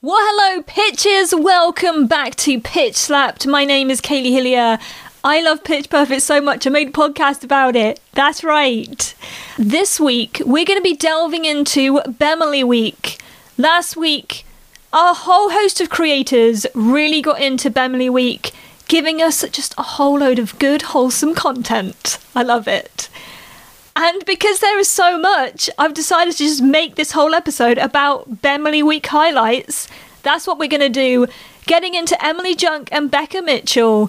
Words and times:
Well, 0.00 0.16
hello, 0.16 0.62
pitches. 0.62 1.34
Welcome 1.34 2.06
back 2.06 2.36
to 2.36 2.60
Pitch 2.60 2.94
Slapped. 2.94 3.48
My 3.48 3.64
name 3.64 3.90
is 3.90 4.00
Kaylee 4.00 4.30
Hillier. 4.30 4.78
I 5.24 5.42
love 5.42 5.64
Pitch 5.64 5.90
Perfect 5.90 6.22
so 6.22 6.40
much, 6.40 6.68
I 6.68 6.70
made 6.70 6.90
a 6.90 6.92
podcast 6.92 7.42
about 7.42 7.74
it. 7.74 7.98
That's 8.12 8.44
right. 8.44 9.12
This 9.58 9.98
week, 9.98 10.40
we're 10.46 10.64
going 10.64 10.78
to 10.78 10.84
be 10.84 10.94
delving 10.94 11.44
into 11.44 12.00
Bemily 12.02 12.62
Week. 12.62 13.20
Last 13.56 13.96
week, 13.96 14.46
a 14.92 15.14
whole 15.14 15.50
host 15.50 15.80
of 15.80 15.90
creators 15.90 16.64
really 16.76 17.20
got 17.20 17.42
into 17.42 17.68
Bemily 17.68 18.08
Week, 18.08 18.52
giving 18.86 19.20
us 19.20 19.44
just 19.50 19.74
a 19.76 19.82
whole 19.82 20.20
load 20.20 20.38
of 20.38 20.56
good, 20.60 20.82
wholesome 20.82 21.34
content. 21.34 22.18
I 22.36 22.44
love 22.44 22.68
it. 22.68 23.08
And 24.00 24.24
because 24.24 24.60
there 24.60 24.78
is 24.78 24.86
so 24.86 25.18
much, 25.18 25.68
I've 25.76 25.92
decided 25.92 26.30
to 26.34 26.38
just 26.38 26.62
make 26.62 26.94
this 26.94 27.10
whole 27.10 27.34
episode 27.34 27.78
about 27.78 28.40
Bemily 28.40 28.80
Week 28.80 29.04
highlights. 29.04 29.88
That's 30.22 30.46
what 30.46 30.56
we're 30.56 30.68
going 30.68 30.82
to 30.82 30.88
do. 30.88 31.26
Getting 31.66 31.94
into 31.94 32.24
Emily 32.24 32.54
Junk 32.54 32.90
and 32.92 33.10
Becca 33.10 33.42
Mitchell, 33.42 34.08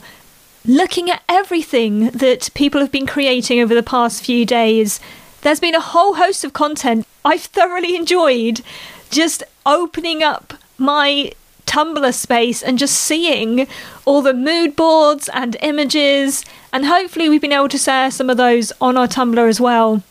looking 0.63 1.09
at 1.09 1.23
everything 1.27 2.11
that 2.11 2.51
people 2.53 2.81
have 2.81 2.91
been 2.91 3.07
creating 3.07 3.59
over 3.59 3.73
the 3.73 3.81
past 3.81 4.23
few 4.23 4.45
days. 4.45 4.99
There's 5.41 5.59
been 5.59 5.73
a 5.73 5.81
whole 5.81 6.13
host 6.13 6.43
of 6.43 6.53
content 6.53 7.07
I've 7.25 7.41
thoroughly 7.57 7.95
enjoyed 7.95 8.61
just 9.09 9.41
opening 9.65 10.21
up 10.21 10.53
my 10.77 11.31
Tumblr 11.69 12.13
space 12.13 12.63
and 12.63 12.79
just 12.79 12.95
seeing 12.95 13.67
all 14.05 14.23
the 14.23 14.33
mood 14.33 14.75
boards 14.75 15.29
and 15.29 15.55
images, 15.61 16.43
and 16.73 16.85
hopefully, 16.85 17.29
we've 17.29 17.39
been 17.41 17.53
able 17.53 17.69
to 17.69 17.77
share 17.77 18.09
some 18.09 18.29
of 18.29 18.37
those 18.37 18.73
on 18.81 18.97
our 18.97 19.07
Tumblr 19.07 19.47
as 19.47 19.61
well. 19.61 20.01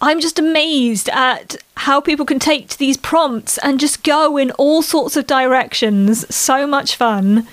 I'm 0.00 0.20
just 0.20 0.38
amazed 0.38 1.08
at 1.10 1.56
how 1.76 2.00
people 2.00 2.26
can 2.26 2.38
take 2.38 2.68
to 2.68 2.78
these 2.78 2.96
prompts 2.96 3.58
and 3.58 3.78
just 3.78 4.02
go 4.02 4.36
in 4.36 4.50
all 4.52 4.82
sorts 4.82 5.16
of 5.16 5.26
directions. 5.26 6.34
So 6.34 6.66
much 6.66 6.96
fun. 6.96 7.46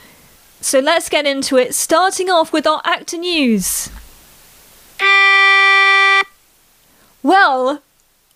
So 0.61 0.80
let's 0.80 1.09
get 1.09 1.25
into 1.25 1.58
it, 1.58 1.75
starting 1.75 2.30
off 2.30 2.53
with 2.53 2.66
our 2.66 2.81
actor 2.86 3.17
news. 3.17 3.89
Well, 7.21 7.81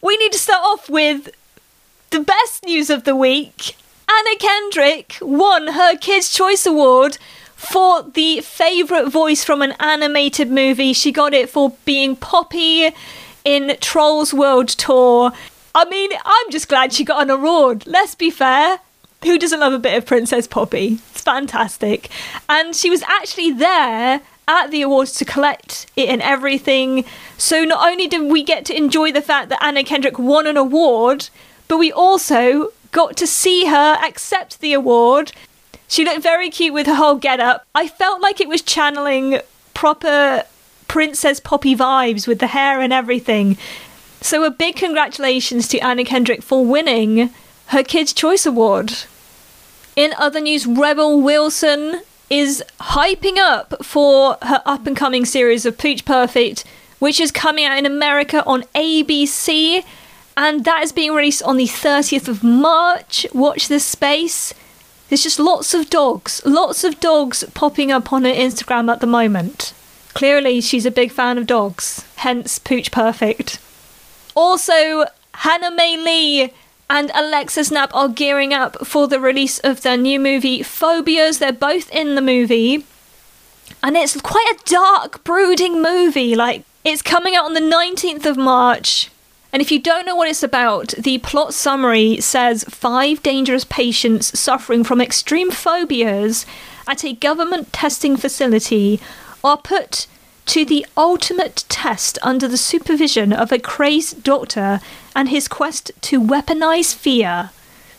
we 0.02 0.18
need 0.18 0.32
to 0.34 0.40
start 0.40 0.64
off 0.64 0.90
with 0.90 1.30
the 2.10 2.20
best 2.22 2.66
news 2.66 2.90
of 2.90 3.04
the 3.04 3.16
week. 3.16 3.76
Anna 4.10 4.38
Kendrick 4.40 5.18
won 5.22 5.68
her 5.68 5.98
Kids' 5.98 6.34
Choice 6.34 6.66
Award 6.66 7.18
for 7.56 8.04
the 8.04 8.40
favourite 8.42 9.10
voice 9.10 9.44
from 9.44 9.62
an 9.62 9.74
animated 9.80 10.50
movie. 10.50 10.94
She 10.94 11.12
got 11.12 11.34
it 11.34 11.50
for 11.50 11.76
being 11.84 12.16
Poppy 12.16 12.92
in 13.44 13.76
Trolls 13.82 14.34
World 14.34 14.70
Tour. 14.70 15.32
I 15.76 15.86
mean, 15.86 16.12
I'm 16.24 16.52
just 16.52 16.70
glad 16.70 16.94
she 16.94 17.04
got 17.04 17.24
an 17.24 17.30
award. 17.30 17.86
Let's 17.86 18.16
be 18.16 18.30
fair. 18.30 18.80
Who 19.24 19.38
doesn't 19.38 19.60
love 19.60 19.74
a 19.74 19.80
bit 19.80 19.98
of 19.98 20.06
Princess 20.06 20.48
Poppy? 20.48 21.00
It's 21.12 21.22
fantastic. 21.22 22.10
And 22.48 22.76
she 22.76 22.90
was 22.90 23.04
actually 23.04 23.52
there 23.52 24.22
at 24.48 24.72
the 24.72 24.84
awards 24.84 25.14
to 25.14 25.26
collect 25.26 25.88
it 25.96 26.08
and 26.08 26.22
everything. 26.22 27.04
So 27.38 27.64
not 27.66 27.86
only 27.88 28.08
did 28.08 28.32
we 28.32 28.44
get 28.44 28.64
to 28.66 28.78
enjoy 28.78 29.12
the 29.12 29.22
fact 29.22 29.50
that 29.50 29.62
Anna 29.62 29.84
Kendrick 29.84 30.18
won 30.18 30.48
an 30.48 30.56
award, 30.56 31.30
but 31.68 31.78
we 31.78 31.92
also 31.92 32.72
got 32.92 33.18
to 33.18 33.28
see 33.28 33.66
her 33.66 33.98
accept 34.04 34.60
the 34.60 34.74
award. 34.74 35.32
She 35.88 36.04
looked 36.04 36.24
very 36.24 36.50
cute 36.50 36.74
with 36.74 36.88
her 36.88 36.96
whole 36.96 37.16
get 37.16 37.40
up. 37.40 37.66
I 37.74 37.88
felt 37.88 38.22
like 38.22 38.42
it 38.42 38.50
was 38.50 38.62
channeling 38.62 39.40
proper 39.74 40.44
Princess 40.88 41.40
Poppy 41.40 41.76
vibes 41.76 42.28
with 42.28 42.40
the 42.40 42.48
hair 42.48 42.82
and 42.82 42.92
everything. 42.92 43.58
So, 44.22 44.44
a 44.44 44.50
big 44.50 44.76
congratulations 44.76 45.68
to 45.70 45.80
Anna 45.80 46.04
Kendrick 46.04 46.42
for 46.42 46.66
winning 46.66 47.30
her 47.68 47.84
Kids' 47.84 48.14
Choice 48.14 48.46
Award. 48.46 48.94
In 49.96 50.14
other 50.18 50.40
news, 50.40 50.66
Rebel 50.66 51.22
Wilson 51.22 52.02
is 52.30 52.64
hyping 52.80 53.38
up 53.38 53.86
for 53.86 54.38
her 54.42 54.62
up 54.66 54.86
and 54.86 54.98
coming 54.98 55.26
series 55.26 55.66
of 55.66 55.78
Pooch 55.78 56.04
Perfect, 56.04 56.66
which 57.00 57.20
is 57.20 57.32
coming 57.32 57.66
out 57.66 57.78
in 57.78 57.86
America 57.86 58.44
on 58.46 58.64
ABC 58.76 59.84
and 60.38 60.64
that 60.66 60.84
is 60.84 60.92
being 60.92 61.14
released 61.14 61.42
on 61.42 61.58
the 61.58 61.66
30th 61.66 62.28
of 62.28 62.44
March. 62.44 63.26
Watch 63.34 63.68
this 63.68 63.84
space. 63.84 64.54
There's 65.10 65.24
just 65.24 65.40
lots 65.40 65.74
of 65.74 65.90
dogs, 65.90 66.42
lots 66.46 66.84
of 66.84 67.00
dogs 67.00 67.44
popping 67.56 67.92
up 67.92 68.14
on 68.14 68.24
her 68.24 68.32
Instagram 68.32 68.92
at 68.92 69.00
the 69.02 69.08
moment. 69.08 69.74
Clearly, 70.14 70.62
she's 70.62 70.86
a 70.86 70.92
big 70.92 71.12
fan 71.12 71.38
of 71.38 71.48
dogs, 71.48 72.06
hence 72.18 72.60
Pooch 72.60 72.92
Perfect. 72.92 73.60
Also, 74.36 75.06
Hana 75.34 75.72
Mae 75.72 75.98
Lee 75.98 76.54
and 76.90 77.12
Alexis 77.16 77.72
Knapp 77.72 77.94
are 77.96 78.08
gearing 78.08 78.54
up 78.54 78.86
for 78.86 79.08
the 79.08 79.20
release 79.20 79.58
of 79.60 79.82
their 79.82 79.98
new 79.98 80.20
movie, 80.20 80.62
Phobias. 80.62 81.40
They're 81.40 81.52
both 81.52 81.90
in 81.92 82.16
the 82.16 82.22
movie. 82.22 82.86
And 83.82 83.98
it's 83.98 84.20
quite 84.22 84.52
a 84.52 84.70
dark, 84.70 85.24
brooding 85.24 85.82
movie. 85.82 86.36
Like, 86.36 86.64
it's 86.84 87.02
coming 87.02 87.36
out 87.36 87.46
on 87.46 87.54
the 87.54 87.60
19th 87.60 88.26
of 88.26 88.38
March. 88.38 89.10
And 89.58 89.62
if 89.64 89.72
you 89.72 89.80
don't 89.80 90.06
know 90.06 90.16
what 90.16 90.30
it's 90.30 90.44
about, 90.44 90.90
the 91.00 91.18
plot 91.18 91.52
summary 91.52 92.22
says 92.22 92.64
five 92.66 93.24
dangerous 93.24 93.66
patients 93.66 94.40
suffering 94.40 94.84
from 94.84 95.02
extreme 95.02 95.50
phobias 95.50 96.46
at 96.88 97.04
a 97.04 97.14
government 97.14 97.74
testing 97.74 98.18
facility 98.18 99.02
are 99.44 99.58
put 99.58 100.06
to 100.46 100.64
the 100.64 100.86
ultimate 100.96 101.66
test 101.70 102.20
under 102.22 102.48
the 102.48 102.56
supervision 102.56 103.34
of 103.34 103.52
a 103.52 103.58
crazed 103.58 104.22
doctor 104.22 104.80
and 105.16 105.30
his 105.30 105.48
quest 105.48 105.92
to 106.02 106.22
weaponize 106.22 106.94
fear. 106.94 107.50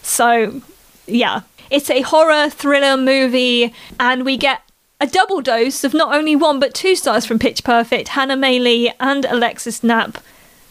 So, 0.00 0.62
yeah, 1.08 1.40
it's 1.70 1.90
a 1.90 2.02
horror 2.02 2.50
thriller 2.50 2.96
movie, 2.96 3.74
and 3.98 4.24
we 4.24 4.36
get 4.36 4.62
a 5.00 5.08
double 5.08 5.40
dose 5.40 5.82
of 5.82 5.92
not 5.92 6.14
only 6.14 6.36
one 6.36 6.60
but 6.60 6.72
two 6.72 6.94
stars 6.94 7.26
from 7.26 7.40
Pitch 7.40 7.64
Perfect, 7.64 8.10
Hana 8.10 8.36
Mae 8.36 8.60
Lee 8.60 8.92
and 9.00 9.24
Alexis 9.24 9.82
Knapp. 9.82 10.18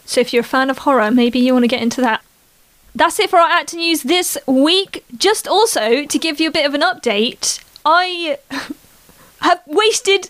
So 0.08 0.22
if 0.22 0.34
you're 0.34 0.42
a 0.42 0.46
fan 0.46 0.70
of 0.70 0.80
horror, 0.80 1.12
maybe 1.12 1.38
you 1.38 1.54
want 1.54 1.64
to 1.64 1.68
get 1.68 1.82
into 1.84 2.02
that. 2.02 2.24
That's 2.96 3.20
it 3.20 3.30
for 3.30 3.38
our 3.38 3.50
actor 3.50 3.76
news 3.76 4.04
this 4.04 4.38
week. 4.48 5.04
Just 5.16 5.48
also 5.48 6.06
to 6.06 6.18
give 6.18 6.40
you 6.40 6.48
a 6.48 6.52
bit 6.52 6.66
of 6.66 6.74
an 6.74 6.82
update, 6.82 7.62
I 7.86 8.40
have 9.42 9.62
wasted, 9.68 10.30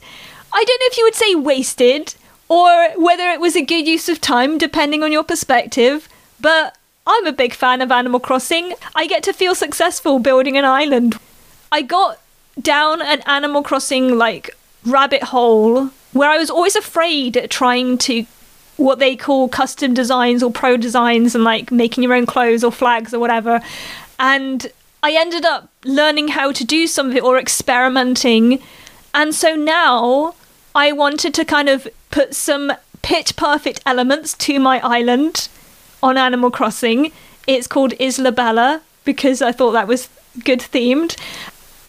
I 0.51 0.63
don't 0.63 0.79
know 0.81 0.87
if 0.87 0.97
you 0.97 1.03
would 1.05 1.15
say 1.15 1.35
wasted 1.35 2.15
or 2.49 2.89
whether 2.97 3.29
it 3.29 3.39
was 3.39 3.55
a 3.55 3.63
good 3.63 3.87
use 3.87 4.09
of 4.09 4.19
time, 4.19 4.57
depending 4.57 5.03
on 5.03 5.11
your 5.11 5.23
perspective, 5.23 6.09
but 6.41 6.75
I'm 7.05 7.27
a 7.27 7.31
big 7.31 7.53
fan 7.53 7.81
of 7.81 7.91
Animal 7.91 8.19
Crossing. 8.19 8.73
I 8.95 9.05
get 9.05 9.21
to 9.23 9.33
feel 9.33 9.53
successful 9.53 10.17
building 10.17 10.57
an 10.57 10.65
island. 10.65 11.19
I 11.71 11.83
got 11.83 12.19
down 12.59 13.01
an 13.01 13.21
Animal 13.27 13.61
Crossing 13.61 14.17
like 14.17 14.57
rabbit 14.83 15.23
hole 15.23 15.91
where 16.13 16.31
I 16.31 16.37
was 16.37 16.49
always 16.49 16.75
afraid 16.75 17.47
trying 17.51 17.99
to 17.99 18.25
what 18.77 18.99
they 18.99 19.15
call 19.15 19.49
custom 19.49 19.93
designs 19.93 20.41
or 20.41 20.51
pro 20.51 20.77
designs 20.77 21.35
and 21.35 21.43
like 21.43 21.71
making 21.71 22.03
your 22.03 22.13
own 22.13 22.25
clothes 22.25 22.63
or 22.63 22.71
flags 22.71 23.13
or 23.13 23.19
whatever. 23.19 23.59
And 24.19 24.71
I 25.03 25.13
ended 25.13 25.45
up 25.45 25.69
learning 25.83 26.29
how 26.29 26.51
to 26.51 26.63
do 26.63 26.87
some 26.87 27.09
of 27.09 27.15
it 27.15 27.23
or 27.23 27.37
experimenting. 27.37 28.61
And 29.13 29.33
so 29.33 29.55
now 29.55 30.35
I 30.75 30.91
wanted 30.91 31.33
to 31.35 31.45
kind 31.45 31.69
of 31.69 31.87
put 32.11 32.35
some 32.35 32.71
pitch 33.01 33.35
perfect 33.35 33.81
elements 33.85 34.33
to 34.35 34.59
my 34.59 34.79
island 34.79 35.49
on 36.03 36.17
Animal 36.17 36.51
Crossing. 36.51 37.11
It's 37.47 37.67
called 37.67 37.93
Isla 37.99 38.31
Bella 38.31 38.81
because 39.05 39.41
I 39.41 39.51
thought 39.51 39.71
that 39.71 39.87
was 39.87 40.09
good 40.43 40.59
themed. 40.59 41.17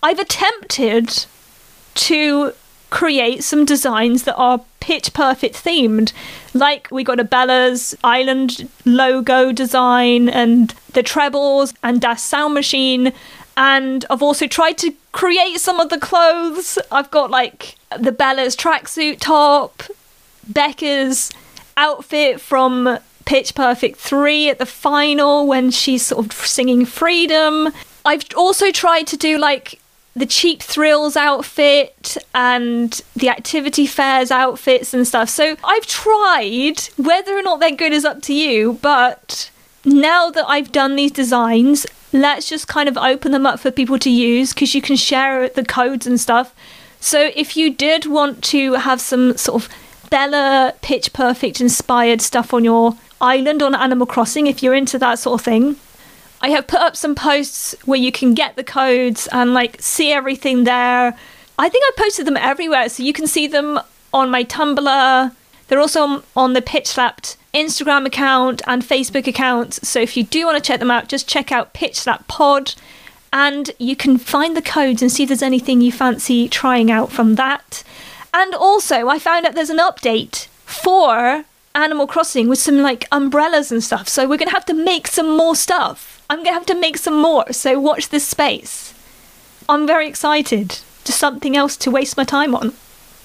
I've 0.02 0.18
attempted 0.18 1.26
to 1.94 2.52
create 2.90 3.44
some 3.44 3.64
designs 3.64 4.24
that 4.24 4.36
are 4.36 4.60
pitch 4.80 5.12
perfect 5.12 5.54
themed. 5.54 6.12
Like 6.54 6.88
we 6.90 7.04
got 7.04 7.20
a 7.20 7.24
Bella's 7.24 7.94
Island 8.02 8.68
logo 8.84 9.52
design 9.52 10.28
and 10.28 10.74
the 10.92 11.02
trebles 11.02 11.74
and 11.82 12.00
Das 12.00 12.22
Sound 12.22 12.54
Machine. 12.54 13.12
And 13.56 14.04
I've 14.08 14.22
also 14.22 14.46
tried 14.46 14.78
to 14.78 14.92
create 15.12 15.58
some 15.58 15.80
of 15.80 15.90
the 15.90 15.98
clothes. 15.98 16.78
I've 16.90 17.10
got 17.10 17.30
like 17.30 17.76
the 17.98 18.12
Bella's 18.12 18.56
tracksuit 18.56 19.18
top, 19.20 19.82
Becca's 20.48 21.30
outfit 21.76 22.40
from 22.40 22.98
Pitch 23.24 23.54
Perfect 23.54 23.98
3 23.98 24.50
at 24.50 24.58
the 24.58 24.66
final 24.66 25.46
when 25.46 25.70
she's 25.70 26.06
sort 26.06 26.26
of 26.26 26.32
singing 26.32 26.86
Freedom. 26.86 27.68
I've 28.04 28.24
also 28.36 28.70
tried 28.70 29.06
to 29.08 29.16
do 29.16 29.36
like 29.36 29.80
the 30.18 30.26
cheap 30.26 30.62
thrills 30.62 31.16
outfit 31.16 32.16
and 32.34 33.00
the 33.14 33.28
activity 33.28 33.86
fairs 33.86 34.30
outfits 34.30 34.92
and 34.92 35.06
stuff. 35.06 35.28
So 35.28 35.56
I've 35.64 35.86
tried, 35.86 36.80
whether 36.96 37.36
or 37.36 37.42
not 37.42 37.60
they're 37.60 37.70
good 37.70 37.92
is 37.92 38.04
up 38.04 38.22
to 38.22 38.34
you, 38.34 38.78
but 38.82 39.50
now 39.84 40.30
that 40.30 40.46
I've 40.46 40.72
done 40.72 40.96
these 40.96 41.12
designs, 41.12 41.86
let's 42.12 42.48
just 42.48 42.68
kind 42.68 42.88
of 42.88 42.96
open 42.96 43.32
them 43.32 43.46
up 43.46 43.60
for 43.60 43.70
people 43.70 43.98
to 44.00 44.10
use 44.10 44.52
because 44.52 44.74
you 44.74 44.82
can 44.82 44.96
share 44.96 45.48
the 45.48 45.64
codes 45.64 46.06
and 46.06 46.20
stuff. 46.20 46.54
So 47.00 47.30
if 47.36 47.56
you 47.56 47.72
did 47.72 48.06
want 48.06 48.42
to 48.44 48.74
have 48.74 49.00
some 49.00 49.36
sort 49.36 49.64
of 49.64 49.70
Bella 50.10 50.74
Pitch 50.82 51.12
Perfect 51.12 51.60
inspired 51.60 52.20
stuff 52.20 52.52
on 52.52 52.64
your 52.64 52.96
island 53.20 53.62
on 53.62 53.74
Animal 53.74 54.06
Crossing, 54.06 54.46
if 54.46 54.62
you're 54.62 54.74
into 54.74 54.98
that 54.98 55.18
sort 55.18 55.40
of 55.40 55.44
thing, 55.44 55.76
I 56.40 56.50
have 56.50 56.66
put 56.66 56.80
up 56.80 56.96
some 56.96 57.14
posts 57.14 57.74
where 57.84 57.98
you 57.98 58.12
can 58.12 58.34
get 58.34 58.56
the 58.56 58.64
codes 58.64 59.28
and 59.32 59.54
like 59.54 59.80
see 59.80 60.12
everything 60.12 60.64
there. 60.64 61.16
I 61.58 61.68
think 61.68 61.84
I 61.84 61.90
posted 61.96 62.26
them 62.26 62.36
everywhere, 62.36 62.88
so 62.88 63.02
you 63.02 63.12
can 63.12 63.26
see 63.26 63.48
them 63.48 63.80
on 64.14 64.30
my 64.30 64.44
Tumblr. 64.44 65.32
They're 65.66 65.80
also 65.80 66.22
on 66.36 66.52
the 66.52 66.62
Pitch 66.62 66.86
Slapped 66.86 67.36
Instagram 67.52 68.06
account 68.06 68.62
and 68.66 68.82
Facebook 68.82 69.26
account. 69.26 69.74
So 69.74 70.00
if 70.00 70.16
you 70.16 70.24
do 70.24 70.46
want 70.46 70.56
to 70.56 70.66
check 70.66 70.80
them 70.80 70.90
out, 70.90 71.08
just 71.08 71.28
check 71.28 71.50
out 71.50 71.72
Pitch 71.72 72.06
Pod 72.28 72.74
and 73.32 73.70
you 73.78 73.96
can 73.96 74.16
find 74.16 74.56
the 74.56 74.62
codes 74.62 75.02
and 75.02 75.12
see 75.12 75.24
if 75.24 75.28
there's 75.28 75.42
anything 75.42 75.80
you 75.80 75.92
fancy 75.92 76.48
trying 76.48 76.90
out 76.90 77.12
from 77.12 77.34
that. 77.34 77.82
And 78.32 78.54
also, 78.54 79.08
I 79.08 79.18
found 79.18 79.44
out 79.44 79.54
there's 79.54 79.70
an 79.70 79.78
update 79.78 80.46
for 80.64 81.44
Animal 81.74 82.06
Crossing 82.06 82.48
with 82.48 82.58
some 82.58 82.78
like 82.78 83.06
umbrellas 83.12 83.70
and 83.70 83.82
stuff. 83.82 84.08
So 84.08 84.22
we're 84.22 84.38
going 84.38 84.48
to 84.48 84.54
have 84.54 84.66
to 84.66 84.74
make 84.74 85.08
some 85.08 85.36
more 85.36 85.56
stuff. 85.56 86.17
I'm 86.30 86.38
going 86.38 86.48
to 86.48 86.52
have 86.52 86.66
to 86.66 86.74
make 86.74 86.98
some 86.98 87.20
more. 87.20 87.52
So 87.52 87.78
watch 87.80 88.10
this 88.10 88.26
space. 88.26 88.94
I'm 89.68 89.86
very 89.86 90.06
excited. 90.06 90.80
Just 91.04 91.18
something 91.18 91.56
else 91.56 91.76
to 91.78 91.90
waste 91.90 92.16
my 92.16 92.24
time 92.24 92.54
on. 92.54 92.70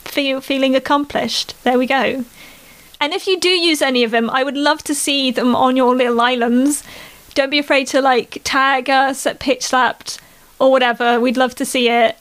Feel, 0.05 0.41
feeling 0.41 0.75
accomplished. 0.75 1.53
There 1.63 1.77
we 1.77 1.87
go. 1.87 2.25
And 3.01 3.13
if 3.13 3.27
you 3.27 3.39
do 3.39 3.49
use 3.49 3.81
any 3.81 4.03
of 4.03 4.11
them, 4.11 4.29
I 4.29 4.43
would 4.43 4.55
love 4.55 4.83
to 4.83 4.95
see 4.95 5.31
them 5.31 5.55
on 5.55 5.75
your 5.75 5.95
little 5.95 6.21
islands. 6.21 6.83
Don't 7.33 7.49
be 7.49 7.59
afraid 7.59 7.87
to 7.87 8.01
like 8.01 8.39
tag 8.43 8.89
us 8.89 9.25
at 9.25 9.39
Pitch 9.39 9.63
Slapped 9.63 10.19
or 10.59 10.71
whatever. 10.71 11.19
We'd 11.19 11.35
love 11.35 11.55
to 11.55 11.65
see 11.65 11.89
it. 11.89 12.17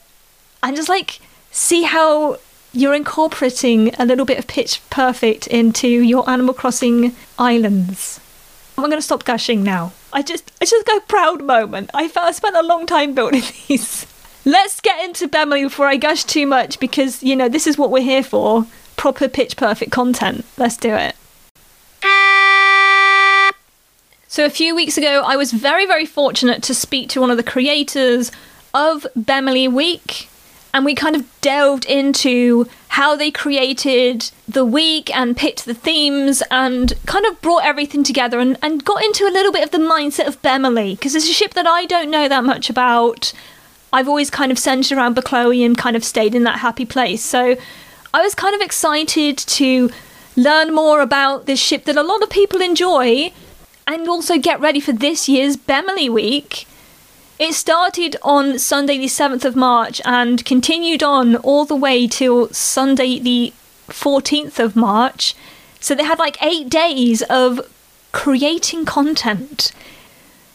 And 0.61 0.75
just 0.75 0.89
like 0.89 1.21
see 1.51 1.83
how 1.83 2.39
you're 2.73 2.95
incorporating 2.95 3.93
a 3.95 4.05
little 4.05 4.25
bit 4.25 4.39
of 4.39 4.47
Pitch 4.47 4.81
Perfect 4.89 5.47
into 5.47 5.87
your 5.87 6.29
Animal 6.29 6.53
Crossing 6.53 7.15
islands. 7.39 8.19
I'm 8.77 8.85
going 8.85 8.97
to 8.97 9.01
stop 9.01 9.23
gushing 9.23 9.63
now. 9.63 9.93
I 10.13 10.21
just, 10.21 10.51
I 10.61 10.65
just 10.65 10.85
got 10.85 10.97
a 10.97 11.05
proud 11.05 11.43
moment. 11.43 11.89
I 11.93 12.07
felt 12.07 12.27
I 12.27 12.31
spent 12.31 12.55
a 12.55 12.61
long 12.61 12.85
time 12.85 13.13
building 13.13 13.41
these. 13.67 14.05
Let's 14.45 14.79
get 14.79 15.03
into 15.03 15.27
Bemily 15.27 15.63
before 15.63 15.87
I 15.87 15.95
gush 15.97 16.23
too 16.23 16.45
much 16.45 16.79
because, 16.79 17.23
you 17.23 17.35
know, 17.35 17.49
this 17.49 17.65
is 17.65 17.77
what 17.77 17.91
we're 17.91 18.03
here 18.03 18.23
for. 18.23 18.65
Proper 18.97 19.27
Pitch 19.27 19.57
Perfect 19.57 19.91
content. 19.91 20.45
Let's 20.57 20.77
do 20.77 20.93
it. 20.93 21.15
So, 24.27 24.45
a 24.45 24.49
few 24.49 24.75
weeks 24.75 24.97
ago, 24.97 25.23
I 25.25 25.35
was 25.35 25.51
very, 25.51 25.85
very 25.85 26.05
fortunate 26.05 26.63
to 26.63 26.73
speak 26.73 27.09
to 27.09 27.21
one 27.21 27.29
of 27.29 27.37
the 27.37 27.43
creators 27.43 28.31
of 28.73 29.05
Bemily 29.15 29.67
Week, 29.67 30.27
and 30.73 30.85
we 30.85 30.95
kind 30.95 31.15
of 31.15 31.25
delved 31.41 31.85
into 31.85 32.67
how 32.89 33.15
they 33.15 33.29
created 33.29 34.31
the 34.47 34.65
week 34.65 35.15
and 35.15 35.37
picked 35.37 35.65
the 35.65 35.73
themes 35.73 36.41
and 36.49 36.93
kind 37.05 37.25
of 37.25 37.39
brought 37.41 37.63
everything 37.63 38.03
together 38.03 38.39
and, 38.39 38.57
and 38.61 38.83
got 38.83 39.03
into 39.03 39.25
a 39.25 39.31
little 39.31 39.51
bit 39.51 39.63
of 39.63 39.71
the 39.71 39.77
mindset 39.77 40.27
of 40.27 40.41
Bemily, 40.41 40.95
because 40.95 41.15
it's 41.15 41.29
a 41.29 41.33
ship 41.33 41.53
that 41.53 41.67
I 41.67 41.85
don't 41.85 42.09
know 42.09 42.27
that 42.27 42.43
much 42.43 42.69
about. 42.69 43.33
I've 43.91 44.07
always 44.07 44.31
kind 44.31 44.51
of 44.51 44.57
centered 44.57 44.97
around 44.97 45.15
Bechloe 45.15 45.63
and 45.63 45.77
kind 45.77 45.95
of 45.95 46.03
stayed 46.03 46.33
in 46.33 46.43
that 46.43 46.59
happy 46.59 46.85
place. 46.85 47.23
So, 47.23 47.55
I 48.15 48.21
was 48.21 48.35
kind 48.35 48.53
of 48.53 48.61
excited 48.61 49.37
to 49.39 49.89
learn 50.35 50.73
more 50.73 51.01
about 51.01 51.45
this 51.47 51.59
ship 51.59 51.85
that 51.85 51.97
a 51.97 52.03
lot 52.03 52.21
of 52.21 52.29
people 52.29 52.61
enjoy 52.61 53.31
and 53.87 54.07
also 54.07 54.37
get 54.37 54.59
ready 54.59 54.79
for 54.79 54.91
this 54.91 55.27
year's 55.27 55.57
Bemily 55.57 56.09
Week. 56.09 56.67
It 57.39 57.53
started 57.53 58.15
on 58.21 58.59
Sunday, 58.59 58.97
the 58.97 59.05
7th 59.05 59.43
of 59.43 59.55
March, 59.55 60.01
and 60.05 60.45
continued 60.45 61.03
on 61.03 61.35
all 61.37 61.65
the 61.65 61.75
way 61.75 62.07
till 62.07 62.49
Sunday, 62.49 63.19
the 63.19 63.53
14th 63.89 64.59
of 64.59 64.75
March. 64.75 65.35
So 65.79 65.95
they 65.95 66.03
had 66.03 66.19
like 66.19 66.41
eight 66.41 66.69
days 66.69 67.21
of 67.23 67.61
creating 68.11 68.85
content. 68.85 69.71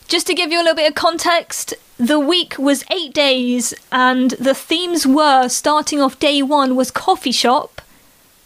Just 0.07 0.27
to 0.29 0.35
give 0.35 0.51
you 0.53 0.59
a 0.59 0.63
little 0.63 0.77
bit 0.77 0.89
of 0.89 0.95
context, 0.95 1.75
the 1.99 2.21
week 2.21 2.57
was 2.59 2.85
eight 2.91 3.13
days, 3.13 3.75
and 3.91 4.31
the 4.33 4.55
themes 4.55 5.07
were 5.07 5.49
starting 5.49 6.01
off 6.01 6.19
day 6.19 6.41
one 6.43 6.77
was 6.77 6.91
coffee 6.91 7.33
shop, 7.33 7.83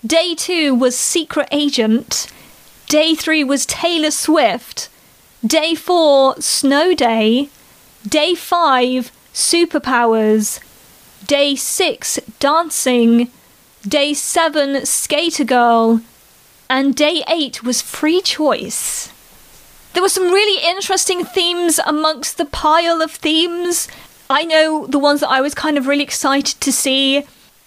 day 0.04 0.34
two 0.34 0.74
was 0.74 0.98
secret 0.98 1.46
agent, 1.52 2.26
Day 2.92 3.14
three 3.14 3.42
was 3.42 3.64
Taylor 3.64 4.10
Swift. 4.10 4.90
Day 5.42 5.74
four, 5.74 6.38
Snow 6.42 6.94
Day. 6.94 7.48
Day 8.06 8.34
five, 8.34 9.12
Superpowers. 9.32 10.60
Day 11.26 11.54
six, 11.54 12.18
Dancing. 12.38 13.30
Day 13.86 14.14
seven, 14.14 14.84
Skater 14.86 15.44
Girl. 15.44 16.00
And 16.68 16.94
day 16.94 17.22
eight 17.28 17.62
was 17.62 17.82
Free 17.82 18.20
Choice. 18.20 19.12
There 19.92 20.02
were 20.02 20.08
some 20.08 20.32
really 20.32 20.66
interesting 20.66 21.24
themes 21.24 21.78
amongst 21.86 22.38
the 22.38 22.46
pile 22.46 23.02
of 23.02 23.10
themes. 23.10 23.88
I 24.30 24.44
know 24.44 24.86
the 24.86 24.98
ones 24.98 25.20
that 25.20 25.28
I 25.28 25.40
was 25.40 25.54
kind 25.54 25.76
of 25.76 25.86
really 25.86 26.04
excited 26.04 26.60
to 26.60 26.72
see 26.72 27.24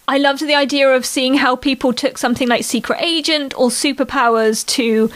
I 0.08 0.20
loved 0.20 0.46
the 0.46 0.54
idea 0.54 0.90
of 0.90 1.06
seeing 1.06 1.36
how 1.36 1.56
people 1.56 1.92
took 1.92 2.20
something 2.20 2.48
like 2.48 2.64
Secret 2.64 3.02
Agent 3.02 3.58
or 3.58 3.70
Superpowers 3.70 4.66
to 4.68 5.10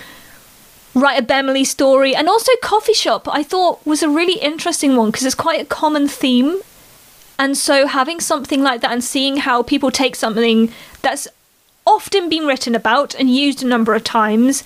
write 0.93 1.19
a 1.19 1.23
Bemily 1.23 1.63
story. 1.63 2.15
And 2.15 2.27
also 2.27 2.51
Coffee 2.61 2.93
Shop, 2.93 3.27
I 3.31 3.43
thought 3.43 3.85
was 3.85 4.03
a 4.03 4.09
really 4.09 4.39
interesting 4.39 4.95
one 4.95 5.11
because 5.11 5.25
it's 5.25 5.35
quite 5.35 5.61
a 5.61 5.65
common 5.65 6.07
theme. 6.07 6.61
And 7.37 7.57
so 7.57 7.87
having 7.87 8.19
something 8.19 8.61
like 8.61 8.81
that 8.81 8.91
and 8.91 9.03
seeing 9.03 9.37
how 9.37 9.63
people 9.63 9.91
take 9.91 10.15
something 10.15 10.71
that's 11.01 11.27
often 11.85 12.29
been 12.29 12.45
written 12.45 12.75
about 12.75 13.15
and 13.15 13.33
used 13.33 13.63
a 13.63 13.67
number 13.67 13.95
of 13.95 14.03
times, 14.03 14.63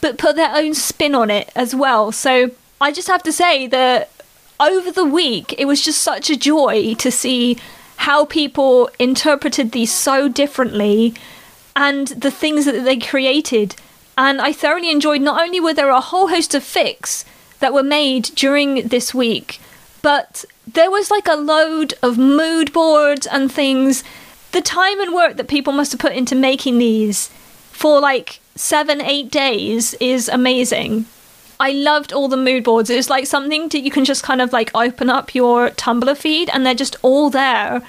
but 0.00 0.18
put 0.18 0.36
their 0.36 0.54
own 0.54 0.74
spin 0.74 1.14
on 1.14 1.30
it 1.30 1.50
as 1.54 1.74
well. 1.74 2.10
So 2.12 2.50
I 2.80 2.92
just 2.92 3.08
have 3.08 3.22
to 3.22 3.32
say 3.32 3.66
that 3.68 4.10
over 4.60 4.90
the 4.90 5.04
week, 5.04 5.54
it 5.56 5.66
was 5.66 5.82
just 5.82 6.02
such 6.02 6.30
a 6.30 6.36
joy 6.36 6.94
to 6.94 7.10
see 7.10 7.58
how 7.96 8.24
people 8.24 8.90
interpreted 8.98 9.72
these 9.72 9.92
so 9.92 10.28
differently 10.28 11.14
and 11.76 12.08
the 12.08 12.30
things 12.30 12.64
that 12.64 12.84
they 12.84 12.98
created. 12.98 13.76
And 14.16 14.40
I 14.40 14.52
thoroughly 14.52 14.90
enjoyed 14.90 15.20
not 15.20 15.42
only 15.42 15.60
were 15.60 15.74
there 15.74 15.90
a 15.90 16.00
whole 16.00 16.28
host 16.28 16.54
of 16.54 16.62
fics 16.62 17.24
that 17.60 17.74
were 17.74 17.82
made 17.82 18.24
during 18.34 18.88
this 18.88 19.12
week, 19.14 19.60
but 20.02 20.44
there 20.66 20.90
was 20.90 21.10
like 21.10 21.26
a 21.26 21.34
load 21.34 21.94
of 22.02 22.18
mood 22.18 22.72
boards 22.72 23.26
and 23.26 23.50
things. 23.50 24.04
The 24.52 24.60
time 24.60 25.00
and 25.00 25.12
work 25.12 25.36
that 25.36 25.48
people 25.48 25.72
must 25.72 25.92
have 25.92 26.00
put 26.00 26.12
into 26.12 26.34
making 26.34 26.78
these 26.78 27.28
for 27.72 28.00
like 28.00 28.40
seven, 28.54 29.00
eight 29.00 29.30
days 29.30 29.94
is 29.94 30.28
amazing. 30.28 31.06
I 31.58 31.70
loved 31.70 32.12
all 32.12 32.28
the 32.28 32.36
mood 32.36 32.64
boards. 32.64 32.90
It 32.90 32.96
was 32.96 33.10
like 33.10 33.26
something 33.26 33.68
that 33.68 33.80
you 33.80 33.90
can 33.90 34.04
just 34.04 34.22
kind 34.22 34.40
of 34.40 34.52
like 34.52 34.70
open 34.74 35.10
up 35.10 35.34
your 35.34 35.70
Tumblr 35.70 36.16
feed 36.16 36.50
and 36.52 36.64
they're 36.64 36.74
just 36.74 36.96
all 37.02 37.30
there. 37.30 37.82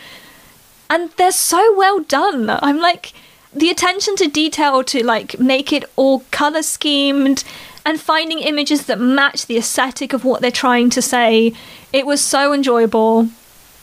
And 0.89 1.11
they're 1.17 1.31
so 1.31 1.75
well 1.75 1.99
done. 2.01 2.49
I'm 2.49 2.79
like, 2.79 3.13
the 3.55 3.69
attention 3.69 4.15
to 4.17 4.27
detail 4.27 4.83
to 4.83 5.03
like 5.03 5.39
make 5.39 5.71
it 5.71 5.85
all 5.95 6.19
color 6.31 6.61
schemed 6.61 7.43
and 7.85 7.99
finding 7.99 8.39
images 8.39 8.85
that 8.87 8.99
match 8.99 9.45
the 9.45 9.57
aesthetic 9.57 10.11
of 10.11 10.25
what 10.25 10.41
they're 10.41 10.51
trying 10.51 10.89
to 10.89 11.01
say. 11.01 11.53
It 11.93 12.05
was 12.05 12.21
so 12.21 12.51
enjoyable. 12.51 13.29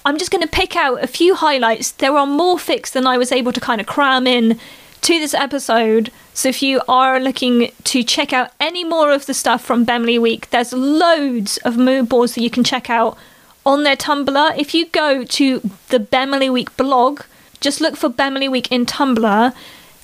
I'm 0.04 0.18
just 0.18 0.30
going 0.30 0.42
to 0.42 0.48
pick 0.48 0.76
out 0.76 1.02
a 1.02 1.06
few 1.06 1.34
highlights. 1.34 1.92
There 1.92 2.16
are 2.16 2.26
more 2.26 2.56
fics 2.56 2.90
than 2.90 3.06
I 3.06 3.16
was 3.16 3.32
able 3.32 3.52
to 3.52 3.60
kind 3.60 3.80
of 3.80 3.86
cram 3.86 4.26
in 4.26 4.58
to 5.02 5.18
this 5.18 5.34
episode. 5.34 6.10
So 6.34 6.48
if 6.48 6.62
you 6.62 6.80
are 6.88 7.20
looking 7.20 7.70
to 7.84 8.02
check 8.02 8.32
out 8.32 8.50
any 8.58 8.84
more 8.84 9.12
of 9.12 9.26
the 9.26 9.34
stuff 9.34 9.64
from 9.64 9.84
Bemily 9.84 10.18
Week, 10.18 10.50
there's 10.50 10.72
loads 10.72 11.56
of 11.58 11.76
mood 11.76 12.08
boards 12.08 12.34
that 12.34 12.42
you 12.42 12.50
can 12.50 12.64
check 12.64 12.90
out 12.90 13.16
on 13.64 13.84
their 13.84 13.96
Tumblr. 13.96 14.58
If 14.58 14.74
you 14.74 14.86
go 14.86 15.24
to 15.24 15.70
the 15.88 16.00
Bemily 16.00 16.50
Week 16.50 16.76
blog, 16.76 17.22
just 17.62 17.80
look 17.80 17.96
for 17.96 18.08
Bemily 18.08 18.48
Week 18.48 18.70
in 18.70 18.84
Tumblr. 18.84 19.54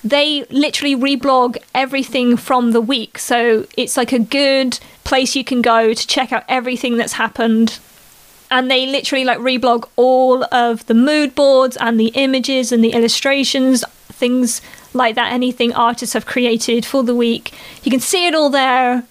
They 0.03 0.45
literally 0.45 0.95
reblog 0.95 1.57
everything 1.75 2.37
from 2.37 2.71
the 2.71 2.81
week. 2.81 3.19
So 3.19 3.67
it's 3.77 3.97
like 3.97 4.13
a 4.13 4.19
good 4.19 4.79
place 5.03 5.35
you 5.35 5.43
can 5.43 5.61
go 5.61 5.93
to 5.93 6.07
check 6.07 6.31
out 6.31 6.45
everything 6.47 6.97
that's 6.97 7.13
happened. 7.13 7.79
And 8.49 8.71
they 8.71 8.87
literally 8.87 9.25
like 9.25 9.39
reblog 9.39 9.87
all 9.95 10.43
of 10.53 10.85
the 10.87 10.93
mood 10.93 11.35
boards 11.35 11.77
and 11.77 11.99
the 11.99 12.07
images 12.15 12.71
and 12.71 12.83
the 12.83 12.93
illustrations, 12.93 13.83
things 14.07 14.61
like 14.93 15.15
that, 15.15 15.31
anything 15.31 15.73
artists 15.73 16.13
have 16.13 16.25
created 16.25 16.85
for 16.85 17.03
the 17.03 17.13
week. 17.13 17.53
You 17.83 17.91
can 17.91 17.99
see 17.99 18.25
it 18.25 18.33
all 18.33 18.49
there. 18.49 19.03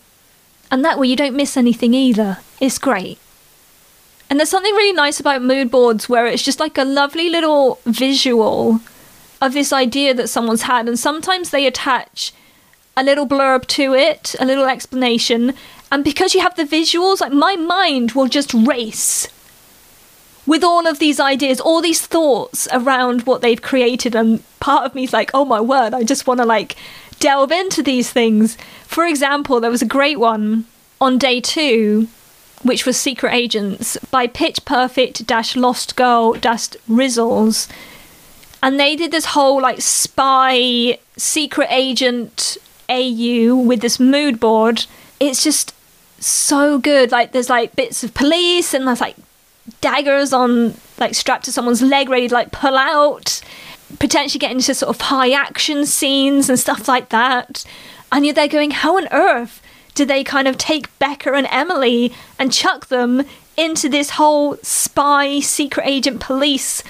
And 0.70 0.84
that 0.84 0.98
way 0.98 1.06
you 1.06 1.16
don't 1.16 1.36
miss 1.36 1.56
anything 1.56 1.94
either. 1.94 2.38
It's 2.60 2.78
great. 2.78 3.18
And 4.30 4.38
there's 4.38 4.50
something 4.50 4.74
really 4.74 4.92
nice 4.92 5.18
about 5.18 5.42
mood 5.42 5.70
boards 5.70 6.08
where 6.08 6.26
it's 6.26 6.42
just 6.42 6.60
like 6.60 6.76
a 6.76 6.84
lovely 6.84 7.30
little 7.30 7.80
visual 7.86 8.80
of 9.40 9.54
this 9.54 9.72
idea 9.72 10.12
that 10.14 10.28
someone's 10.28 10.62
had. 10.62 10.86
And 10.86 10.98
sometimes 10.98 11.50
they 11.50 11.66
attach 11.66 12.32
a 12.96 13.02
little 13.02 13.26
blurb 13.26 13.66
to 13.68 13.94
it, 13.94 14.34
a 14.38 14.44
little 14.44 14.66
explanation. 14.66 15.54
And 15.90 16.04
because 16.04 16.34
you 16.34 16.40
have 16.40 16.56
the 16.56 16.64
visuals, 16.64 17.20
like 17.20 17.32
my 17.32 17.56
mind 17.56 18.12
will 18.12 18.28
just 18.28 18.52
race 18.52 19.28
with 20.46 20.64
all 20.64 20.86
of 20.86 20.98
these 20.98 21.20
ideas, 21.20 21.60
all 21.60 21.80
these 21.80 22.06
thoughts 22.06 22.66
around 22.72 23.22
what 23.22 23.42
they've 23.42 23.60
created, 23.60 24.14
and 24.14 24.42
part 24.60 24.84
of 24.84 24.94
me 24.94 25.04
is 25.04 25.12
like, 25.12 25.30
oh 25.34 25.44
my 25.44 25.60
word, 25.60 25.92
I 25.92 26.02
just 26.02 26.26
want 26.26 26.40
to 26.40 26.46
like 26.46 26.74
delve 27.20 27.52
into 27.52 27.82
these 27.82 28.10
things. 28.10 28.56
For 28.86 29.06
example, 29.06 29.60
there 29.60 29.70
was 29.70 29.82
a 29.82 29.86
great 29.86 30.18
one 30.18 30.64
on 31.00 31.18
day 31.18 31.40
two 31.40 32.08
which 32.62 32.84
was 32.84 32.96
Secret 32.96 33.32
Agents, 33.32 33.96
by 34.10 34.26
Pitch 34.26 34.64
Perfect 34.64 35.26
dash 35.26 35.56
Lost 35.56 35.96
Girl 35.96 36.34
dash 36.34 36.68
Rizzles. 36.88 37.68
And 38.62 38.80
they 38.80 38.96
did 38.96 39.12
this 39.12 39.26
whole 39.26 39.62
like 39.62 39.80
spy 39.80 40.98
secret 41.16 41.68
agent 41.70 42.58
AU 42.88 43.54
with 43.54 43.80
this 43.80 44.00
mood 44.00 44.40
board. 44.40 44.86
It's 45.20 45.44
just 45.44 45.74
so 46.18 46.78
good. 46.78 47.12
Like 47.12 47.32
there's 47.32 47.50
like 47.50 47.76
bits 47.76 48.02
of 48.02 48.14
police 48.14 48.74
and 48.74 48.88
there's 48.88 49.00
like 49.00 49.16
daggers 49.80 50.32
on 50.32 50.74
like 50.98 51.14
strapped 51.14 51.44
to 51.44 51.52
someone's 51.52 51.82
leg 51.82 52.08
ready 52.08 52.28
to 52.28 52.34
like 52.34 52.50
pull 52.50 52.76
out. 52.76 53.40
Potentially 54.00 54.38
getting 54.38 54.58
into 54.58 54.74
sort 54.74 54.94
of 54.94 55.00
high 55.00 55.30
action 55.30 55.86
scenes 55.86 56.48
and 56.48 56.58
stuff 56.58 56.88
like 56.88 57.08
that. 57.10 57.64
And 58.10 58.24
you're 58.24 58.34
there 58.34 58.48
going, 58.48 58.72
how 58.72 58.96
on 58.96 59.06
earth 59.12 59.62
did 59.98 60.06
they 60.06 60.22
kind 60.22 60.46
of 60.46 60.56
take 60.56 60.96
Becca 61.00 61.32
and 61.32 61.48
Emily 61.50 62.12
and 62.38 62.52
chuck 62.52 62.86
them 62.86 63.24
into 63.56 63.88
this 63.88 64.10
whole 64.10 64.56
spy, 64.62 65.40
secret 65.40 65.88
agent, 65.88 66.20
police, 66.20 66.84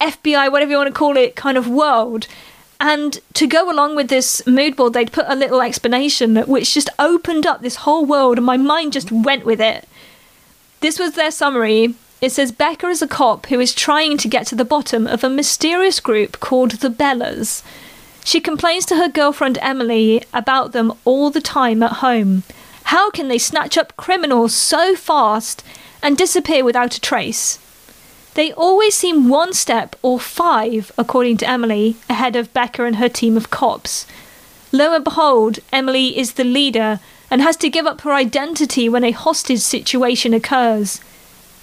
FBI, 0.00 0.52
whatever 0.52 0.70
you 0.70 0.76
want 0.76 0.86
to 0.86 0.96
call 0.96 1.16
it, 1.16 1.34
kind 1.34 1.58
of 1.58 1.66
world? 1.66 2.28
And 2.78 3.18
to 3.34 3.48
go 3.48 3.68
along 3.68 3.96
with 3.96 4.06
this 4.06 4.46
mood 4.46 4.76
board, 4.76 4.92
they'd 4.92 5.10
put 5.10 5.24
a 5.26 5.34
little 5.34 5.60
explanation 5.60 6.36
which 6.36 6.74
just 6.74 6.90
opened 6.96 7.44
up 7.44 7.60
this 7.60 7.82
whole 7.82 8.06
world, 8.06 8.38
and 8.38 8.46
my 8.46 8.56
mind 8.56 8.92
just 8.92 9.10
went 9.10 9.44
with 9.44 9.60
it. 9.60 9.88
This 10.78 11.00
was 11.00 11.14
their 11.14 11.32
summary. 11.32 11.96
It 12.20 12.30
says 12.30 12.52
Becca 12.52 12.86
is 12.86 13.02
a 13.02 13.08
cop 13.08 13.46
who 13.46 13.58
is 13.58 13.74
trying 13.74 14.16
to 14.18 14.28
get 14.28 14.46
to 14.46 14.54
the 14.54 14.64
bottom 14.64 15.08
of 15.08 15.24
a 15.24 15.28
mysterious 15.28 15.98
group 15.98 16.38
called 16.38 16.70
the 16.82 16.88
Bellas. 16.88 17.64
She 18.24 18.40
complains 18.40 18.86
to 18.86 18.96
her 18.96 19.08
girlfriend 19.08 19.58
Emily 19.60 20.22
about 20.32 20.72
them 20.72 20.92
all 21.04 21.30
the 21.30 21.40
time 21.40 21.82
at 21.82 21.94
home. 21.94 22.44
How 22.84 23.10
can 23.10 23.28
they 23.28 23.38
snatch 23.38 23.76
up 23.76 23.96
criminals 23.96 24.54
so 24.54 24.94
fast 24.94 25.64
and 26.02 26.16
disappear 26.16 26.64
without 26.64 26.96
a 26.96 27.00
trace? 27.00 27.58
They 28.34 28.52
always 28.52 28.94
seem 28.94 29.28
one 29.28 29.52
step 29.52 29.96
or 30.02 30.18
five, 30.18 30.90
according 30.96 31.36
to 31.38 31.48
Emily, 31.48 31.96
ahead 32.08 32.34
of 32.34 32.52
Becca 32.54 32.84
and 32.84 32.96
her 32.96 33.08
team 33.08 33.36
of 33.36 33.50
cops. 33.50 34.06
Lo 34.72 34.94
and 34.94 35.04
behold, 35.04 35.58
Emily 35.72 36.16
is 36.16 36.32
the 36.32 36.44
leader 36.44 37.00
and 37.30 37.42
has 37.42 37.56
to 37.58 37.68
give 37.68 37.86
up 37.86 38.02
her 38.02 38.12
identity 38.12 38.88
when 38.88 39.04
a 39.04 39.10
hostage 39.10 39.60
situation 39.60 40.32
occurs. 40.32 41.00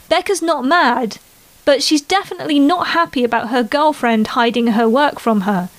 Becca's 0.09 0.41
not 0.41 0.65
mad, 0.65 1.17
but 1.65 1.81
she's 1.81 2.01
definitely 2.01 2.59
not 2.59 2.87
happy 2.87 3.23
about 3.23 3.49
her 3.49 3.63
girlfriend 3.63 4.27
hiding 4.27 4.67
her 4.67 4.87
work 4.87 5.19
from 5.19 5.41
her. 5.41 5.69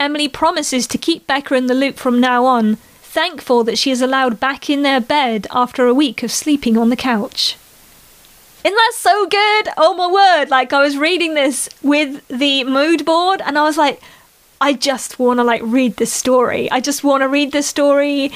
Emily 0.00 0.28
promises 0.28 0.86
to 0.86 0.98
keep 0.98 1.26
Becca 1.26 1.54
in 1.54 1.66
the 1.66 1.74
loop 1.74 1.96
from 1.96 2.20
now 2.20 2.46
on, 2.46 2.76
thankful 3.02 3.62
that 3.64 3.76
she 3.76 3.90
is 3.90 4.00
allowed 4.00 4.40
back 4.40 4.70
in 4.70 4.82
their 4.82 5.00
bed 5.00 5.46
after 5.50 5.86
a 5.86 5.92
week 5.92 6.22
of 6.22 6.32
sleeping 6.32 6.78
on 6.78 6.88
the 6.88 6.96
couch. 6.96 7.58
Isn't 8.64 8.74
that 8.74 8.92
so 8.94 9.26
good? 9.26 9.68
Oh 9.76 9.94
my 9.94 10.10
word. 10.10 10.50
Like, 10.50 10.72
I 10.72 10.82
was 10.82 10.96
reading 10.96 11.34
this 11.34 11.68
with 11.82 12.26
the 12.28 12.64
mood 12.64 13.04
board 13.04 13.42
and 13.44 13.58
I 13.58 13.62
was 13.64 13.76
like, 13.76 14.00
I 14.60 14.72
just 14.72 15.18
want 15.18 15.38
to 15.38 15.44
like 15.44 15.62
read 15.64 15.96
this 15.96 16.12
story. 16.12 16.70
I 16.70 16.80
just 16.80 17.04
want 17.04 17.22
to 17.22 17.28
read 17.28 17.52
this 17.52 17.66
story, 17.66 18.32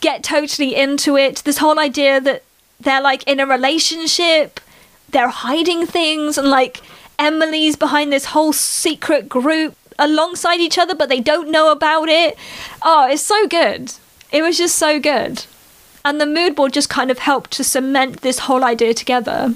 get 0.00 0.22
totally 0.22 0.74
into 0.74 1.16
it. 1.16 1.42
This 1.44 1.58
whole 1.58 1.78
idea 1.78 2.20
that 2.20 2.42
they're 2.80 3.02
like 3.02 3.22
in 3.24 3.40
a 3.40 3.46
relationship, 3.46 4.60
they're 5.08 5.28
hiding 5.28 5.86
things, 5.86 6.38
and 6.38 6.48
like 6.48 6.80
Emily's 7.18 7.76
behind 7.76 8.12
this 8.12 8.26
whole 8.26 8.52
secret 8.52 9.28
group 9.28 9.76
alongside 9.98 10.60
each 10.60 10.78
other, 10.78 10.94
but 10.94 11.08
they 11.08 11.20
don't 11.20 11.50
know 11.50 11.70
about 11.70 12.08
it. 12.08 12.36
Oh, 12.82 13.08
it's 13.08 13.22
so 13.22 13.46
good. 13.46 13.92
It 14.32 14.42
was 14.42 14.58
just 14.58 14.76
so 14.76 14.98
good. 14.98 15.44
And 16.04 16.20
the 16.20 16.26
mood 16.26 16.54
board 16.54 16.72
just 16.72 16.90
kind 16.90 17.10
of 17.10 17.20
helped 17.20 17.50
to 17.52 17.64
cement 17.64 18.20
this 18.20 18.40
whole 18.40 18.64
idea 18.64 18.92
together. 18.94 19.54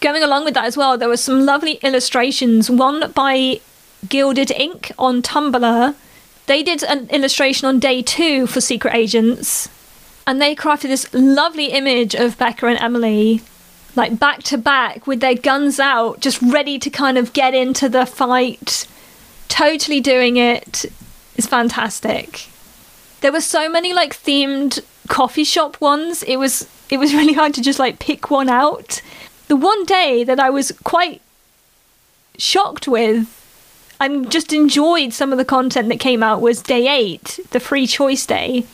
Going 0.00 0.22
along 0.22 0.44
with 0.44 0.54
that 0.54 0.64
as 0.64 0.76
well, 0.76 0.96
there 0.96 1.08
were 1.08 1.16
some 1.16 1.44
lovely 1.44 1.74
illustrations. 1.82 2.70
One 2.70 3.10
by 3.12 3.60
Gilded 4.08 4.50
Ink 4.52 4.92
on 4.98 5.22
Tumblr. 5.22 5.94
They 6.46 6.62
did 6.62 6.82
an 6.84 7.08
illustration 7.10 7.68
on 7.68 7.80
day 7.80 8.00
two 8.00 8.46
for 8.46 8.60
Secret 8.60 8.94
Agents, 8.94 9.68
and 10.26 10.40
they 10.40 10.54
crafted 10.54 10.88
this 10.88 11.12
lovely 11.12 11.66
image 11.66 12.14
of 12.14 12.38
Becca 12.38 12.66
and 12.66 12.78
Emily, 12.78 13.42
like 13.96 14.18
back 14.18 14.42
to 14.44 14.56
back 14.56 15.06
with 15.06 15.20
their 15.20 15.34
guns 15.34 15.78
out, 15.78 16.20
just 16.20 16.40
ready 16.40 16.78
to 16.78 16.88
kind 16.88 17.18
of 17.18 17.32
get 17.34 17.52
into 17.52 17.88
the 17.88 18.06
fight 18.06 18.86
totally 19.48 20.00
doing 20.00 20.36
it 20.36 20.84
is 21.36 21.46
fantastic. 21.46 22.48
There 23.20 23.32
were 23.32 23.40
so 23.40 23.68
many 23.68 23.92
like 23.92 24.14
themed 24.14 24.80
coffee 25.08 25.44
shop 25.44 25.80
ones. 25.80 26.22
It 26.22 26.36
was 26.36 26.68
it 26.90 26.98
was 26.98 27.14
really 27.18 27.32
hard 27.34 27.54
to 27.54 27.62
just 27.62 27.78
like 27.78 27.98
pick 27.98 28.30
one 28.30 28.48
out. 28.48 29.02
The 29.48 29.56
one 29.56 29.84
day 29.84 30.24
that 30.24 30.38
I 30.38 30.50
was 30.50 30.72
quite 30.84 31.22
shocked 32.36 32.86
with 32.86 33.34
and 34.00 34.30
just 34.30 34.52
enjoyed 34.52 35.12
some 35.12 35.32
of 35.32 35.38
the 35.38 35.44
content 35.44 35.88
that 35.88 35.98
came 35.98 36.22
out 36.22 36.40
was 36.40 36.62
day 36.62 36.86
8, 36.86 37.40
the 37.50 37.58
free 37.58 37.86
choice 37.86 38.26
day, 38.26 38.64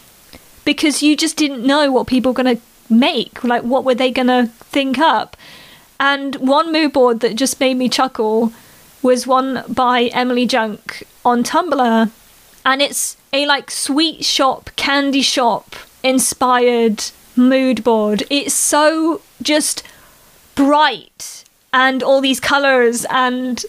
because 0.64 1.02
you 1.02 1.16
just 1.16 1.37
didn't 1.37 1.66
know 1.66 1.90
what 1.90 2.07
people 2.07 2.33
were 2.33 2.43
going 2.43 2.57
to 2.57 2.62
make, 2.90 3.43
like 3.43 3.62
what 3.62 3.85
were 3.85 3.95
they 3.95 4.11
going 4.11 4.26
to 4.26 4.50
think 4.64 4.99
up. 4.99 5.37
And 5.99 6.35
one 6.37 6.73
mood 6.73 6.93
board 6.93 7.21
that 7.21 7.37
just 7.37 7.61
made 7.61 7.76
me 7.76 7.88
chuckle 7.88 8.52
was 9.04 9.26
one 9.26 9.62
by 9.68 10.04
Emily 10.04 10.46
Junk 10.46 11.06
on 11.26 11.44
Tumblr, 11.44 12.11
and 12.64 12.82
it's 12.82 13.18
a 13.34 13.44
like 13.44 13.70
sweet 13.70 14.25
shop, 14.25 14.70
candy 14.76 15.20
shop 15.20 15.76
inspired 16.02 17.04
mood 17.37 17.84
board. 17.84 18.25
It's 18.30 18.54
so 18.54 19.20
just 19.42 19.82
bright 20.54 21.44
and 21.73 22.02
all 22.02 22.23
these 22.23 22.40
colors 22.40 23.04
and 23.11 23.62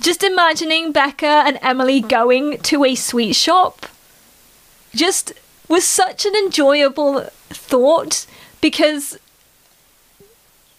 just 0.00 0.22
imagining 0.22 0.92
Becca 0.92 1.26
and 1.26 1.58
Emily 1.60 2.00
going 2.00 2.58
to 2.58 2.84
a 2.84 2.94
sweet 2.94 3.34
shop 3.34 3.86
just 4.94 5.32
was 5.68 5.84
such 5.84 6.26
an 6.26 6.36
enjoyable 6.36 7.22
thought 7.48 8.26
because 8.60 9.18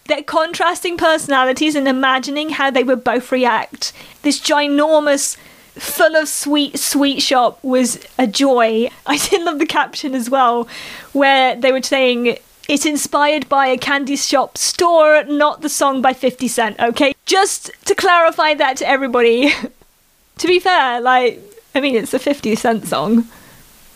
their 0.08 0.24
contrasting 0.24 0.98
personalities 0.98 1.76
and 1.76 1.88
imagining 1.88 2.50
how 2.50 2.70
they 2.70 2.84
would 2.84 3.04
both 3.04 3.32
react. 3.32 3.92
This 4.22 4.40
ginormous, 4.40 5.38
full 5.74 6.16
of 6.16 6.28
sweet, 6.28 6.78
sweet 6.78 7.22
shop 7.22 7.60
was 7.64 8.00
a 8.18 8.28
joy. 8.28 8.90
I 9.06 9.18
did 9.18 9.44
love 9.44 9.60
the 9.60 9.66
caption 9.66 10.14
as 10.16 10.30
well, 10.30 10.68
where 11.14 11.56
they 11.56 11.72
were 11.72 11.82
saying, 11.82 12.38
it's 12.68 12.86
inspired 12.86 13.48
by 13.48 13.68
a 13.68 13.78
candy 13.78 14.16
shop 14.16 14.58
store, 14.58 15.24
not 15.26 15.62
the 15.62 15.70
song 15.70 16.02
by 16.02 16.14
50 16.14 16.48
Cent, 16.48 16.80
okay? 16.80 17.14
Just 17.26 17.72
to 17.86 17.94
clarify 17.94 18.54
that 18.56 18.78
to 18.78 18.88
everybody. 18.88 19.54
to 20.38 20.48
be 20.48 20.60
fair, 20.60 21.00
like, 21.02 21.42
I 21.76 21.82
mean, 21.82 21.96
it's 21.96 22.14
a 22.14 22.20
50 22.20 22.56
Cent 22.56 22.88
song. 22.88 23.28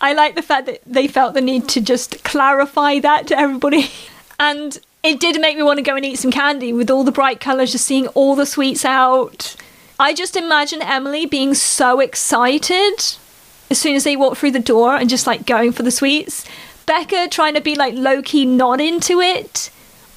I 0.01 0.13
like 0.13 0.35
the 0.35 0.41
fact 0.41 0.65
that 0.67 0.81
they 0.85 1.07
felt 1.07 1.33
the 1.33 1.41
need 1.41 1.67
to 1.69 1.81
just 1.81 2.23
clarify 2.23 2.99
that 2.99 3.27
to 3.27 3.37
everybody. 3.37 3.91
And 4.41 4.79
it 5.03 5.19
did 5.19 5.39
make 5.39 5.55
me 5.55 5.63
want 5.63 5.77
to 5.77 5.83
go 5.83 5.95
and 5.95 6.05
eat 6.05 6.19
some 6.19 6.31
candy 6.31 6.73
with 6.73 6.89
all 6.89 7.03
the 7.03 7.11
bright 7.11 7.39
colours, 7.39 7.71
just 7.71 7.85
seeing 7.85 8.07
all 8.09 8.35
the 8.35 8.45
sweets 8.45 8.83
out. 8.83 9.55
I 9.99 10.13
just 10.13 10.35
imagine 10.35 10.81
Emily 10.81 11.25
being 11.25 11.53
so 11.53 11.99
excited 11.99 12.93
as 13.69 13.77
soon 13.77 13.95
as 13.95 14.03
they 14.03 14.15
walk 14.15 14.37
through 14.37 14.51
the 14.51 14.59
door 14.59 14.95
and 14.95 15.09
just 15.09 15.27
like 15.27 15.45
going 15.45 15.71
for 15.71 15.83
the 15.83 15.91
sweets. 15.91 16.45
Becca 16.85 17.27
trying 17.29 17.53
to 17.53 17.61
be 17.61 17.75
like 17.75 17.93
low 17.93 18.21
key 18.21 18.45
not 18.45 18.81
into 18.81 19.21
it, 19.21 19.69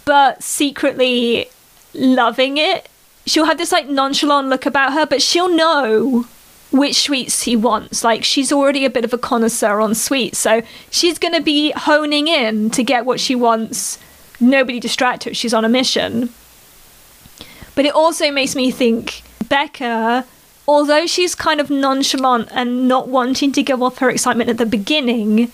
but 0.05 0.43
secretly 0.43 1.47
loving 1.95 2.57
it. 2.57 2.89
She'll 3.27 3.45
have 3.45 3.59
this 3.59 3.73
like 3.73 3.89
nonchalant 3.89 4.49
look 4.49 4.67
about 4.67 4.95
her, 4.95 5.07
but 5.07 5.23
she'll 5.23 5.55
know 5.55 6.27
which 6.73 7.03
sweets 7.03 7.43
he 7.43 7.55
wants. 7.55 8.03
Like 8.03 8.25
she's 8.25 8.51
already 8.51 8.85
a 8.85 8.91
bit 8.91 9.05
of 9.05 9.13
a 9.13 9.19
connoisseur 9.19 9.81
on 9.81 9.95
sweets, 9.95 10.39
so 10.39 10.63
she's 10.91 11.19
going 11.19 11.35
to 11.35 11.43
be 11.43 11.71
honing 11.73 12.27
in 12.27 12.71
to 12.71 12.83
get 12.83 13.05
what 13.05 13.21
she 13.21 13.35
wants 13.37 13.99
nobody 14.43 14.81
distract 14.81 15.25
her. 15.25 15.35
She's 15.35 15.55
on 15.55 15.65
a 15.65 15.69
mission. 15.69 16.31
But 17.75 17.87
it 17.87 17.95
also 17.95 18.31
makes 18.31 18.55
me 18.55 18.71
think 18.71 19.23
Becca, 19.49 20.27
although 20.69 21.07
she's 21.07 21.35
kind 21.35 21.61
of 21.61 21.71
nonchalant 21.71 22.49
and 22.53 22.87
not 22.87 23.09
wanting 23.09 23.53
to 23.53 23.63
give 23.63 23.83
off 23.83 23.99
her 23.99 24.11
excitement 24.11 24.51
at 24.51 24.59
the 24.59 24.67
beginning, 24.67 25.51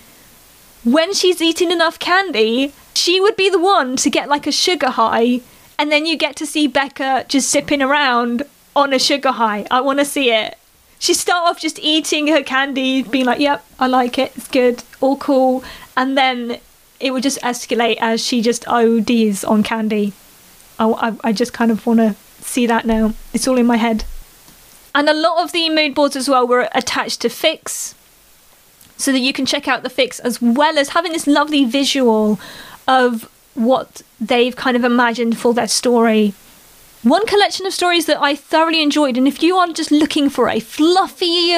when 0.83 1.13
she's 1.13 1.41
eaten 1.41 1.71
enough 1.71 1.99
candy, 1.99 2.73
she 2.93 3.19
would 3.19 3.35
be 3.35 3.49
the 3.49 3.59
one 3.59 3.95
to 3.97 4.09
get 4.09 4.29
like 4.29 4.47
a 4.47 4.51
sugar 4.51 4.89
high. 4.89 5.41
And 5.77 5.91
then 5.91 6.05
you 6.05 6.17
get 6.17 6.35
to 6.37 6.45
see 6.45 6.67
Becca 6.67 7.25
just 7.29 7.49
sipping 7.49 7.81
around 7.81 8.43
on 8.75 8.93
a 8.93 8.99
sugar 8.99 9.31
high. 9.31 9.65
I 9.71 9.81
want 9.81 9.99
to 9.99 10.05
see 10.05 10.31
it. 10.31 10.57
She 10.99 11.13
start 11.13 11.49
off 11.49 11.61
just 11.61 11.79
eating 11.79 12.27
her 12.27 12.43
candy, 12.43 13.03
being 13.03 13.25
like, 13.25 13.39
"Yep, 13.39 13.65
I 13.79 13.87
like 13.87 14.19
it. 14.19 14.33
It's 14.35 14.49
good, 14.49 14.83
all 14.99 15.15
cool." 15.15 15.63
And 15.95 16.17
then 16.17 16.59
it 16.99 17.11
would 17.11 17.23
just 17.23 17.41
escalate 17.41 17.97
as 17.99 18.23
she 18.23 18.41
just 18.41 18.67
ODs 18.67 19.43
on 19.43 19.63
candy. 19.63 20.13
I, 20.77 20.89
I, 20.89 21.13
I 21.25 21.33
just 21.33 21.53
kind 21.53 21.71
of 21.71 21.85
want 21.85 21.99
to 21.99 22.15
see 22.41 22.65
that 22.67 22.85
now. 22.85 23.13
It's 23.33 23.47
all 23.47 23.57
in 23.57 23.65
my 23.65 23.77
head. 23.77 24.03
And 24.93 25.07
a 25.07 25.13
lot 25.13 25.43
of 25.43 25.51
the 25.51 25.69
mood 25.69 25.93
boards 25.93 26.15
as 26.15 26.27
well 26.27 26.47
were 26.47 26.67
attached 26.73 27.21
to 27.21 27.27
fics, 27.29 27.93
so 28.97 29.11
that 29.11 29.19
you 29.19 29.31
can 29.31 29.45
check 29.45 29.67
out 29.67 29.83
the 29.83 29.89
fics 29.89 30.19
as 30.19 30.41
well 30.41 30.77
as 30.77 30.89
having 30.89 31.13
this 31.13 31.27
lovely 31.27 31.63
visual 31.63 32.39
of 32.87 33.29
what 33.53 34.01
they've 34.19 34.55
kind 34.55 34.75
of 34.75 34.83
imagined 34.83 35.37
for 35.37 35.53
their 35.53 35.67
story. 35.67 36.33
One 37.03 37.25
collection 37.25 37.65
of 37.65 37.73
stories 37.73 38.07
that 38.07 38.21
I 38.21 38.35
thoroughly 38.35 38.81
enjoyed, 38.81 39.15
and 39.17 39.27
if 39.27 39.41
you 39.41 39.55
are 39.55 39.71
just 39.71 39.91
looking 39.91 40.29
for 40.29 40.49
a 40.49 40.59
fluffy, 40.59 41.53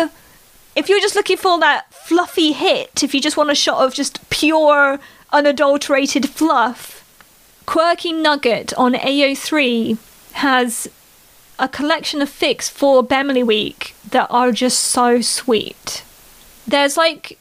if 0.76 0.88
you're 0.88 1.00
just 1.00 1.16
looking 1.16 1.38
for 1.38 1.60
that 1.60 1.92
fluffy 1.92 2.52
hit, 2.52 3.04
if 3.04 3.16
you 3.16 3.22
just 3.22 3.38
want 3.38 3.50
a 3.50 3.56
shot 3.56 3.84
of 3.84 3.94
just 3.94 4.30
pure, 4.30 5.00
unadulterated 5.32 6.30
fluff, 6.30 7.04
Quirky 7.66 8.12
Nugget 8.12 8.74
on 8.74 8.94
AO3 8.94 9.98
has 10.34 10.90
a 11.58 11.70
collection 11.70 12.22
of 12.22 12.30
fics 12.30 12.70
for 12.70 13.04
Bemily 13.04 13.44
Week 13.44 13.96
that 14.10 14.28
are 14.30 14.52
just 14.52 14.80
so 14.80 15.22
sweet. 15.22 16.04
There's 16.68 16.98
like 16.98 17.38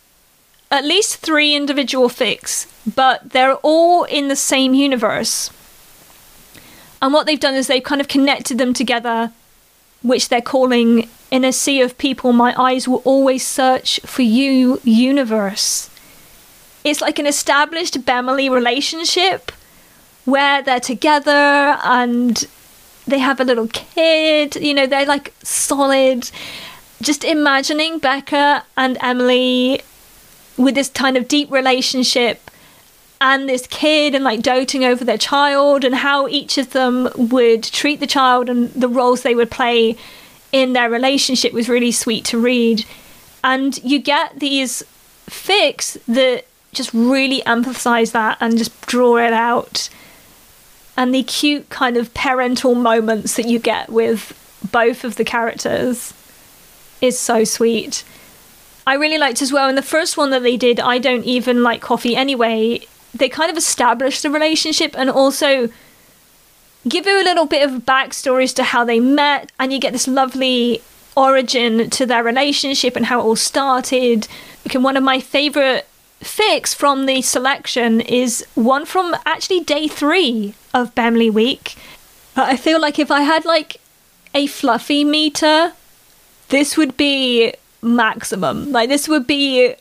at 0.70 0.84
least 0.84 1.16
three 1.16 1.54
individual 1.54 2.08
fics, 2.08 2.66
but 2.94 3.30
they're 3.30 3.56
all 3.56 4.04
in 4.04 4.28
the 4.28 4.36
same 4.36 4.74
universe. 4.74 5.50
And 7.02 7.12
what 7.12 7.26
they've 7.26 7.40
done 7.40 7.54
is 7.54 7.66
they've 7.66 7.82
kind 7.82 8.00
of 8.00 8.08
connected 8.08 8.58
them 8.58 8.72
together, 8.72 9.32
which 10.02 10.28
they're 10.28 10.40
calling 10.40 11.08
In 11.30 11.44
a 11.44 11.52
Sea 11.52 11.80
of 11.80 11.98
People, 11.98 12.32
My 12.32 12.54
Eyes 12.56 12.86
Will 12.86 13.02
Always 13.04 13.44
Search 13.44 14.00
for 14.00 14.22
You 14.22 14.80
universe. 14.84 15.89
It's 16.84 17.00
like 17.00 17.18
an 17.18 17.26
established 17.26 18.04
Bemily 18.04 18.48
relationship 18.48 19.52
where 20.24 20.62
they're 20.62 20.80
together 20.80 21.78
and 21.84 22.46
they 23.06 23.18
have 23.18 23.40
a 23.40 23.44
little 23.44 23.68
kid, 23.68 24.56
you 24.56 24.72
know, 24.74 24.86
they're 24.86 25.06
like 25.06 25.34
solid. 25.42 26.30
Just 27.02 27.24
imagining 27.24 27.98
Becca 27.98 28.64
and 28.76 28.98
Emily 29.00 29.80
with 30.56 30.74
this 30.74 30.88
kind 30.88 31.16
of 31.16 31.28
deep 31.28 31.50
relationship 31.50 32.50
and 33.20 33.48
this 33.48 33.66
kid 33.66 34.14
and 34.14 34.24
like 34.24 34.42
doting 34.42 34.84
over 34.84 35.04
their 35.04 35.18
child 35.18 35.84
and 35.84 35.94
how 35.94 36.28
each 36.28 36.56
of 36.56 36.70
them 36.70 37.08
would 37.16 37.62
treat 37.62 38.00
the 38.00 38.06
child 38.06 38.48
and 38.48 38.72
the 38.72 38.88
roles 38.88 39.22
they 39.22 39.34
would 39.34 39.50
play 39.50 39.96
in 40.52 40.72
their 40.72 40.90
relationship 40.90 41.52
was 41.52 41.68
really 41.68 41.92
sweet 41.92 42.24
to 42.26 42.38
read. 42.38 42.84
And 43.44 43.82
you 43.84 43.98
get 43.98 44.40
these 44.40 44.82
fics 45.28 45.98
that 46.06 46.46
just 46.72 46.92
really 46.92 47.44
emphasize 47.46 48.12
that 48.12 48.38
and 48.40 48.58
just 48.58 48.86
draw 48.86 49.16
it 49.16 49.32
out. 49.32 49.88
And 50.96 51.14
the 51.14 51.22
cute 51.22 51.68
kind 51.70 51.96
of 51.96 52.12
parental 52.14 52.74
moments 52.74 53.36
that 53.36 53.46
you 53.46 53.58
get 53.58 53.90
with 53.90 54.36
both 54.70 55.04
of 55.04 55.16
the 55.16 55.24
characters 55.24 56.12
is 57.00 57.18
so 57.18 57.44
sweet. 57.44 58.04
I 58.86 58.94
really 58.94 59.18
liked 59.18 59.40
as 59.42 59.52
well 59.52 59.68
in 59.68 59.74
the 59.74 59.82
first 59.82 60.16
one 60.16 60.30
that 60.30 60.42
they 60.42 60.56
did, 60.56 60.80
I 60.80 60.98
Don't 60.98 61.24
Even 61.24 61.62
Like 61.62 61.80
Coffee 61.80 62.16
Anyway, 62.16 62.80
they 63.14 63.28
kind 63.28 63.50
of 63.50 63.56
established 63.56 64.22
the 64.22 64.30
relationship 64.30 64.96
and 64.96 65.10
also 65.10 65.68
give 66.88 67.06
you 67.06 67.20
a 67.20 67.24
little 67.24 67.46
bit 67.46 67.68
of 67.68 67.82
backstory 67.82 68.44
as 68.44 68.52
to 68.54 68.64
how 68.64 68.84
they 68.84 69.00
met, 69.00 69.52
and 69.58 69.72
you 69.72 69.78
get 69.78 69.92
this 69.92 70.08
lovely 70.08 70.82
origin 71.16 71.90
to 71.90 72.06
their 72.06 72.22
relationship 72.22 72.96
and 72.96 73.06
how 73.06 73.20
it 73.20 73.24
all 73.24 73.36
started. 73.36 74.26
Okay, 74.66 74.78
one 74.78 74.96
of 74.96 75.02
my 75.02 75.20
favourite 75.20 75.84
fics 76.20 76.74
from 76.74 77.06
the 77.06 77.22
selection 77.22 78.00
is 78.00 78.46
one 78.54 78.84
from 78.84 79.16
actually 79.24 79.60
day 79.60 79.88
three 79.88 80.54
of 80.74 80.94
Bemily 80.94 81.30
Week. 81.30 81.76
I 82.36 82.56
feel 82.56 82.80
like 82.80 82.98
if 82.98 83.10
I 83.10 83.22
had 83.22 83.44
like 83.44 83.80
a 84.34 84.46
fluffy 84.46 85.04
meter, 85.04 85.72
this 86.48 86.76
would 86.76 86.96
be 86.96 87.54
maximum. 87.82 88.70
Like 88.72 88.88
this 88.88 89.08
would 89.08 89.26
be 89.26 89.74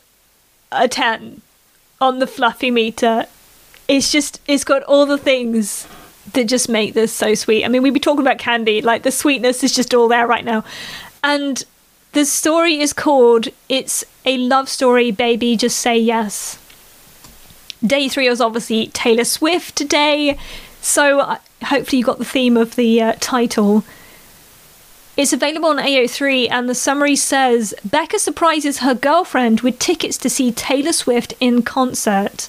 a 0.72 0.88
10 0.88 1.40
on 2.00 2.18
the 2.18 2.26
fluffy 2.26 2.70
meter. 2.70 3.26
It's 3.88 4.10
just 4.10 4.40
it's 4.46 4.64
got 4.64 4.82
all 4.84 5.06
the 5.06 5.18
things 5.18 5.86
that 6.32 6.44
just 6.44 6.68
make 6.68 6.94
this 6.94 7.12
so 7.12 7.34
sweet. 7.34 7.64
I 7.64 7.68
mean, 7.68 7.82
we'd 7.82 7.94
be 7.94 8.00
talking 8.00 8.20
about 8.20 8.38
candy, 8.38 8.80
like 8.80 9.02
the 9.02 9.10
sweetness 9.10 9.64
is 9.64 9.74
just 9.74 9.94
all 9.94 10.08
there 10.08 10.26
right 10.26 10.44
now. 10.44 10.64
And 11.22 11.62
the 12.12 12.24
story 12.24 12.80
is 12.80 12.92
called 12.92 13.48
It's 13.68 14.04
a 14.24 14.36
Love 14.36 14.68
Story, 14.68 15.10
Baby, 15.10 15.56
Just 15.56 15.78
Say 15.78 15.98
Yes. 15.98 16.58
Day 17.84 18.08
three 18.08 18.28
was 18.28 18.40
obviously 18.40 18.88
Taylor 18.88 19.24
Swift 19.24 19.88
Day, 19.88 20.36
so 20.82 21.20
uh, 21.20 21.38
hopefully 21.64 21.98
you 21.98 22.04
got 22.04 22.18
the 22.18 22.24
theme 22.24 22.56
of 22.56 22.76
the 22.76 23.00
uh, 23.00 23.14
title. 23.20 23.84
It's 25.16 25.32
available 25.32 25.68
on 25.68 25.78
AO3, 25.78 26.48
and 26.50 26.68
the 26.68 26.74
summary 26.74 27.16
says 27.16 27.74
Becca 27.84 28.18
surprises 28.18 28.78
her 28.78 28.94
girlfriend 28.94 29.60
with 29.60 29.78
tickets 29.78 30.18
to 30.18 30.30
see 30.30 30.52
Taylor 30.52 30.92
Swift 30.92 31.34
in 31.40 31.62
concert. 31.62 32.48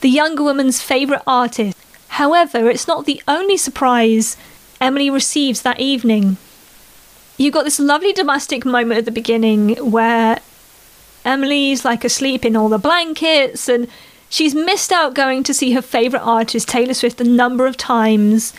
The 0.00 0.08
younger 0.08 0.42
woman's 0.42 0.80
favourite 0.80 1.22
artist. 1.26 1.76
However, 2.08 2.68
it's 2.70 2.88
not 2.88 3.06
the 3.06 3.22
only 3.26 3.56
surprise 3.56 4.36
Emily 4.80 5.10
receives 5.10 5.62
that 5.62 5.80
evening. 5.80 6.36
You 7.42 7.50
got 7.50 7.64
this 7.64 7.80
lovely 7.80 8.12
domestic 8.12 8.64
moment 8.64 8.98
at 8.98 9.04
the 9.04 9.10
beginning 9.10 9.74
where 9.90 10.38
Emily's 11.24 11.84
like 11.84 12.04
asleep 12.04 12.44
in 12.44 12.54
all 12.54 12.68
the 12.68 12.78
blankets 12.78 13.68
and 13.68 13.88
she's 14.28 14.54
missed 14.54 14.92
out 14.92 15.14
going 15.14 15.42
to 15.42 15.52
see 15.52 15.72
her 15.72 15.82
favourite 15.82 16.22
artist, 16.22 16.68
Taylor 16.68 16.94
Swift, 16.94 17.20
a 17.20 17.24
number 17.24 17.66
of 17.66 17.76
times 17.76 18.54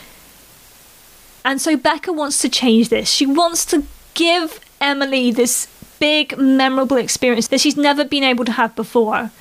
and 1.45 1.61
so 1.61 1.77
Becca 1.77 2.11
wants 2.11 2.41
to 2.41 2.49
change 2.49 2.89
this. 2.89 3.09
She 3.09 3.25
wants 3.25 3.63
to 3.67 3.85
give 4.15 4.59
Emily 4.81 5.31
this 5.31 5.69
big, 5.99 6.37
memorable 6.37 6.97
experience 6.97 7.47
that 7.47 7.61
she's 7.61 7.77
never 7.77 8.03
been 8.03 8.25
able 8.25 8.43
to 8.43 8.51
have 8.51 8.75
before. 8.75 9.31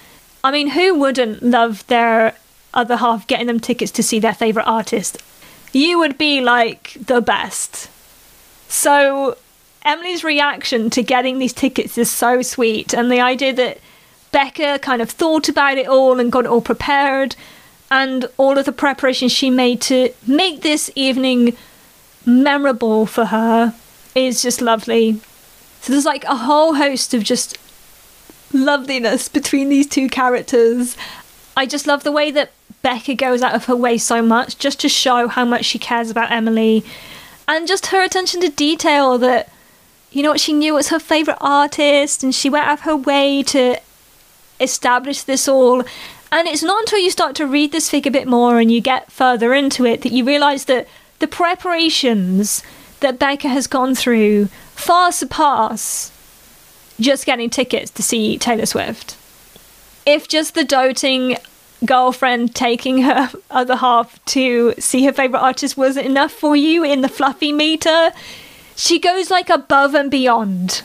I 0.45 0.53
mean, 0.53 0.69
who 0.69 0.95
wouldn't 0.95 1.43
love 1.43 1.85
their 1.89 2.37
other 2.75 2.95
half 2.95 3.27
getting 3.27 3.49
them 3.49 3.59
tickets 3.59 3.91
to 3.93 4.05
see 4.05 4.21
their 4.21 4.35
favourite 4.35 4.69
artist? 4.69 5.21
You 5.73 5.99
would 5.99 6.17
be 6.17 6.41
like 6.41 6.97
the 7.01 7.21
best. 7.21 7.89
So, 8.73 9.37
Emily's 9.85 10.25
reaction 10.25 10.89
to 10.91 11.03
getting 11.03 11.39
these 11.39 11.53
tickets 11.53 11.99
is 11.99 12.11
so 12.11 12.41
sweet, 12.41 12.95
and 12.95 13.13
the 13.13 13.21
idea 13.21 13.53
that 13.53 13.79
Becca 14.33 14.79
kind 14.79 15.03
of 15.03 15.11
thought 15.11 15.47
about 15.47 15.77
it 15.77 15.87
all 15.87 16.19
and 16.19 16.33
got 16.33 16.47
it 16.47 16.51
all 16.51 16.63
prepared, 16.63 17.37
and 17.91 18.25
all 18.39 18.57
of 18.57 18.65
the 18.65 18.73
preparations 18.73 19.31
she 19.31 19.51
made 19.51 19.83
to 19.83 20.15
make 20.27 20.63
this 20.63 20.91
evening 20.95 21.55
memorable 22.25 23.05
for 23.05 23.27
her 23.27 23.75
is 24.15 24.41
just 24.41 24.63
lovely. 24.63 25.21
So 25.83 25.93
there's 25.93 26.07
like 26.07 26.25
a 26.25 26.37
whole 26.37 26.77
host 26.77 27.13
of 27.13 27.23
just 27.23 27.59
loveliness 28.55 29.29
between 29.29 29.69
these 29.69 29.87
two 29.87 30.09
characters. 30.09 30.97
I 31.59 31.67
just 31.67 31.87
love 31.87 32.05
the 32.05 32.13
way 32.13 32.31
that 32.31 32.53
Becca 32.81 33.17
goes 33.17 33.43
out 33.43 33.55
of 33.55 33.67
her 33.67 33.77
way 33.77 33.99
so 33.99 34.23
much 34.23 34.57
just 34.57 34.81
to 34.81 34.89
show 34.89 35.29
how 35.29 35.45
much 35.45 35.67
she 35.67 35.79
cares 35.79 36.09
about 36.09 36.33
Emily 36.33 36.83
and 37.49 37.69
just 37.69 37.87
her 37.87 38.03
attention 38.03 38.41
to 38.41 38.49
detail 38.49 39.19
that 39.19 39.51
you 40.11 40.23
know 40.23 40.31
what 40.31 40.41
she 40.41 40.53
knew 40.53 40.75
was 40.75 40.89
her 40.89 40.99
favorite 40.99 41.39
artist 41.41 42.23
and 42.23 42.35
she 42.35 42.51
went 42.51 42.67
out 42.67 42.75
of 42.75 42.81
her 42.81 42.97
way 42.97 43.43
to 43.43 43.77
establish 44.61 45.23
this 45.23 45.49
all 45.49 45.83
and 46.31 46.49
it's 46.49 46.63
not 46.63 46.81
until 46.81 46.99
you 46.99 47.11
start 47.11 47.35
to 47.37 47.47
read 47.47 47.73
this 47.73 47.91
fic 47.91 48.07
a 48.07 48.11
bit 48.11 48.27
more 48.27 48.59
and 48.59 48.71
you 48.71 48.81
get 48.81 49.13
further 49.13 49.53
into 49.53 49.85
it 49.85 50.03
that 50.03 50.13
you 50.13 50.25
realize 50.25 50.65
that 50.67 50.89
the 51.19 51.29
preparations 51.29 52.63
that 53.01 53.19
Becca 53.19 53.49
has 53.49 53.67
gone 53.67 53.95
through 53.95 54.47
far 54.75 55.13
surpass 55.13 56.11
just 56.99 57.27
getting 57.27 57.51
tickets 57.51 57.91
to 57.91 58.03
see 58.03 58.39
Taylor 58.39 58.67
Swift. 58.67 59.17
If 60.07 60.27
just 60.27 60.55
the 60.55 60.65
doting 60.65 61.37
girlfriend 61.85 62.55
taking 62.55 63.03
her 63.03 63.31
other 63.51 63.77
half 63.77 64.25
to 64.27 64.75
see 64.79 65.05
her 65.05 65.13
favourite 65.13 65.43
artist 65.43 65.77
wasn't 65.77 66.07
enough 66.07 66.33
for 66.33 66.57
you 66.57 66.85
in 66.85 67.01
the 67.01 67.09
fluffy 67.09 67.53
meter, 67.53 68.13
she 68.77 68.99
goes 68.99 69.31
like 69.31 69.51
above 69.51 69.95
and 69.95 70.11
beyond. 70.11 70.83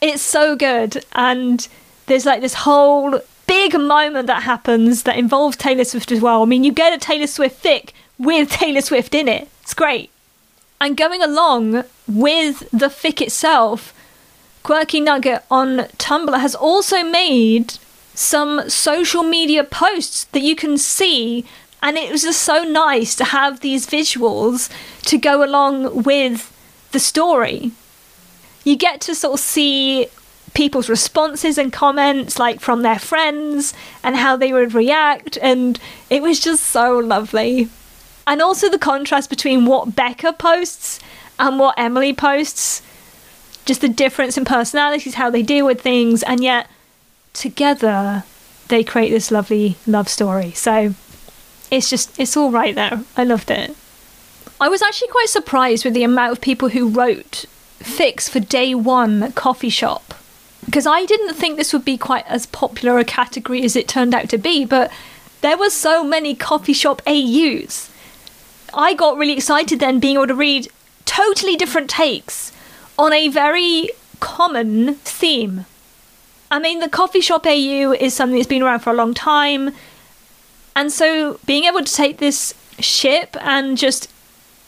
It's 0.00 0.22
so 0.22 0.54
good, 0.54 1.04
and 1.12 1.66
there's 2.06 2.26
like 2.26 2.40
this 2.40 2.54
whole 2.54 3.20
big 3.46 3.78
moment 3.78 4.26
that 4.26 4.42
happens 4.42 5.04
that 5.04 5.16
involves 5.16 5.56
Taylor 5.56 5.84
Swift 5.84 6.12
as 6.12 6.20
well. 6.20 6.42
I 6.42 6.46
mean, 6.46 6.64
you 6.64 6.72
get 6.72 6.92
a 6.92 6.98
Taylor 6.98 7.26
Swift 7.26 7.62
fic 7.62 7.90
with 8.18 8.50
Taylor 8.50 8.80
Swift 8.80 9.14
in 9.14 9.28
it. 9.28 9.48
It's 9.62 9.74
great. 9.74 10.10
And 10.80 10.96
going 10.96 11.22
along 11.22 11.84
with 12.06 12.70
the 12.70 12.88
fic 12.88 13.20
itself, 13.20 13.94
Quirky 14.62 15.00
Nugget 15.00 15.42
on 15.50 15.78
Tumblr 15.98 16.38
has 16.38 16.54
also 16.54 17.02
made 17.02 17.74
some 18.14 18.68
social 18.68 19.22
media 19.22 19.64
posts 19.64 20.24
that 20.26 20.42
you 20.42 20.54
can 20.54 20.78
see, 20.78 21.44
and 21.82 21.96
it 21.96 22.10
was 22.10 22.22
just 22.22 22.42
so 22.42 22.64
nice 22.64 23.14
to 23.16 23.24
have 23.24 23.60
these 23.60 23.86
visuals 23.86 24.70
to 25.02 25.18
go 25.18 25.44
along 25.44 26.02
with 26.02 26.50
the 26.92 27.00
story. 27.00 27.72
You 28.64 28.76
get 28.76 29.00
to 29.02 29.14
sort 29.14 29.34
of 29.34 29.40
see 29.40 30.06
people's 30.54 30.88
responses 30.88 31.58
and 31.58 31.72
comments, 31.72 32.38
like 32.38 32.60
from 32.60 32.82
their 32.82 32.98
friends, 32.98 33.74
and 34.02 34.16
how 34.16 34.36
they 34.36 34.52
would 34.52 34.74
react, 34.74 35.36
and 35.42 35.78
it 36.08 36.22
was 36.22 36.40
just 36.40 36.64
so 36.64 36.98
lovely 36.98 37.68
and 38.26 38.40
also 38.40 38.68
the 38.68 38.78
contrast 38.78 39.30
between 39.30 39.66
what 39.66 39.94
Becca 39.94 40.32
posts 40.34 41.00
and 41.38 41.58
what 41.58 41.78
Emily 41.78 42.12
posts. 42.12 42.82
Just 43.64 43.80
the 43.80 43.88
difference 43.88 44.36
in 44.36 44.44
personalities, 44.44 45.14
how 45.14 45.30
they 45.30 45.42
deal 45.42 45.66
with 45.66 45.80
things, 45.80 46.22
and 46.22 46.42
yet 46.42 46.68
together 47.34 48.24
they 48.68 48.82
create 48.82 49.10
this 49.10 49.30
lovely 49.30 49.76
love 49.86 50.08
story. 50.08 50.52
So 50.52 50.94
it's 51.70 51.90
just, 51.90 52.18
it's 52.18 52.36
all 52.36 52.50
right 52.50 52.74
there. 52.74 53.04
I 53.16 53.24
loved 53.24 53.50
it. 53.50 53.76
I 54.58 54.68
was 54.68 54.80
actually 54.80 55.08
quite 55.08 55.28
surprised 55.28 55.84
with 55.84 55.92
the 55.92 56.04
amount 56.04 56.32
of 56.32 56.40
people 56.40 56.70
who 56.70 56.88
wrote 56.88 57.44
fics 57.80 58.30
for 58.30 58.40
day 58.40 58.74
one 58.74 59.32
coffee 59.32 59.68
shop 59.68 60.14
because 60.64 60.86
I 60.86 61.04
didn't 61.04 61.34
think 61.34 61.56
this 61.56 61.72
would 61.72 61.84
be 61.84 61.98
quite 61.98 62.26
as 62.26 62.46
popular 62.46 62.98
a 62.98 63.04
category 63.04 63.62
as 63.64 63.76
it 63.76 63.86
turned 63.86 64.14
out 64.14 64.28
to 64.30 64.38
be, 64.38 64.64
but 64.64 64.90
there 65.40 65.58
were 65.58 65.70
so 65.70 66.02
many 66.02 66.34
coffee 66.34 66.72
shop 66.72 67.02
AUs. 67.06 67.90
I 68.72 68.94
got 68.94 69.18
really 69.18 69.34
excited 69.34 69.78
then 69.78 70.00
being 70.00 70.16
able 70.16 70.26
to 70.28 70.34
read 70.34 70.68
totally 71.04 71.54
different 71.56 71.90
takes 71.90 72.50
on 72.98 73.12
a 73.12 73.28
very 73.28 73.90
common 74.20 74.94
theme. 74.96 75.66
I 76.54 76.60
mean, 76.60 76.78
the 76.78 76.88
coffee 76.88 77.20
shop 77.20 77.46
AU 77.46 77.96
is 77.98 78.14
something 78.14 78.36
that's 78.38 78.46
been 78.46 78.62
around 78.62 78.78
for 78.78 78.90
a 78.90 78.94
long 78.94 79.12
time, 79.12 79.74
and 80.76 80.92
so 80.92 81.40
being 81.46 81.64
able 81.64 81.82
to 81.82 81.92
take 81.92 82.18
this 82.18 82.54
ship 82.78 83.36
and 83.40 83.76
just 83.76 84.08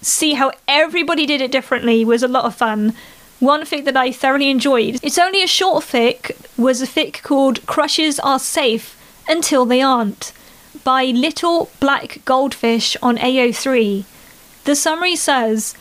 see 0.02 0.32
how 0.34 0.50
everybody 0.66 1.26
did 1.26 1.40
it 1.40 1.52
differently 1.52 2.04
was 2.04 2.24
a 2.24 2.28
lot 2.28 2.44
of 2.44 2.56
fun. 2.56 2.92
One 3.38 3.62
fic 3.62 3.84
that 3.84 3.96
I 3.96 4.10
thoroughly 4.10 4.50
enjoyed, 4.50 4.98
it's 5.00 5.16
only 5.16 5.44
a 5.44 5.46
short 5.46 5.84
fic, 5.84 6.32
was 6.58 6.82
a 6.82 6.88
fic 6.88 7.22
called 7.22 7.64
Crushes 7.66 8.18
Are 8.18 8.40
Safe 8.40 8.96
Until 9.28 9.64
They 9.64 9.80
Aren't 9.80 10.32
by 10.82 11.04
Little 11.04 11.70
Black 11.78 12.20
Goldfish 12.24 12.96
on 13.00 13.16
AO3. 13.16 14.04
The 14.64 14.74
summary 14.74 15.14
says 15.14 15.76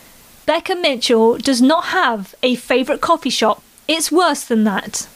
Becca 0.46 0.76
Mitchell 0.76 1.36
does 1.36 1.60
not 1.60 1.86
have 1.86 2.36
a 2.44 2.54
favourite 2.54 3.00
coffee 3.00 3.28
shop. 3.28 3.60
It's 3.88 4.12
worse 4.12 4.44
than 4.44 4.62
that. 4.62 5.08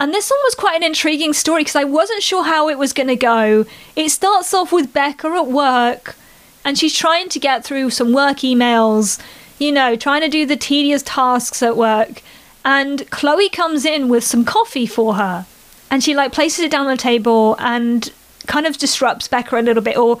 And 0.00 0.14
this 0.14 0.30
one 0.30 0.40
was 0.44 0.54
quite 0.54 0.76
an 0.76 0.82
intriguing 0.82 1.34
story 1.34 1.60
because 1.60 1.76
I 1.76 1.84
wasn't 1.84 2.22
sure 2.22 2.42
how 2.42 2.70
it 2.70 2.78
was 2.78 2.94
going 2.94 3.08
to 3.08 3.16
go. 3.16 3.66
It 3.94 4.08
starts 4.08 4.54
off 4.54 4.72
with 4.72 4.94
Becca 4.94 5.28
at 5.28 5.46
work 5.46 6.16
and 6.64 6.78
she's 6.78 6.96
trying 6.96 7.28
to 7.28 7.38
get 7.38 7.64
through 7.64 7.90
some 7.90 8.14
work 8.14 8.38
emails, 8.38 9.20
you 9.58 9.70
know, 9.70 9.96
trying 9.96 10.22
to 10.22 10.28
do 10.28 10.46
the 10.46 10.56
tedious 10.56 11.02
tasks 11.02 11.62
at 11.62 11.76
work. 11.76 12.22
And 12.64 13.08
Chloe 13.10 13.50
comes 13.50 13.84
in 13.84 14.08
with 14.08 14.24
some 14.24 14.44
coffee 14.44 14.86
for 14.86 15.14
her. 15.14 15.44
And 15.90 16.02
she 16.02 16.14
like 16.14 16.32
places 16.32 16.64
it 16.64 16.70
down 16.70 16.86
on 16.86 16.96
the 16.96 17.02
table 17.02 17.56
and 17.58 18.10
kind 18.46 18.66
of 18.66 18.78
disrupts 18.78 19.28
Becca 19.28 19.58
a 19.58 19.60
little 19.60 19.82
bit 19.82 19.98
or 19.98 20.20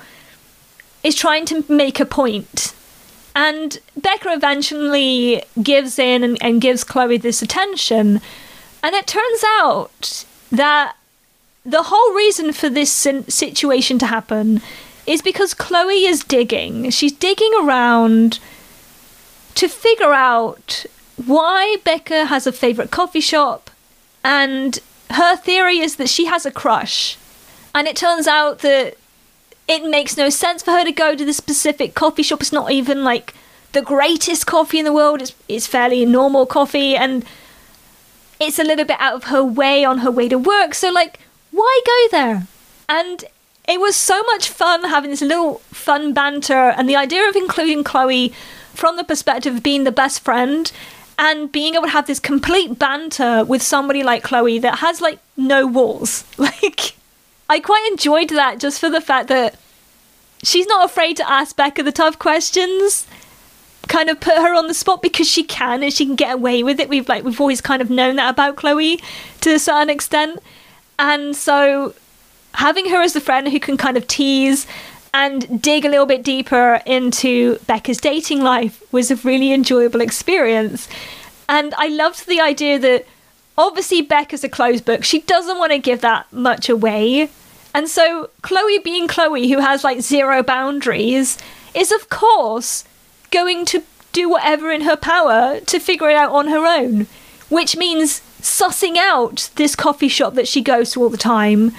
is 1.02 1.14
trying 1.14 1.46
to 1.46 1.64
make 1.72 2.00
a 2.00 2.04
point. 2.04 2.74
And 3.34 3.78
Becca 3.96 4.30
eventually 4.30 5.42
gives 5.62 5.98
in 5.98 6.22
and, 6.22 6.36
and 6.42 6.60
gives 6.60 6.84
Chloe 6.84 7.16
this 7.16 7.40
attention. 7.40 8.20
And 8.82 8.94
it 8.94 9.06
turns 9.06 9.44
out 9.60 10.24
that 10.50 10.96
the 11.64 11.84
whole 11.84 12.14
reason 12.14 12.52
for 12.52 12.68
this 12.70 12.90
situation 12.90 13.98
to 13.98 14.06
happen 14.06 14.62
is 15.06 15.22
because 15.22 15.54
Chloe 15.54 16.06
is 16.06 16.24
digging. 16.24 16.90
She's 16.90 17.12
digging 17.12 17.52
around 17.60 18.38
to 19.54 19.68
figure 19.68 20.12
out 20.12 20.86
why 21.26 21.76
Becca 21.84 22.26
has 22.26 22.46
a 22.46 22.52
favourite 22.52 22.90
coffee 22.90 23.20
shop, 23.20 23.70
and 24.24 24.78
her 25.10 25.36
theory 25.36 25.78
is 25.78 25.96
that 25.96 26.08
she 26.08 26.26
has 26.26 26.46
a 26.46 26.50
crush. 26.50 27.18
And 27.74 27.86
it 27.86 27.96
turns 27.96 28.26
out 28.26 28.60
that 28.60 28.96
it 29.68 29.84
makes 29.84 30.16
no 30.16 30.30
sense 30.30 30.62
for 30.62 30.72
her 30.72 30.84
to 30.84 30.92
go 30.92 31.14
to 31.14 31.24
this 31.24 31.36
specific 31.36 31.94
coffee 31.94 32.22
shop. 32.22 32.40
It's 32.40 32.52
not 32.52 32.72
even 32.72 33.04
like 33.04 33.34
the 33.72 33.82
greatest 33.82 34.46
coffee 34.46 34.78
in 34.78 34.84
the 34.84 34.92
world, 34.92 35.22
it's, 35.22 35.34
it's 35.48 35.66
fairly 35.66 36.04
normal 36.06 36.46
coffee, 36.46 36.96
and 36.96 37.24
it's 38.40 38.58
a 38.58 38.64
little 38.64 38.84
bit 38.84 38.96
out 38.98 39.14
of 39.14 39.24
her 39.24 39.44
way 39.44 39.84
on 39.84 39.98
her 39.98 40.10
way 40.10 40.28
to 40.28 40.38
work. 40.38 40.74
So, 40.74 40.90
like, 40.90 41.20
why 41.50 41.80
go 41.86 42.16
there? 42.16 42.46
And 42.88 43.24
it 43.68 43.80
was 43.80 43.94
so 43.94 44.22
much 44.24 44.48
fun 44.48 44.84
having 44.84 45.10
this 45.10 45.20
little 45.20 45.58
fun 45.70 46.12
banter 46.12 46.70
and 46.70 46.88
the 46.88 46.96
idea 46.96 47.28
of 47.28 47.36
including 47.36 47.84
Chloe 47.84 48.32
from 48.74 48.96
the 48.96 49.04
perspective 49.04 49.56
of 49.56 49.62
being 49.62 49.84
the 49.84 49.92
best 49.92 50.20
friend 50.20 50.72
and 51.18 51.52
being 51.52 51.74
able 51.74 51.84
to 51.84 51.90
have 51.90 52.06
this 52.06 52.18
complete 52.18 52.78
banter 52.78 53.44
with 53.44 53.62
somebody 53.62 54.02
like 54.02 54.22
Chloe 54.22 54.58
that 54.58 54.78
has 54.78 55.00
like 55.00 55.18
no 55.36 55.66
walls. 55.66 56.24
Like 56.38 56.94
I 57.48 57.60
quite 57.60 57.86
enjoyed 57.90 58.30
that 58.30 58.58
just 58.58 58.80
for 58.80 58.88
the 58.88 59.00
fact 59.00 59.28
that 59.28 59.56
she's 60.42 60.66
not 60.66 60.84
afraid 60.84 61.16
to 61.18 61.30
ask 61.30 61.56
Becca 61.56 61.82
the 61.82 61.92
tough 61.92 62.18
questions. 62.18 63.06
Kind 63.90 64.08
of 64.08 64.20
put 64.20 64.36
her 64.36 64.54
on 64.54 64.68
the 64.68 64.74
spot 64.74 65.02
because 65.02 65.28
she 65.28 65.42
can 65.42 65.82
and 65.82 65.92
she 65.92 66.06
can 66.06 66.14
get 66.14 66.34
away 66.34 66.62
with 66.62 66.78
it. 66.78 66.88
We've 66.88 67.08
like 67.08 67.24
we've 67.24 67.40
always 67.40 67.60
kind 67.60 67.82
of 67.82 67.90
known 67.90 68.16
that 68.16 68.30
about 68.30 68.54
Chloe 68.54 69.00
to 69.40 69.50
a 69.50 69.58
certain 69.58 69.90
extent. 69.90 70.38
And 70.96 71.34
so 71.34 71.94
having 72.54 72.88
her 72.90 73.02
as 73.02 73.14
the 73.14 73.20
friend 73.20 73.48
who 73.48 73.58
can 73.58 73.76
kind 73.76 73.96
of 73.96 74.06
tease 74.06 74.66
and 75.12 75.60
dig 75.60 75.84
a 75.84 75.88
little 75.88 76.06
bit 76.06 76.22
deeper 76.22 76.80
into 76.86 77.58
Becca's 77.66 77.98
dating 77.98 78.42
life 78.42 78.80
was 78.92 79.10
a 79.10 79.16
really 79.16 79.52
enjoyable 79.52 80.00
experience. 80.00 80.88
And 81.48 81.74
I 81.76 81.88
loved 81.88 82.28
the 82.28 82.40
idea 82.40 82.78
that 82.78 83.06
obviously 83.58 84.02
Becca's 84.02 84.44
a 84.44 84.48
closed 84.48 84.84
book. 84.84 85.02
She 85.02 85.22
doesn't 85.22 85.58
want 85.58 85.72
to 85.72 85.78
give 85.78 86.00
that 86.02 86.32
much 86.32 86.68
away. 86.68 87.28
And 87.74 87.88
so 87.88 88.30
Chloe 88.42 88.78
being 88.78 89.08
Chloe, 89.08 89.50
who 89.50 89.58
has 89.58 89.82
like 89.82 90.00
zero 90.00 90.44
boundaries, 90.44 91.38
is 91.74 91.90
of 91.90 92.08
course 92.08 92.84
going 93.30 93.64
to 93.66 93.82
do 94.12 94.28
whatever 94.28 94.70
in 94.70 94.82
her 94.82 94.96
power 94.96 95.60
to 95.60 95.78
figure 95.78 96.10
it 96.10 96.16
out 96.16 96.32
on 96.32 96.48
her 96.48 96.66
own. 96.66 97.06
Which 97.48 97.76
means 97.76 98.20
sussing 98.40 98.96
out 98.96 99.50
this 99.56 99.76
coffee 99.76 100.08
shop 100.08 100.34
that 100.34 100.48
she 100.48 100.62
goes 100.62 100.92
to 100.92 101.02
all 101.02 101.10
the 101.10 101.16
time, 101.16 101.72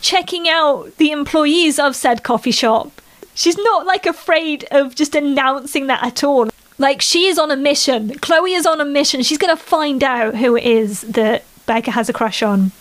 checking 0.00 0.48
out 0.48 0.96
the 0.96 1.10
employees 1.10 1.78
of 1.78 1.94
said 1.96 2.22
coffee 2.22 2.50
shop. 2.50 3.00
She's 3.34 3.56
not 3.56 3.86
like 3.86 4.06
afraid 4.06 4.66
of 4.70 4.94
just 4.94 5.14
announcing 5.14 5.86
that 5.86 6.02
at 6.02 6.24
all. 6.24 6.50
Like 6.78 7.00
she 7.00 7.26
is 7.26 7.38
on 7.38 7.50
a 7.50 7.56
mission. 7.56 8.18
Chloe 8.18 8.54
is 8.54 8.66
on 8.66 8.80
a 8.80 8.84
mission. 8.84 9.22
She's 9.22 9.38
going 9.38 9.56
to 9.56 9.62
find 9.62 10.02
out 10.02 10.36
who 10.36 10.56
it 10.56 10.64
is 10.64 11.02
that 11.02 11.44
Becca 11.66 11.92
has 11.92 12.08
a 12.08 12.12
crush 12.12 12.42
on. 12.42 12.72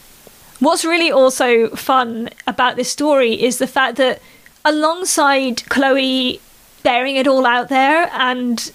What's 0.59 0.85
really 0.85 1.11
also 1.11 1.69
fun 1.69 2.29
about 2.47 2.75
this 2.75 2.91
story 2.91 3.41
is 3.41 3.57
the 3.57 3.67
fact 3.67 3.97
that 3.97 4.21
alongside 4.63 5.67
Chloe 5.69 6.39
bearing 6.83 7.15
it 7.15 7.27
all 7.27 7.45
out 7.45 7.69
there 7.69 8.09
and 8.13 8.71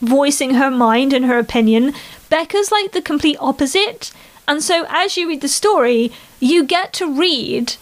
voicing 0.00 0.54
her 0.54 0.70
mind 0.70 1.12
and 1.12 1.24
her 1.24 1.38
opinion, 1.38 1.92
Becca's 2.28 2.70
like 2.70 2.92
the 2.92 3.02
complete 3.02 3.36
opposite. 3.40 4.12
And 4.48 4.62
so 4.62 4.86
as 4.88 5.16
you 5.16 5.28
read 5.28 5.40
the 5.40 5.48
story, 5.48 6.12
you 6.40 6.64
get 6.64 6.92
to 6.94 7.10
read 7.10 7.76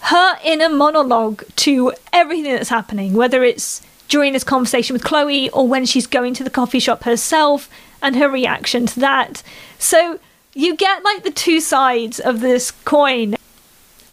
her 0.00 0.38
inner 0.44 0.68
monologue 0.68 1.44
to 1.56 1.92
everything 2.12 2.52
that's 2.52 2.68
happening, 2.68 3.14
whether 3.14 3.42
it's 3.42 3.82
during 4.08 4.32
this 4.32 4.44
conversation 4.44 4.94
with 4.94 5.04
Chloe 5.04 5.50
or 5.50 5.66
when 5.66 5.84
she's 5.84 6.06
going 6.06 6.34
to 6.34 6.44
the 6.44 6.50
coffee 6.50 6.78
shop 6.78 7.02
herself 7.04 7.68
and 8.00 8.16
her 8.16 8.28
reaction 8.28 8.86
to 8.86 9.00
that. 9.00 9.42
So 9.78 10.20
you 10.54 10.76
get 10.76 11.04
like 11.04 11.22
the 11.22 11.30
two 11.30 11.60
sides 11.60 12.20
of 12.20 12.40
this 12.40 12.70
coin. 12.70 13.36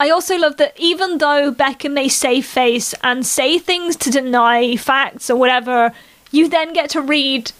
I 0.03 0.09
also 0.09 0.37
love 0.37 0.57
that 0.57 0.77
even 0.77 1.19
though 1.19 1.49
Becca 1.49 1.87
may 1.87 2.09
save 2.09 2.45
face 2.45 2.93
and 3.05 3.25
say 3.25 3.57
things 3.57 3.95
to 3.95 4.09
deny 4.11 4.75
facts 4.75 5.29
or 5.29 5.37
whatever, 5.37 5.93
you 6.29 6.49
then 6.49 6.73
get 6.73 6.89
to 6.89 7.01
read 7.01 7.53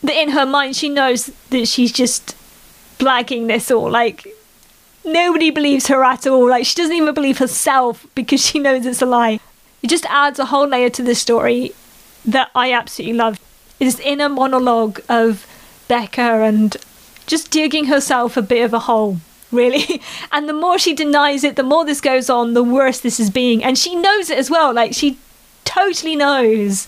that 0.00 0.14
in 0.14 0.30
her 0.30 0.46
mind 0.46 0.76
she 0.76 0.88
knows 0.88 1.32
that 1.48 1.66
she's 1.66 1.90
just 1.90 2.36
blagging 3.00 3.48
this 3.48 3.72
all. 3.72 3.90
Like 3.90 4.24
nobody 5.04 5.50
believes 5.50 5.88
her 5.88 6.04
at 6.04 6.28
all. 6.28 6.48
Like 6.48 6.64
she 6.64 6.76
doesn't 6.76 6.94
even 6.94 7.12
believe 7.12 7.38
herself 7.38 8.06
because 8.14 8.40
she 8.40 8.60
knows 8.60 8.86
it's 8.86 9.02
a 9.02 9.06
lie. 9.06 9.40
It 9.82 9.90
just 9.90 10.06
adds 10.06 10.38
a 10.38 10.44
whole 10.44 10.68
layer 10.68 10.90
to 10.90 11.02
the 11.02 11.16
story 11.16 11.72
that 12.24 12.52
I 12.54 12.72
absolutely 12.72 13.18
love. 13.18 13.40
It's 13.80 13.96
this 13.96 14.06
inner 14.06 14.28
monologue 14.28 15.00
of 15.08 15.44
Becca 15.88 16.44
and 16.44 16.76
just 17.26 17.50
digging 17.50 17.86
herself 17.86 18.36
a 18.36 18.42
bit 18.42 18.64
of 18.64 18.72
a 18.72 18.78
hole, 18.78 19.16
really. 19.50 20.02
And 20.32 20.48
the 20.48 20.52
more 20.52 20.78
she 20.78 20.94
denies 20.94 21.44
it, 21.44 21.56
the 21.56 21.62
more 21.62 21.84
this 21.84 22.00
goes 22.00 22.30
on, 22.30 22.54
the 22.54 22.62
worse 22.62 23.00
this 23.00 23.18
is 23.18 23.30
being. 23.30 23.64
And 23.64 23.76
she 23.76 23.96
knows 23.96 24.30
it 24.30 24.38
as 24.38 24.50
well. 24.50 24.72
Like 24.72 24.94
she 24.94 25.18
totally 25.64 26.16
knows 26.16 26.86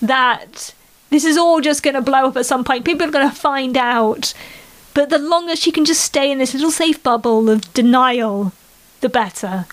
that 0.00 0.74
this 1.10 1.24
is 1.24 1.36
all 1.36 1.60
just 1.60 1.82
going 1.82 1.94
to 1.94 2.00
blow 2.00 2.28
up 2.28 2.36
at 2.36 2.46
some 2.46 2.64
point. 2.64 2.84
People 2.84 3.08
are 3.08 3.10
going 3.10 3.28
to 3.28 3.34
find 3.34 3.76
out 3.76 4.34
but 4.94 5.10
the 5.10 5.18
longer 5.18 5.56
she 5.56 5.72
can 5.72 5.84
just 5.84 6.00
stay 6.00 6.30
in 6.30 6.38
this 6.38 6.54
little 6.54 6.70
safe 6.70 7.02
bubble 7.02 7.50
of 7.50 7.74
denial, 7.74 8.52
the 9.00 9.08
better. 9.08 9.66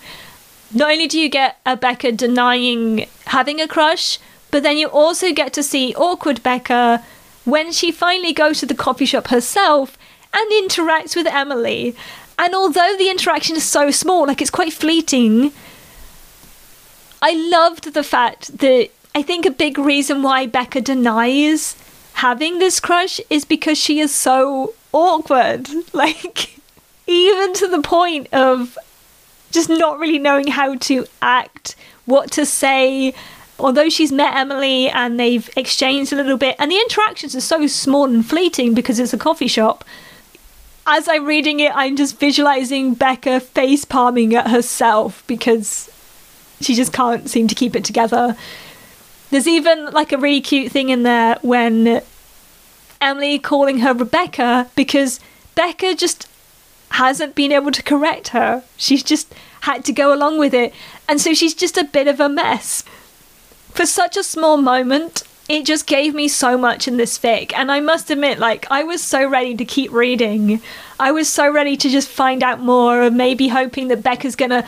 Not 0.74 0.92
only 0.92 1.08
do 1.08 1.20
you 1.20 1.30
get 1.30 1.60
a 1.64 1.78
Becca 1.78 2.14
denying 2.14 3.08
having 3.28 3.62
a 3.62 3.68
crush, 3.68 4.18
but 4.50 4.64
then 4.64 4.78
you 4.78 4.88
also 4.88 5.32
get 5.32 5.54
to 5.54 5.64
see 5.64 5.94
awkward 5.96 6.42
Becca 6.42 7.04
when 7.46 7.72
she 7.72 7.92
finally 7.92 8.34
goes 8.34 8.60
to 8.60 8.66
the 8.66 8.74
coffee 8.74 9.06
shop 9.06 9.28
herself 9.28 9.98
and 10.34 10.52
interacts 10.52 11.16
with 11.16 11.28
Emily. 11.28 11.96
And 12.42 12.56
although 12.56 12.96
the 12.98 13.12
interaction 13.12 13.56
is 13.56 13.64
so 13.64 13.92
small, 13.92 14.26
like 14.26 14.42
it's 14.42 14.50
quite 14.50 14.74
fleeting, 14.74 15.54
I 17.22 17.34
loved 17.34 17.94
the 17.94 18.02
fact 18.02 18.58
that 18.58 18.90
I 19.14 19.22
think 19.22 19.46
a 19.46 19.52
big 19.52 19.78
reason 19.78 20.24
why 20.24 20.48
Becca 20.48 20.82
denies 20.82 21.76
having 22.14 22.58
this 22.58 22.80
crush 22.80 23.22
is 23.30 23.46
because 23.46 23.78
she 23.78 24.00
is 24.00 24.14
so 24.14 24.74
awkward. 24.92 25.70
Like, 25.94 26.60
even 27.06 27.54
to 27.56 27.68
the 27.68 27.82
point 27.82 28.34
of 28.34 28.76
just 29.52 29.70
not 29.70 30.00
really 30.00 30.18
knowing 30.18 30.48
how 30.48 30.76
to 30.76 31.06
act 31.22 31.76
what 32.06 32.32
to 32.32 32.46
say. 32.46 33.14
Although 33.60 33.90
she's 33.90 34.12
met 34.12 34.34
Emily 34.36 34.90
and 34.90 35.20
they've 35.20 35.48
exchanged 35.56 36.12
a 36.12 36.16
little 36.16 36.38
bit, 36.38 36.56
and 36.58 36.72
the 36.72 36.78
interactions 36.78 37.36
are 37.36 37.42
so 37.42 37.68
small 37.68 38.06
and 38.06 38.26
fleeting 38.26 38.74
because 38.74 38.98
it's 38.98 39.14
a 39.14 39.18
coffee 39.18 39.48
shop. 39.48 39.84
As 40.86 41.08
I'm 41.08 41.26
reading 41.26 41.60
it, 41.60 41.72
I'm 41.76 41.96
just 41.96 42.20
visualizing 42.20 42.96
Becca 42.96 43.39
face 43.39 43.86
palming 43.86 44.36
at 44.36 44.50
herself 44.50 45.24
because 45.28 45.89
she 46.60 46.74
just 46.74 46.91
can't 46.91 47.30
seem 47.30 47.48
to 47.48 47.56
keep 47.56 47.76
it 47.76 47.86
together. 47.86 48.36
There's 49.30 49.48
even 49.48 49.91
like 49.91 50.12
a 50.12 50.17
really 50.17 50.41
cute 50.41 50.72
thing 50.72 50.89
in 50.89 51.04
there 51.04 51.38
when 51.41 52.02
Emily 53.00 53.39
calling 53.39 53.80
her 53.80 53.94
Rebecca 53.94 54.70
because 54.76 55.20
Becca 55.56 55.96
just 55.96 56.28
hasn't 56.89 57.36
been 57.36 57.52
able 57.52 57.72
to 57.72 57.84
correct 57.84 58.30
her. 58.30 58.63
She's 58.78 59.04
just 59.04 59.34
had 59.62 59.86
to 59.86 59.94
go 59.94 60.13
along 60.13 60.39
with 60.39 60.54
it. 60.54 60.74
And 61.08 61.22
so 61.22 61.34
she's 61.34 61.54
just 61.54 61.78
a 61.78 61.84
bit 61.84 62.08
of 62.08 62.20
a 62.20 62.28
mess. 62.28 62.84
For 63.74 63.86
such 63.86 64.17
a 64.17 64.24
small 64.24 64.58
moment, 64.58 65.24
it 65.52 65.66
just 65.66 65.88
gave 65.88 66.14
me 66.14 66.28
so 66.28 66.58
much 66.58 66.88
in 66.88 66.98
this 66.98 67.18
fic. 67.18 67.54
And 67.56 67.72
I 67.72 67.80
must 67.80 68.10
admit, 68.10 68.40
like, 68.40 68.66
I 68.72 68.84
was 68.84 69.02
so 69.02 69.28
ready 69.28 69.56
to 69.56 69.66
keep 69.66 69.92
reading. 69.92 70.62
I 71.00 71.12
was 71.12 71.28
so 71.28 71.52
ready 71.52 71.78
to 71.78 71.90
just 71.90 72.08
find 72.08 72.44
out 72.44 72.60
more 72.60 73.02
and 73.04 73.18
maybe 73.18 73.50
hoping 73.50 73.88
that 73.90 74.04
Becca's 74.04 74.36
gonna 74.36 74.66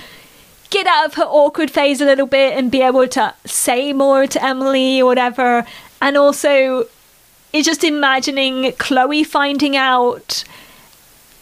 get 0.69 0.88
out 0.88 1.06
of 1.06 1.13
her 1.15 1.24
awkward 1.24 1.69
phase 1.69 2.02
a 2.02 2.06
little 2.06 2.26
bit 2.26 2.58
and 2.58 2.72
be 2.72 2.82
able 2.82 3.08
to 3.08 3.34
say 3.46 3.93
more 3.93 4.26
to 4.26 4.43
Emily 4.43 5.02
or 5.02 5.06
whatever. 5.06 5.65
And 6.02 6.17
also, 6.17 6.88
it's 7.54 7.67
just 7.67 7.84
imagining 7.84 8.72
Chloe 8.74 9.24
finding 9.24 9.78
out 9.78 10.43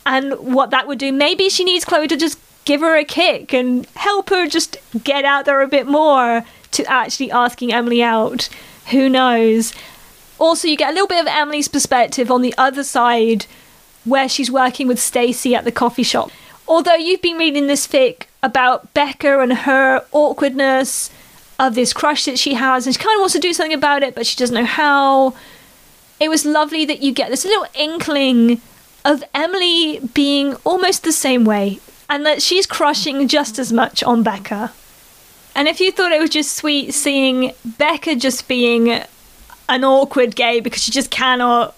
and 0.06 0.34
what 0.34 0.72
that 0.72 0.88
would 0.88 1.00
do. 1.00 1.12
Maybe 1.12 1.48
she 1.50 1.64
needs 1.64 1.86
Chloe 1.86 2.08
to 2.08 2.18
just 2.18 2.38
give 2.66 2.82
her 2.82 2.98
a 2.98 3.06
kick 3.06 3.54
and 3.54 3.86
help 3.96 4.30
her 4.30 4.48
just 4.48 4.78
get 5.04 5.24
out 5.26 5.46
there 5.46 5.62
a 5.62 5.68
bit 5.68 5.88
more 5.88 6.44
to 6.72 6.86
actually 6.86 7.32
asking 7.32 7.72
Emily 7.72 8.04
out. 8.04 8.50
Who 8.92 9.10
knows? 9.10 9.74
Also, 10.40 10.68
you 10.68 10.78
get 10.78 10.90
a 10.90 10.94
little 10.94 11.08
bit 11.08 11.22
of 11.22 11.28
Emily's 11.28 11.68
perspective 11.68 12.32
on 12.32 12.42
the 12.42 12.54
other 12.58 12.84
side 12.84 13.46
where 14.06 14.28
she's 14.28 14.50
working 14.50 14.88
with 14.88 15.00
Stacy 15.00 15.54
at 15.56 15.64
the 15.64 15.72
coffee 15.72 16.04
shop. 16.04 16.32
Although 16.68 16.96
you've 16.96 17.22
been 17.22 17.38
reading 17.38 17.68
this 17.68 17.88
fic 17.88 18.24
about 18.42 18.94
Becca 18.94 19.40
and 19.40 19.54
her 19.54 20.06
awkwardness 20.12 21.12
of 21.60 21.76
this 21.76 21.94
crush 21.94 22.26
that 22.26 22.40
she 22.40 22.56
has, 22.56 22.86
and 22.88 22.96
she 22.96 23.02
kind 23.02 23.16
of 23.16 23.20
wants 23.20 23.34
to 23.34 23.40
do 23.40 23.54
something 23.54 23.74
about 23.74 24.04
it, 24.04 24.16
but 24.16 24.26
she 24.26 24.38
doesn't 24.38 24.56
know 24.56 24.66
how. 24.66 25.36
It 26.20 26.30
was 26.30 26.46
lovely 26.46 26.86
that 26.86 27.02
you 27.02 27.12
get 27.12 27.30
this 27.30 27.46
little 27.46 27.68
inkling 27.76 28.62
of 29.04 29.24
Emily 29.34 30.00
being 30.14 30.56
almost 30.64 31.04
the 31.04 31.12
same 31.12 31.46
way, 31.46 31.80
and 32.10 32.26
that 32.26 32.42
she's 32.42 32.66
crushing 32.66 33.28
just 33.28 33.60
as 33.60 33.72
much 33.72 34.04
on 34.04 34.24
Becca. 34.24 34.72
And 35.56 35.68
if 35.68 35.80
you 35.80 35.92
thought 35.92 36.12
it 36.12 36.22
was 36.22 36.30
just 36.30 36.56
sweet 36.56 36.94
seeing 36.94 37.54
Becca 37.78 38.16
just 38.16 38.48
being 38.48 39.04
an 39.70 39.84
awkward 39.84 40.36
gay 40.36 40.60
because 40.60 40.84
she 40.84 40.92
just 40.92 41.12
cannot 41.12 41.76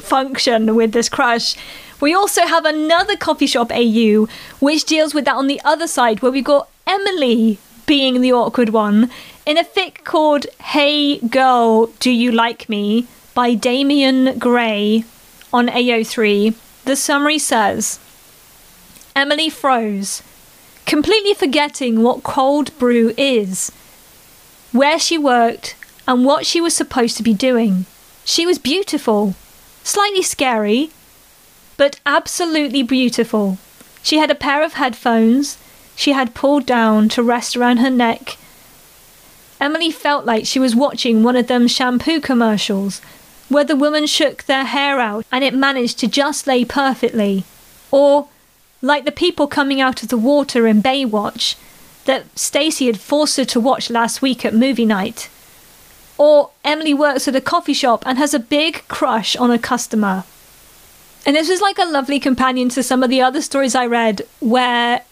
function 0.00 0.74
with 0.74 0.92
this 0.92 1.08
crush, 1.08 1.56
we 2.00 2.14
also 2.14 2.46
have 2.46 2.64
another 2.64 3.16
coffee 3.16 3.46
shop 3.46 3.70
AU 3.72 4.26
which 4.58 4.84
deals 4.84 5.14
with 5.14 5.26
that 5.26 5.36
on 5.36 5.46
the 5.48 5.60
other 5.64 5.86
side, 5.86 6.22
where 6.22 6.32
we've 6.32 6.44
got 6.44 6.68
Emily 6.86 7.58
being 7.86 8.20
the 8.20 8.32
awkward 8.32 8.70
one 8.70 9.10
in 9.44 9.58
a 9.58 9.64
fic 9.64 10.04
called 10.04 10.46
Hey 10.60 11.18
Girl, 11.18 11.86
Do 11.98 12.10
You 12.10 12.32
Like 12.32 12.68
Me 12.68 13.06
by 13.34 13.54
Damian 13.54 14.38
Gray 14.38 15.04
on 15.52 15.68
AO3. 15.68 16.54
The 16.84 16.96
summary 16.96 17.38
says 17.38 17.98
Emily 19.14 19.50
froze, 19.50 20.22
completely 20.90 21.32
forgetting 21.32 22.02
what 22.02 22.24
cold 22.24 22.76
brew 22.76 23.14
is, 23.16 23.70
where 24.72 24.98
she 24.98 25.16
worked, 25.16 25.76
and 26.08 26.24
what 26.24 26.44
she 26.44 26.60
was 26.60 26.74
supposed 26.74 27.16
to 27.16 27.22
be 27.22 27.32
doing. 27.32 27.86
She 28.24 28.44
was 28.44 28.58
beautiful, 28.58 29.36
slightly 29.84 30.22
scary, 30.22 30.90
but 31.76 32.00
absolutely 32.04 32.82
beautiful. 32.82 33.58
She 34.02 34.18
had 34.18 34.32
a 34.32 34.34
pair 34.34 34.64
of 34.64 34.72
headphones 34.72 35.58
she 35.94 36.10
had 36.10 36.34
pulled 36.34 36.66
down 36.66 37.08
to 37.10 37.22
rest 37.22 37.56
around 37.56 37.76
her 37.76 37.90
neck. 37.90 38.36
Emily 39.60 39.92
felt 39.92 40.24
like 40.24 40.44
she 40.44 40.58
was 40.58 40.74
watching 40.74 41.22
one 41.22 41.36
of 41.36 41.46
them 41.46 41.68
shampoo 41.68 42.20
commercials 42.20 43.00
where 43.48 43.62
the 43.62 43.76
woman 43.76 44.06
shook 44.06 44.42
their 44.42 44.64
hair 44.64 44.98
out 44.98 45.24
and 45.30 45.44
it 45.44 45.54
managed 45.54 46.00
to 46.00 46.08
just 46.08 46.48
lay 46.48 46.64
perfectly. 46.64 47.44
Or 47.92 48.26
like 48.82 49.04
the 49.04 49.12
people 49.12 49.46
coming 49.46 49.80
out 49.80 50.02
of 50.02 50.08
the 50.08 50.16
water 50.18 50.66
in 50.66 50.82
Baywatch 50.82 51.56
that 52.04 52.38
Stacy 52.38 52.86
had 52.86 53.00
forced 53.00 53.36
her 53.36 53.44
to 53.44 53.60
watch 53.60 53.90
last 53.90 54.22
week 54.22 54.44
at 54.44 54.54
movie 54.54 54.86
night. 54.86 55.28
Or 56.16 56.50
Emily 56.64 56.94
works 56.94 57.28
at 57.28 57.36
a 57.36 57.40
coffee 57.40 57.74
shop 57.74 58.02
and 58.06 58.18
has 58.18 58.34
a 58.34 58.38
big 58.38 58.86
crush 58.88 59.36
on 59.36 59.50
a 59.50 59.58
customer. 59.58 60.24
And 61.26 61.36
this 61.36 61.48
was 61.48 61.60
like 61.60 61.78
a 61.78 61.84
lovely 61.84 62.18
companion 62.18 62.68
to 62.70 62.82
some 62.82 63.02
of 63.02 63.10
the 63.10 63.20
other 63.20 63.42
stories 63.42 63.74
I 63.74 63.86
read 63.86 64.22
where 64.40 65.02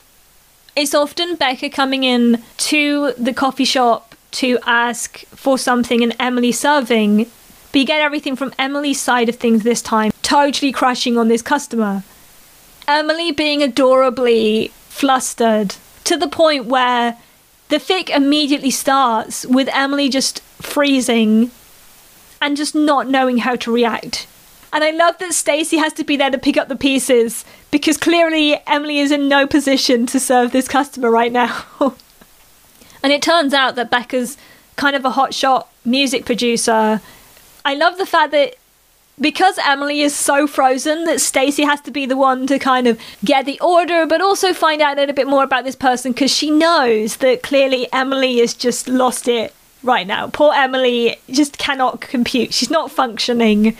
it's 0.74 0.94
often 0.94 1.36
Becca 1.36 1.70
coming 1.70 2.04
in 2.04 2.42
to 2.58 3.12
the 3.18 3.34
coffee 3.34 3.64
shop 3.64 4.14
to 4.30 4.58
ask 4.66 5.18
for 5.26 5.58
something 5.58 6.02
and 6.02 6.14
Emily 6.18 6.52
serving. 6.52 7.26
But 7.72 7.78
you 7.80 7.84
get 7.84 8.00
everything 8.00 8.36
from 8.36 8.54
Emily's 8.58 9.00
side 9.00 9.28
of 9.28 9.36
things 9.36 9.62
this 9.62 9.82
time, 9.82 10.12
totally 10.22 10.72
crushing 10.72 11.18
on 11.18 11.28
this 11.28 11.42
customer. 11.42 12.02
Emily 12.88 13.30
being 13.30 13.62
adorably 13.62 14.72
flustered 14.88 15.76
to 16.04 16.16
the 16.16 16.26
point 16.26 16.64
where 16.64 17.18
the 17.68 17.76
fic 17.76 18.08
immediately 18.08 18.70
starts 18.70 19.44
with 19.44 19.68
Emily 19.72 20.08
just 20.08 20.40
freezing 20.62 21.50
and 22.40 22.56
just 22.56 22.74
not 22.74 23.06
knowing 23.06 23.38
how 23.38 23.56
to 23.56 23.70
react. 23.70 24.26
And 24.72 24.82
I 24.82 24.90
love 24.90 25.18
that 25.18 25.34
Stacy 25.34 25.76
has 25.76 25.92
to 25.94 26.04
be 26.04 26.16
there 26.16 26.30
to 26.30 26.38
pick 26.38 26.56
up 26.56 26.68
the 26.68 26.76
pieces 26.76 27.44
because 27.70 27.98
clearly 27.98 28.58
Emily 28.66 28.98
is 29.00 29.10
in 29.10 29.28
no 29.28 29.46
position 29.46 30.06
to 30.06 30.18
serve 30.18 30.52
this 30.52 30.66
customer 30.66 31.10
right 31.10 31.32
now. 31.32 31.64
and 33.02 33.12
it 33.12 33.20
turns 33.20 33.52
out 33.52 33.74
that 33.74 33.90
Becca's 33.90 34.38
kind 34.76 34.96
of 34.96 35.04
a 35.04 35.10
hotshot 35.10 35.66
music 35.84 36.24
producer. 36.24 37.02
I 37.66 37.74
love 37.74 37.98
the 37.98 38.06
fact 38.06 38.32
that 38.32 38.54
because 39.20 39.58
Emily 39.64 40.00
is 40.00 40.14
so 40.14 40.46
frozen 40.46 41.04
that 41.04 41.20
Stacy 41.20 41.64
has 41.64 41.80
to 41.82 41.90
be 41.90 42.06
the 42.06 42.16
one 42.16 42.46
to 42.46 42.58
kind 42.58 42.86
of 42.86 43.00
get 43.24 43.46
the 43.46 43.58
order 43.60 44.06
but 44.06 44.20
also 44.20 44.52
find 44.52 44.80
out 44.80 44.96
a 44.96 45.00
little 45.00 45.14
bit 45.14 45.26
more 45.26 45.44
about 45.44 45.64
this 45.64 45.76
person 45.76 46.12
because 46.12 46.34
she 46.34 46.50
knows 46.50 47.16
that 47.16 47.42
clearly 47.42 47.88
Emily 47.92 48.38
has 48.38 48.54
just 48.54 48.88
lost 48.88 49.28
it 49.28 49.54
right 49.82 50.06
now. 50.06 50.28
Poor 50.28 50.52
Emily 50.54 51.16
just 51.30 51.58
cannot 51.58 52.00
compute. 52.00 52.52
She's 52.54 52.70
not 52.70 52.90
functioning 52.90 53.76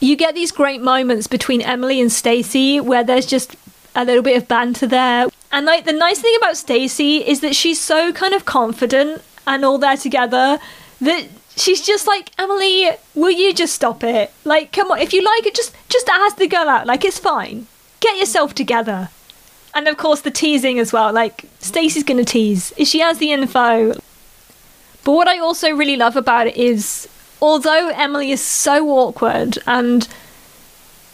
you 0.00 0.16
get 0.16 0.34
these 0.34 0.50
great 0.50 0.80
moments 0.80 1.26
between 1.26 1.60
Emily 1.60 2.00
and 2.00 2.10
Stacy 2.10 2.80
where 2.80 3.04
there's 3.04 3.26
just 3.26 3.54
a 3.94 4.04
little 4.04 4.22
bit 4.22 4.36
of 4.36 4.48
banter 4.48 4.86
there. 4.86 5.26
And 5.52 5.66
like 5.66 5.84
the 5.84 5.92
nice 5.92 6.20
thing 6.20 6.34
about 6.38 6.56
Stacy 6.56 7.18
is 7.18 7.40
that 7.40 7.54
she's 7.54 7.80
so 7.80 8.12
kind 8.12 8.34
of 8.34 8.44
confident 8.46 9.22
and 9.46 9.64
all 9.64 9.78
there 9.78 9.96
together 9.96 10.58
that 11.00 11.28
she's 11.60 11.80
just 11.80 12.06
like 12.06 12.30
Emily, 12.38 12.90
will 13.14 13.30
you 13.30 13.52
just 13.52 13.74
stop 13.74 14.02
it? 14.02 14.32
Like, 14.44 14.72
come 14.72 14.90
on, 14.90 14.98
if 14.98 15.12
you 15.12 15.22
like 15.22 15.46
it, 15.46 15.54
just 15.54 15.74
just 15.88 16.08
ask 16.08 16.36
the 16.36 16.48
girl 16.48 16.68
out. 16.68 16.86
Like, 16.86 17.04
it's 17.04 17.18
fine. 17.18 17.66
Get 18.00 18.18
yourself 18.18 18.54
together. 18.54 19.10
And 19.74 19.86
of 19.86 19.96
course, 19.96 20.22
the 20.22 20.30
teasing 20.30 20.78
as 20.78 20.92
well. 20.92 21.12
Like, 21.12 21.44
Stacy's 21.60 22.04
gonna 22.04 22.24
tease 22.24 22.72
if 22.76 22.88
she 22.88 23.00
has 23.00 23.18
the 23.18 23.32
info. 23.32 23.94
But 25.04 25.12
what 25.12 25.28
I 25.28 25.38
also 25.38 25.70
really 25.70 25.96
love 25.96 26.16
about 26.16 26.46
it 26.46 26.56
is 26.56 27.08
although 27.40 27.88
Emily 27.88 28.30
is 28.32 28.42
so 28.42 28.88
awkward 28.90 29.58
and 29.66 30.06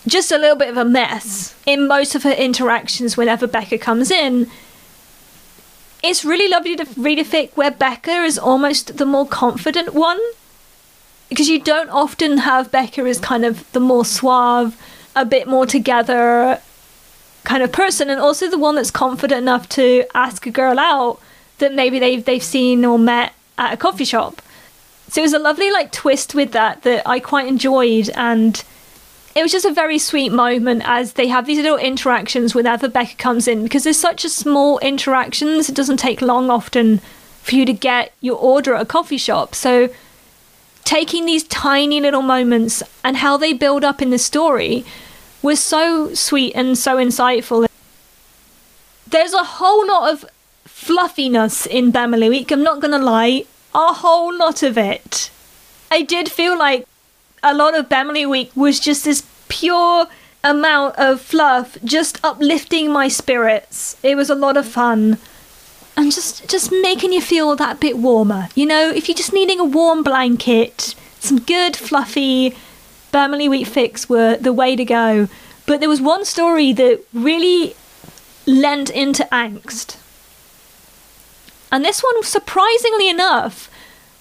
just 0.07 0.33
a 0.33 0.39
little 0.39 0.57
bit 0.57 0.69
of 0.69 0.77
a 0.77 0.85
mess 0.85 1.55
in 1.67 1.87
most 1.87 2.15
of 2.15 2.23
her 2.23 2.33
interactions 2.33 3.17
whenever 3.17 3.47
Becca 3.47 3.79
comes 3.79 4.11
in, 4.11 4.51
it's 6.07 6.25
really 6.25 6.49
lovely 6.49 6.77
to 6.77 6.87
read 6.97 7.19
a 7.19 7.25
fic 7.25 7.51
where 7.57 7.71
Becca 7.71 8.23
is 8.23 8.39
almost 8.39 8.97
the 8.97 9.07
more 9.07 9.27
confident 9.27 9.95
one. 9.95 10.21
Because 11.29 11.49
you 11.49 11.61
don't 11.61 11.91
often 11.91 12.39
have 12.39 12.71
Becca 12.71 13.03
as 13.03 13.19
kind 13.19 13.45
of 13.45 13.71
the 13.73 13.81
more 13.81 14.05
suave, 14.05 14.81
a 15.17 15.25
bit 15.25 15.49
more 15.49 15.67
together 15.67 16.61
kind 17.45 17.63
of 17.63 17.73
person, 17.73 18.11
and 18.11 18.21
also 18.21 18.49
the 18.49 18.59
one 18.59 18.77
that's 18.77 18.91
confident 18.91 19.41
enough 19.43 19.69
to 19.71 20.05
ask 20.15 20.47
a 20.47 20.51
girl 20.51 20.79
out 20.79 21.21
that 21.59 21.75
maybe 21.75 21.99
they've 21.99 22.25
they've 22.25 22.43
seen 22.43 22.85
or 22.85 22.99
met 22.99 23.33
at 23.59 23.73
a 23.73 23.77
coffee 23.77 24.05
shop. 24.05 24.41
So 25.09 25.21
it 25.21 25.25
was 25.25 25.33
a 25.33 25.39
lovely 25.39 25.71
like 25.71 25.93
twist 25.93 26.35
with 26.35 26.53
that 26.53 26.83
that 26.83 27.03
I 27.07 27.21
quite 27.21 27.47
enjoyed 27.47 28.11
and 28.11 28.63
it 29.37 29.43
was 29.43 29.53
just 29.53 29.67
a 29.67 29.73
very 29.73 29.99
sweet 29.99 30.33
moment 30.33 30.83
as 30.87 31.13
they 31.13 31.29
have 31.29 31.45
these 31.45 31.59
little 31.59 31.77
interactions 31.77 32.55
whenever 32.55 32.89
Becca 32.89 33.17
comes 33.17 33.47
in 33.47 33.63
because 33.63 33.85
there's 33.85 34.01
such 34.01 34.25
a 34.25 34.31
small 34.31 34.79
interactions. 34.79 35.69
It 35.69 35.75
doesn't 35.75 35.99
take 35.99 36.23
long 36.23 36.51
often 36.51 36.99
for 37.43 37.55
you 37.55 37.67
to 37.67 37.75
get 37.75 38.15
your 38.23 38.39
order 38.39 38.75
at 38.75 38.81
a 38.81 38.87
coffee 38.87 39.19
shop. 39.19 39.55
So 39.55 39.91
taking 40.85 41.27
these 41.27 41.45
tiny 41.45 42.01
little 42.01 42.23
moments 42.23 42.83
and 43.05 43.19
how 43.19 43.37
they 43.37 43.53
build 43.53 43.85
up 43.85 44.01
in 44.01 44.09
the 44.09 44.19
story 44.19 44.87
was 45.43 45.61
so 45.61 46.15
sweet 46.15 46.55
and 46.55 46.79
so 46.79 46.97
insightful. 46.97 47.69
There's 49.07 49.35
a 49.35 49.45
whole 49.45 49.87
lot 49.87 50.15
of 50.15 50.25
fluffiness 50.65 51.67
in 51.67 51.93
Week, 51.93 52.51
I'm 52.51 52.63
not 52.63 52.81
gonna 52.81 52.99
lie, 52.99 53.45
a 53.75 53.93
whole 53.93 54.35
lot 54.35 54.63
of 54.63 54.79
it. 54.79 55.31
I 55.91 56.01
did 56.01 56.31
feel 56.31 56.59
like 56.59 56.87
a 57.47 57.55
lot 57.55 57.79
of 57.79 57.89
Bemily 57.89 58.27
Week 58.27 58.51
was 58.57 58.81
just 58.81 59.05
this 59.05 59.25
pure 59.49 60.09
amount 60.43 60.97
of 60.97 61.21
fluff, 61.21 61.79
just 61.85 62.19
uplifting 62.25 62.91
my 62.91 63.07
spirits. 63.07 63.97
It 64.03 64.17
was 64.17 64.29
a 64.29 64.35
lot 64.35 64.57
of 64.57 64.67
fun. 64.67 65.19
And 65.97 66.13
just 66.13 66.49
just 66.49 66.71
making 66.71 67.13
you 67.13 67.23
feel 67.23 67.57
that 67.57 67.81
bit 67.81 67.97
warmer. 67.99 68.49
You 68.55 68.67
know, 68.67 68.91
if 68.91 69.09
you're 69.09 69.17
just 69.17 69.33
needing 69.33 69.61
a 69.61 69.65
warm 69.65 70.03
blanket, 70.03 70.95
some 71.21 71.39
good 71.39 71.77
fluffy 71.77 72.55
Bemily 73.13 73.49
Week 73.49 73.67
fics 73.67 74.09
were 74.09 74.37
the 74.37 74.53
way 74.53 74.77
to 74.77 74.85
go. 74.85 75.29
But 75.67 75.81
there 75.81 75.89
was 75.89 76.01
one 76.01 76.25
story 76.25 76.73
that 76.75 77.01
really 77.15 77.75
lent 78.45 78.91
into 78.91 79.27
angst. 79.33 79.97
And 81.73 81.85
this 81.85 82.03
one, 82.03 82.23
surprisingly 82.25 83.09
enough, 83.09 83.71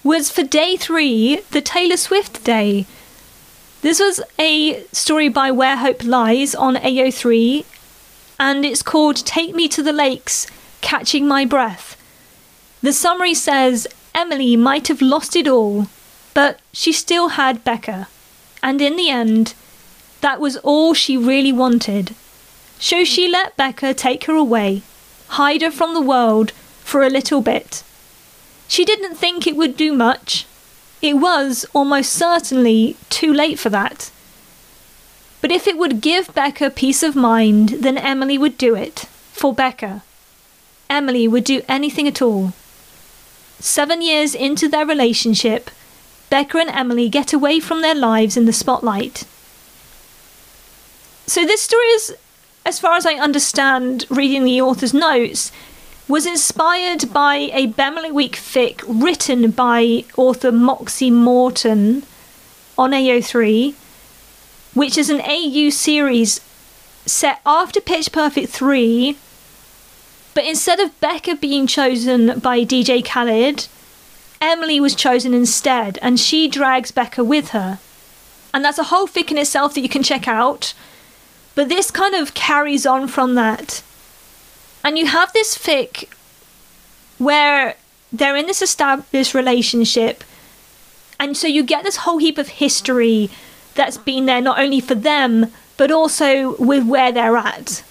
was 0.02 0.30
for 0.30 0.44
day 0.44 0.76
three, 0.76 1.42
the 1.50 1.60
Taylor 1.60 1.96
Swift 1.96 2.42
day. 2.44 2.86
This 3.82 4.00
was 4.00 4.20
a 4.38 4.84
story 4.92 5.28
by 5.28 5.50
Where 5.50 5.76
Hope 5.76 6.02
Lies 6.02 6.54
on 6.54 6.76
AO3, 6.76 7.64
and 8.40 8.64
it's 8.64 8.82
called 8.82 9.16
Take 9.16 9.54
Me 9.54 9.68
to 9.68 9.82
the 9.82 9.92
Lakes 9.92 10.46
Catching 10.80 11.28
My 11.28 11.44
Breath. 11.44 11.96
The 12.82 12.92
summary 12.92 13.34
says 13.34 13.86
Emily 14.14 14.56
might 14.56 14.88
have 14.88 15.02
lost 15.02 15.36
it 15.36 15.46
all, 15.46 15.88
but 16.32 16.58
she 16.72 16.90
still 16.90 17.28
had 17.28 17.64
Becca. 17.64 18.08
And 18.62 18.80
in 18.80 18.96
the 18.96 19.10
end, 19.10 19.54
that 20.22 20.40
was 20.40 20.56
all 20.58 20.94
she 20.94 21.16
really 21.16 21.52
wanted. 21.52 22.14
So 22.78 23.04
she 23.04 23.28
let 23.28 23.56
Becca 23.56 23.94
take 23.94 24.24
her 24.24 24.34
away, 24.34 24.82
hide 25.28 25.62
her 25.62 25.70
from 25.70 25.92
the 25.92 26.00
world 26.00 26.52
for 26.82 27.02
a 27.02 27.10
little 27.10 27.42
bit. 27.42 27.82
She 28.68 28.84
didn't 28.84 29.16
think 29.16 29.46
it 29.46 29.56
would 29.56 29.76
do 29.76 29.92
much. 29.92 30.46
It 31.02 31.18
was 31.18 31.66
almost 31.72 32.12
certainly 32.12 32.96
too 33.10 33.32
late 33.32 33.58
for 33.58 33.70
that. 33.70 34.10
But 35.40 35.52
if 35.52 35.66
it 35.66 35.78
would 35.78 36.00
give 36.00 36.34
Becca 36.34 36.70
peace 36.70 37.02
of 37.02 37.14
mind, 37.14 37.68
then 37.80 37.98
Emily 37.98 38.38
would 38.38 38.58
do 38.58 38.74
it. 38.74 39.06
For 39.32 39.52
Becca. 39.52 40.02
Emily 40.88 41.28
would 41.28 41.44
do 41.44 41.62
anything 41.68 42.08
at 42.08 42.22
all. 42.22 42.52
Seven 43.60 44.02
years 44.02 44.34
into 44.34 44.68
their 44.68 44.86
relationship, 44.86 45.70
Becca 46.30 46.58
and 46.58 46.70
Emily 46.70 47.08
get 47.08 47.32
away 47.32 47.60
from 47.60 47.82
their 47.82 47.94
lives 47.94 48.36
in 48.36 48.46
the 48.46 48.52
spotlight. 48.52 49.24
So, 51.26 51.44
this 51.44 51.62
story 51.62 51.86
is, 51.86 52.14
as 52.64 52.78
far 52.78 52.96
as 52.96 53.06
I 53.06 53.14
understand 53.14 54.06
reading 54.08 54.44
the 54.44 54.60
author's 54.60 54.94
notes, 54.94 55.52
was 56.08 56.24
inspired 56.24 57.12
by 57.12 57.50
a 57.52 57.66
Bemily 57.66 58.12
Week 58.12 58.36
fic 58.36 58.82
written 58.86 59.50
by 59.50 60.04
author 60.16 60.52
Moxie 60.52 61.10
Morton 61.10 62.04
on 62.78 62.92
AO3, 62.92 63.74
which 64.74 64.96
is 64.96 65.10
an 65.10 65.20
AU 65.20 65.70
series 65.70 66.40
set 67.06 67.40
after 67.44 67.80
Pitch 67.80 68.12
Perfect 68.12 68.50
3. 68.50 69.16
But 70.34 70.44
instead 70.44 70.78
of 70.78 70.98
Becca 71.00 71.36
being 71.36 71.66
chosen 71.66 72.38
by 72.38 72.64
DJ 72.64 73.04
Khaled, 73.04 73.66
Emily 74.40 74.78
was 74.78 74.94
chosen 74.94 75.34
instead, 75.34 75.98
and 76.02 76.20
she 76.20 76.46
drags 76.46 76.92
Becca 76.92 77.24
with 77.24 77.48
her. 77.48 77.80
And 78.54 78.64
that's 78.64 78.78
a 78.78 78.84
whole 78.84 79.08
fic 79.08 79.30
in 79.32 79.38
itself 79.38 79.74
that 79.74 79.80
you 79.80 79.88
can 79.88 80.02
check 80.02 80.28
out. 80.28 80.72
But 81.56 81.68
this 81.68 81.90
kind 81.90 82.14
of 82.14 82.34
carries 82.34 82.86
on 82.86 83.08
from 83.08 83.34
that. 83.34 83.82
And 84.86 84.96
you 84.96 85.06
have 85.06 85.32
this 85.32 85.58
fic 85.58 86.08
where 87.18 87.74
they're 88.12 88.36
in 88.36 88.46
this 88.46 88.62
established 88.62 89.34
relationship, 89.34 90.22
and 91.18 91.36
so 91.36 91.48
you 91.48 91.64
get 91.64 91.82
this 91.82 91.96
whole 91.96 92.18
heap 92.18 92.38
of 92.38 92.46
history 92.46 93.28
that's 93.74 93.98
been 93.98 94.26
there 94.26 94.40
not 94.40 94.60
only 94.60 94.78
for 94.78 94.94
them, 94.94 95.50
but 95.76 95.90
also 95.90 96.54
with 96.58 96.86
where 96.86 97.10
they're 97.10 97.36
at. 97.36 97.82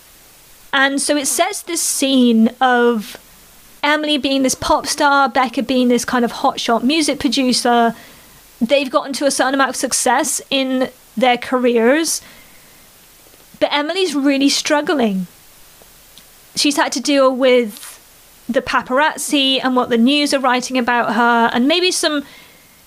And 0.71 1.01
so 1.01 1.17
it 1.17 1.27
sets 1.27 1.63
this 1.63 1.81
scene 1.81 2.49
of 2.61 3.17
Emily 3.83 4.17
being 4.17 4.43
this 4.43 4.55
pop 4.55 4.87
star, 4.87 5.27
Becca 5.27 5.63
being 5.63 5.89
this 5.89 6.05
kind 6.05 6.23
of 6.23 6.31
hotshot 6.31 6.81
music 6.81 7.19
producer. 7.19 7.93
They've 8.61 8.89
gotten 8.89 9.11
to 9.13 9.25
a 9.25 9.31
certain 9.31 9.53
amount 9.53 9.71
of 9.71 9.75
success 9.75 10.41
in 10.49 10.89
their 11.17 11.37
careers, 11.37 12.21
but 13.59 13.67
Emily's 13.73 14.15
really 14.15 14.47
struggling 14.47 15.27
she's 16.55 16.77
had 16.77 16.91
to 16.93 17.01
deal 17.01 17.35
with 17.35 17.91
the 18.47 18.61
paparazzi 18.61 19.59
and 19.63 19.75
what 19.75 19.89
the 19.89 19.97
news 19.97 20.33
are 20.33 20.39
writing 20.39 20.77
about 20.77 21.13
her, 21.13 21.49
and 21.53 21.67
maybe 21.67 21.91
some 21.91 22.23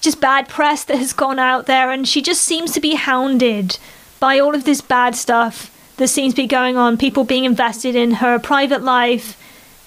just 0.01 0.21
bad 0.21 0.49
press 0.49 0.85
that 0.85 0.99
has 0.99 1.13
gone 1.13 1.39
out 1.39 1.67
there, 1.67 1.91
and 1.91 2.07
she 2.07 2.23
just 2.23 2.43
seems 2.43 2.71
to 2.73 2.81
be 2.81 2.95
hounded 2.95 3.79
by 4.21 4.39
all 4.39 4.55
of 4.55 4.65
this 4.65 4.81
bad 4.81 5.15
stuff 5.17 5.75
that 5.97 6.09
seems 6.09 6.35
to 6.35 6.43
be 6.43 6.47
going 6.47 6.77
on. 6.77 6.97
People 6.97 7.25
being 7.25 7.45
invested 7.45 7.97
in 7.97 8.13
her 8.13 8.39
private 8.39 8.83
life 8.83 9.37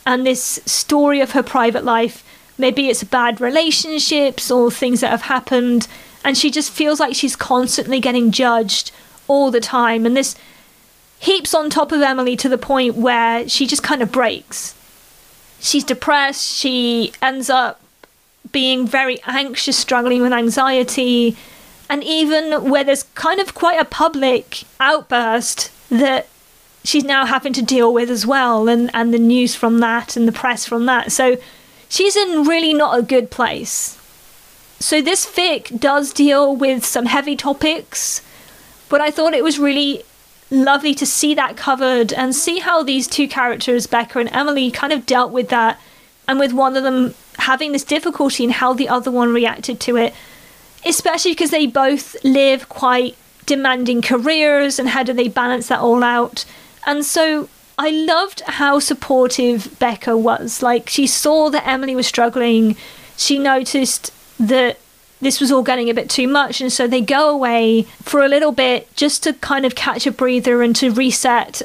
and 0.05 0.25
this 0.25 0.59
story 0.65 1.21
of 1.21 1.31
her 1.31 1.43
private 1.43 1.85
life. 1.85 2.23
Maybe 2.57 2.89
it's 2.89 3.03
bad 3.03 3.39
relationships 3.39 4.51
or 4.51 4.69
things 4.69 4.99
that 4.99 5.11
have 5.11 5.23
happened, 5.23 5.87
and 6.25 6.37
she 6.37 6.51
just 6.51 6.71
feels 6.71 6.99
like 6.99 7.15
she's 7.15 7.35
constantly 7.35 7.99
getting 8.01 8.31
judged 8.31 8.91
all 9.27 9.49
the 9.51 9.61
time. 9.61 10.05
And 10.05 10.17
this 10.17 10.35
heaps 11.21 11.53
on 11.53 11.69
top 11.69 11.91
of 11.91 12.01
Emily 12.01 12.35
to 12.35 12.49
the 12.49 12.57
point 12.57 12.95
where 12.95 13.47
she 13.47 13.67
just 13.67 13.83
kind 13.83 14.01
of 14.01 14.11
breaks. 14.11 14.73
She's 15.59 15.83
depressed, 15.83 16.57
she 16.57 17.13
ends 17.21 17.47
up 17.47 17.79
being 18.51 18.87
very 18.87 19.19
anxious, 19.27 19.77
struggling 19.77 20.23
with 20.23 20.33
anxiety, 20.33 21.37
and 21.87 22.03
even 22.03 22.69
where 22.71 22.83
there's 22.83 23.03
kind 23.13 23.39
of 23.39 23.53
quite 23.53 23.79
a 23.79 23.85
public 23.85 24.63
outburst 24.79 25.69
that 25.89 26.27
she's 26.83 27.03
now 27.03 27.27
having 27.27 27.53
to 27.53 27.61
deal 27.61 27.93
with 27.93 28.09
as 28.09 28.25
well, 28.25 28.67
and, 28.67 28.89
and 28.91 29.13
the 29.13 29.19
news 29.19 29.53
from 29.53 29.77
that 29.79 30.17
and 30.17 30.27
the 30.27 30.31
press 30.31 30.65
from 30.65 30.87
that. 30.87 31.11
So 31.11 31.37
she's 31.87 32.15
in 32.15 32.45
really 32.45 32.73
not 32.73 32.97
a 32.97 33.03
good 33.03 33.29
place. 33.29 33.95
So 34.79 35.03
this 35.03 35.27
fic 35.27 35.79
does 35.79 36.11
deal 36.11 36.55
with 36.55 36.83
some 36.83 37.05
heavy 37.05 37.35
topics, 37.35 38.23
but 38.89 39.01
I 39.01 39.11
thought 39.11 39.35
it 39.35 39.43
was 39.43 39.59
really 39.59 40.03
lovely 40.51 40.93
to 40.93 41.05
see 41.05 41.33
that 41.33 41.57
covered 41.57 42.13
and 42.13 42.35
see 42.35 42.59
how 42.59 42.83
these 42.83 43.07
two 43.07 43.27
characters, 43.27 43.87
Becca 43.87 44.19
and 44.19 44.29
Emily, 44.31 44.69
kind 44.69 44.93
of 44.93 45.05
dealt 45.05 45.31
with 45.31 45.49
that, 45.49 45.79
and 46.27 46.39
with 46.39 46.53
one 46.53 46.77
of 46.77 46.83
them 46.83 47.15
having 47.37 47.71
this 47.71 47.83
difficulty 47.83 48.43
and 48.43 48.53
how 48.53 48.73
the 48.73 48.89
other 48.89 49.09
one 49.09 49.33
reacted 49.33 49.79
to 49.79 49.97
it, 49.97 50.13
especially 50.85 51.31
because 51.31 51.51
they 51.51 51.65
both 51.65 52.15
live 52.23 52.69
quite 52.69 53.15
demanding 53.45 54.01
careers 54.01 54.77
and 54.77 54.89
how 54.89 55.03
do 55.03 55.13
they 55.13 55.27
balance 55.27 55.69
that 55.69 55.79
all 55.79 56.03
out. 56.03 56.45
And 56.85 57.03
so 57.05 57.49
I 57.77 57.89
loved 57.89 58.41
how 58.41 58.79
supportive 58.79 59.79
Becca 59.79 60.15
was. 60.17 60.61
Like, 60.61 60.89
she 60.89 61.07
saw 61.07 61.49
that 61.49 61.65
Emily 61.65 61.95
was 61.95 62.07
struggling, 62.07 62.75
she 63.17 63.39
noticed 63.39 64.13
that 64.39 64.77
this 65.21 65.39
was 65.39 65.51
all 65.51 65.63
getting 65.63 65.89
a 65.89 65.93
bit 65.93 66.09
too 66.09 66.27
much. 66.27 66.61
And 66.61 66.71
so 66.71 66.87
they 66.87 67.01
go 67.01 67.29
away 67.29 67.83
for 68.01 68.23
a 68.23 68.27
little 68.27 68.51
bit 68.51 68.93
just 68.95 69.23
to 69.23 69.33
kind 69.33 69.65
of 69.65 69.75
catch 69.75 70.05
a 70.05 70.11
breather 70.11 70.61
and 70.61 70.75
to 70.77 70.91
reset. 70.91 71.61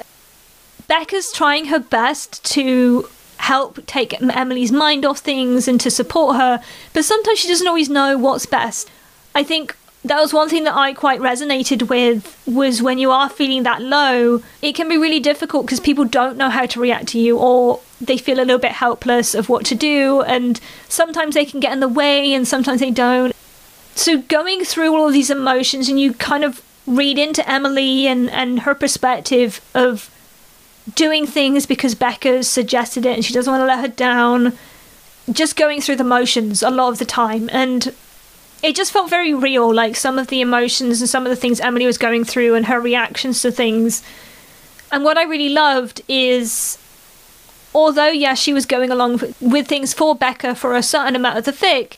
Becca's 0.87 1.33
trying 1.33 1.67
her 1.67 1.81
best 1.81 2.45
to 2.53 3.09
help 3.39 3.85
take 3.87 4.21
Emily's 4.23 4.73
mind 4.73 5.05
off 5.05 5.19
things 5.19 5.69
and 5.69 5.81
to 5.81 5.91
support 5.91 6.37
her, 6.37 6.63
but 6.93 7.05
sometimes 7.05 7.39
she 7.39 7.49
doesn't 7.49 7.67
always 7.67 7.89
know 7.89 8.17
what's 8.17 8.47
best. 8.47 8.91
I 9.35 9.43
think 9.43 9.77
that 10.05 10.21
was 10.21 10.33
one 10.33 10.49
thing 10.49 10.65
that 10.65 10.75
I 10.77 10.93
quite 10.93 11.21
resonated 11.21 11.89
with 11.89 12.41
was 12.47 12.81
when 12.81 12.99
you 12.99 13.11
are 13.11 13.29
feeling 13.29 13.65
that 13.65 13.83
low, 13.83 14.43
it 14.63 14.75
can 14.75 14.89
be 14.89 14.97
really 14.97 15.21
difficult 15.21 15.67
because 15.67 15.81
people 15.81 16.05
don't 16.05 16.37
know 16.37 16.49
how 16.49 16.67
to 16.67 16.81
react 16.81 17.09
to 17.09 17.19
you 17.19 17.37
or 17.39 17.81
they 18.01 18.17
feel 18.17 18.39
a 18.39 18.45
little 18.45 18.59
bit 18.59 18.73
helpless 18.73 19.35
of 19.35 19.49
what 19.49 19.65
to 19.67 19.75
do 19.75 20.23
and 20.23 20.61
sometimes 20.89 21.35
they 21.35 21.45
can 21.45 21.61
get 21.61 21.73
in 21.73 21.81
the 21.81 21.89
way 21.89 22.33
and 22.33 22.47
sometimes 22.47 22.81
they 22.81 22.91
don't. 22.91 23.35
So 23.97 24.19
going 24.19 24.65
through 24.65 24.95
all 24.95 25.09
of 25.09 25.15
these 25.15 25.31
emotions 25.31 25.89
and 25.89 25.99
you 25.99 26.13
kind 26.13 26.45
of 26.45 26.63
read 26.87 27.19
into 27.19 27.49
Emily 27.51 28.07
and, 28.07 28.31
and 28.31 28.61
her 28.61 28.75
perspective 28.75 29.61
of 29.75 30.11
doing 30.95 31.27
things 31.27 31.65
because 31.65 31.95
Becca's 31.95 32.47
suggested 32.47 33.07
it 33.07 33.15
and 33.15 33.25
she 33.25 33.33
doesn't 33.33 33.51
want 33.51 33.63
to 33.63 33.67
let 33.67 33.81
her 33.81 33.89
down. 33.89 34.53
Just 35.33 35.57
going 35.57 35.81
through 35.81 35.97
the 35.97 36.05
motions 36.05 36.63
a 36.63 36.71
lot 36.71 36.91
of 36.91 36.99
the 36.99 37.07
time. 37.07 37.49
And 37.51 37.95
it 38.63 38.77
just 38.77 38.93
felt 38.93 39.11
very 39.11 39.33
real, 39.33 39.75
like 39.75 39.97
some 39.97 40.19
of 40.19 40.29
the 40.29 40.43
emotions 40.43 41.01
and 41.01 41.09
some 41.09 41.25
of 41.25 41.31
the 41.31 41.37
things 41.37 41.59
Emily 41.59 41.87
was 41.87 41.99
going 41.99 42.25
through 42.25 42.55
and 42.55 42.67
her 42.67 42.79
reactions 42.79 43.41
to 43.43 43.51
things. 43.51 44.03
And 44.93 45.05
what 45.05 45.17
I 45.17 45.23
really 45.23 45.49
loved 45.49 46.03
is 46.07 46.79
although, 47.75 48.09
yeah, 48.09 48.35
she 48.35 48.53
was 48.53 48.67
going 48.67 48.91
along 48.91 49.21
with 49.41 49.67
things 49.67 49.95
for 49.95 50.15
Becca 50.15 50.55
for 50.55 50.75
a 50.75 50.83
certain 50.83 51.17
amount 51.17 51.39
of 51.39 51.45
the 51.45 51.53
fic, 51.53 51.97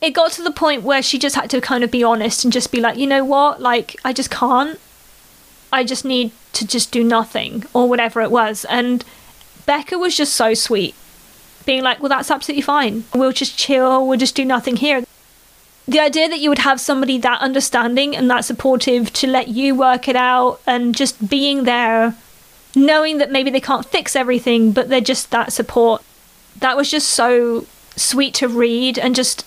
it 0.00 0.10
got 0.10 0.32
to 0.32 0.42
the 0.42 0.50
point 0.50 0.82
where 0.82 1.02
she 1.02 1.18
just 1.18 1.36
had 1.36 1.50
to 1.50 1.60
kind 1.60 1.82
of 1.82 1.90
be 1.90 2.04
honest 2.04 2.44
and 2.44 2.52
just 2.52 2.70
be 2.70 2.80
like, 2.80 2.98
you 2.98 3.06
know 3.06 3.24
what, 3.24 3.60
like 3.60 3.96
I 4.04 4.12
just 4.12 4.30
can't. 4.30 4.78
I 5.72 5.84
just 5.84 6.04
need 6.04 6.30
to 6.52 6.66
just 6.66 6.92
do 6.92 7.02
nothing 7.02 7.64
or 7.74 7.88
whatever 7.88 8.20
it 8.20 8.30
was. 8.30 8.64
And 8.66 9.04
Becca 9.66 9.98
was 9.98 10.16
just 10.16 10.34
so 10.34 10.54
sweet. 10.54 10.94
being 11.66 11.82
like, 11.82 12.00
well, 12.00 12.08
that's 12.08 12.30
absolutely 12.30 12.62
fine. 12.62 13.04
We'll 13.14 13.32
just 13.32 13.58
chill, 13.58 14.06
we'll 14.06 14.18
just 14.18 14.36
do 14.36 14.44
nothing 14.44 14.76
here. 14.76 15.04
The 15.88 16.00
idea 16.00 16.28
that 16.28 16.40
you 16.40 16.48
would 16.48 16.60
have 16.60 16.80
somebody 16.80 17.18
that 17.18 17.40
understanding 17.40 18.16
and 18.16 18.30
that 18.30 18.44
supportive 18.44 19.12
to 19.14 19.26
let 19.26 19.48
you 19.48 19.74
work 19.74 20.08
it 20.08 20.16
out 20.16 20.60
and 20.66 20.96
just 20.96 21.28
being 21.28 21.64
there, 21.64 22.14
knowing 22.74 23.18
that 23.18 23.30
maybe 23.30 23.50
they 23.50 23.60
can't 23.60 23.86
fix 23.86 24.16
everything, 24.16 24.72
but 24.72 24.88
they're 24.88 25.00
just 25.00 25.30
that 25.30 25.52
support. 25.52 26.02
That 26.58 26.76
was 26.76 26.90
just 26.90 27.10
so 27.10 27.66
sweet 27.94 28.34
to 28.34 28.48
read 28.48 28.98
and 28.98 29.14
just 29.14 29.44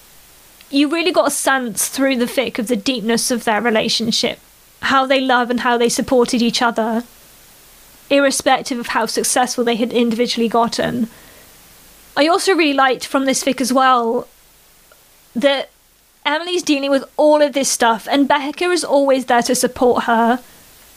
you 0.70 0.90
really 0.90 1.12
got 1.12 1.28
a 1.28 1.32
sense 1.32 1.88
through 1.88 2.18
the 2.18 2.26
fic 2.26 2.60
of 2.60 2.68
the 2.68 2.76
deepness 2.76 3.32
of 3.32 3.44
their 3.44 3.62
relationship, 3.62 4.40
how 4.82 5.06
they 5.06 5.22
love 5.22 5.50
and 5.50 5.62
how 5.62 5.78
they 5.78 5.90
supported 5.90 6.42
each 6.42 6.62
other, 6.62 7.04
irrespective 8.10 8.80
of 8.80 8.88
how 8.88 9.06
successful 9.06 9.64
they 9.64 9.76
had 9.76 9.94
individually 9.94 10.50
gotten. 10.50 11.10
I 12.16 12.28
also 12.28 12.54
really 12.54 12.74
liked 12.74 13.06
from 13.06 13.26
this 13.26 13.44
fic 13.44 13.62
as 13.62 13.72
well 13.72 14.28
that 15.36 15.70
Emily's 16.26 16.64
dealing 16.64 16.92
with 16.92 17.04
all 17.18 17.42
of 17.42 17.54
this 17.54 17.70
stuff, 17.70 18.08
and 18.12 18.28
Becca 18.28 18.66
is 18.66 18.84
always 18.84 19.26
there 19.26 19.42
to 19.44 19.56
support 19.56 20.04
her, 20.04 20.40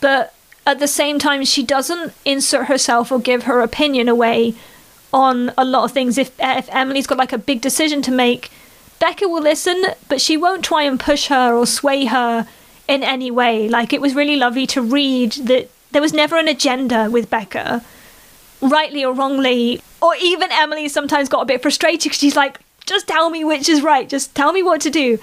but 0.01 0.35
at 0.67 0.79
the 0.79 0.89
same 0.89 1.19
time, 1.19 1.45
she 1.45 1.63
doesn't 1.63 2.13
insert 2.25 2.67
herself 2.67 3.11
or 3.11 3.19
give 3.19 3.45
her 3.45 3.61
opinion 3.61 4.09
away 4.09 4.55
on 5.13 5.53
a 5.59 5.65
lot 5.65 5.85
of 5.85 5.93
things. 5.93 6.19
If 6.19 6.33
if 6.39 6.69
Emily's 6.73 7.07
got 7.07 7.19
like 7.19 7.33
a 7.33 7.39
big 7.39 7.61
decision 7.61 8.03
to 8.03 8.11
make, 8.11 8.51
Becca 9.03 9.27
will 9.27 9.43
listen, 9.43 9.85
but 10.09 10.21
she 10.21 10.37
won't 10.37 10.65
try 10.65 10.85
and 10.85 11.01
push 11.01 11.27
her 11.27 11.57
or 11.57 11.67
sway 11.67 12.05
her 12.05 12.47
in 12.87 13.03
any 13.03 13.33
way. 13.33 13.69
Like 13.69 13.93
it 13.93 14.01
was 14.01 14.15
really 14.15 14.37
lovely 14.37 14.65
to 14.69 14.81
read 14.81 15.33
that 15.33 15.71
there 15.91 16.01
was 16.01 16.13
never 16.13 16.39
an 16.39 16.47
agenda 16.47 17.11
with 17.11 17.29
Becca, 17.29 17.83
rightly 18.61 19.05
or 19.05 19.13
wrongly. 19.13 19.83
Or 20.01 20.15
even 20.23 20.53
Emily 20.53 20.89
sometimes 20.89 21.29
got 21.29 21.41
a 21.41 21.47
bit 21.47 21.63
frustrated 21.63 22.05
because 22.05 22.19
she's 22.21 22.37
like, 22.37 22.61
just 22.87 23.09
tell 23.09 23.29
me 23.29 23.43
which 23.43 23.69
is 23.69 23.83
right, 23.83 24.09
just 24.09 24.37
tell 24.37 24.53
me 24.53 24.63
what 24.63 24.81
to 24.83 24.91
do. 24.91 25.19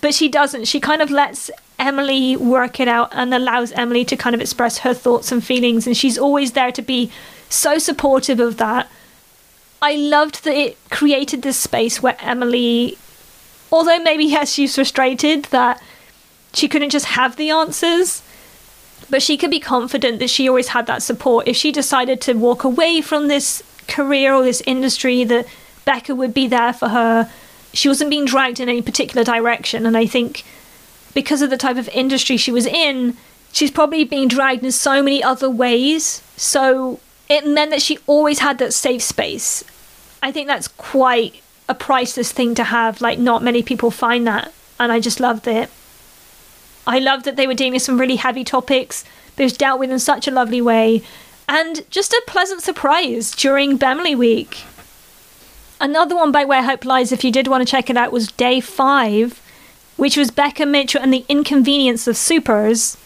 But 0.00 0.12
she 0.12 0.28
doesn't. 0.28 0.64
She 0.64 0.80
kind 0.80 1.00
of 1.00 1.12
lets 1.12 1.52
Emily 1.78 2.36
work 2.36 2.80
it 2.80 2.88
out 2.88 3.10
and 3.12 3.32
allows 3.32 3.70
Emily 3.70 4.04
to 4.06 4.16
kind 4.16 4.34
of 4.34 4.40
express 4.40 4.78
her 4.78 4.92
thoughts 4.92 5.30
and 5.30 5.44
feelings. 5.44 5.86
And 5.86 5.96
she's 5.96 6.18
always 6.18 6.50
there 6.50 6.72
to 6.72 6.82
be 6.82 7.12
so 7.48 7.78
supportive 7.78 8.40
of 8.40 8.56
that. 8.56 8.90
I 9.80 9.94
loved 9.94 10.42
that 10.42 10.56
it 10.56 10.76
created 10.90 11.42
this 11.42 11.58
space 11.58 12.02
where 12.02 12.16
Emily, 12.18 12.98
although 13.72 13.98
maybe 13.98 14.24
yes, 14.24 14.52
she's 14.52 14.74
frustrated 14.74 15.44
that 15.46 15.82
she 16.52 16.68
couldn't 16.68 16.90
just 16.90 17.06
have 17.06 17.36
the 17.36 17.50
answers, 17.50 18.22
but 19.08 19.22
she 19.22 19.36
could 19.36 19.50
be 19.50 19.60
confident 19.60 20.18
that 20.18 20.30
she 20.30 20.48
always 20.48 20.68
had 20.68 20.86
that 20.86 21.02
support. 21.02 21.48
If 21.48 21.56
she 21.56 21.72
decided 21.72 22.20
to 22.22 22.34
walk 22.34 22.64
away 22.64 23.00
from 23.00 23.28
this 23.28 23.62
career 23.88 24.34
or 24.34 24.42
this 24.42 24.62
industry, 24.66 25.24
that 25.24 25.46
Becca 25.84 26.14
would 26.14 26.34
be 26.34 26.46
there 26.46 26.72
for 26.72 26.88
her. 26.88 27.30
She 27.72 27.88
wasn't 27.88 28.10
being 28.10 28.24
dragged 28.24 28.60
in 28.60 28.68
any 28.68 28.82
particular 28.82 29.24
direction. 29.24 29.86
And 29.86 29.96
I 29.96 30.06
think 30.06 30.44
because 31.14 31.42
of 31.42 31.50
the 31.50 31.56
type 31.56 31.76
of 31.76 31.88
industry 31.88 32.36
she 32.36 32.52
was 32.52 32.66
in, 32.66 33.16
she's 33.52 33.70
probably 33.70 34.04
being 34.04 34.28
dragged 34.28 34.64
in 34.64 34.72
so 34.72 35.02
many 35.02 35.22
other 35.22 35.50
ways. 35.50 36.22
So 36.36 37.00
it 37.28 37.46
meant 37.46 37.70
that 37.70 37.82
she 37.82 37.98
always 38.06 38.40
had 38.40 38.58
that 38.58 38.72
safe 38.72 39.02
space. 39.02 39.64
I 40.22 40.30
think 40.32 40.46
that's 40.46 40.68
quite 40.68 41.42
a 41.70 41.74
priceless 41.74 42.32
thing 42.32 42.54
to 42.56 42.64
have. 42.64 43.00
Like, 43.00 43.18
not 43.18 43.42
many 43.42 43.62
people 43.62 43.90
find 43.90 44.26
that. 44.26 44.52
And 44.78 44.90
I 44.90 45.00
just 45.00 45.20
loved 45.20 45.46
it. 45.46 45.70
I 46.86 46.98
loved 46.98 47.24
that 47.24 47.36
they 47.36 47.46
were 47.46 47.54
dealing 47.54 47.74
with 47.74 47.82
some 47.82 48.00
really 48.00 48.16
heavy 48.16 48.44
topics, 48.44 49.04
but 49.36 49.42
it 49.42 49.44
was 49.44 49.56
dealt 49.56 49.78
with 49.78 49.90
in 49.90 49.98
such 49.98 50.26
a 50.26 50.30
lovely 50.30 50.60
way. 50.60 51.02
And 51.48 51.88
just 51.90 52.12
a 52.12 52.22
pleasant 52.26 52.62
surprise 52.62 53.32
during 53.32 53.76
Bemily 53.76 54.14
Week. 54.14 54.64
Another 55.80 56.16
one 56.16 56.32
by 56.32 56.44
Where 56.44 56.62
Hope 56.62 56.84
Lies, 56.84 57.12
if 57.12 57.24
you 57.24 57.32
did 57.32 57.48
want 57.48 57.66
to 57.66 57.70
check 57.70 57.88
it 57.88 57.96
out, 57.96 58.12
was 58.12 58.32
day 58.32 58.60
five, 58.60 59.40
which 59.96 60.16
was 60.16 60.30
Becca 60.30 60.66
Mitchell 60.66 61.02
and 61.02 61.12
the 61.12 61.24
Inconvenience 61.28 62.06
of 62.06 62.16
Supers 62.16 62.96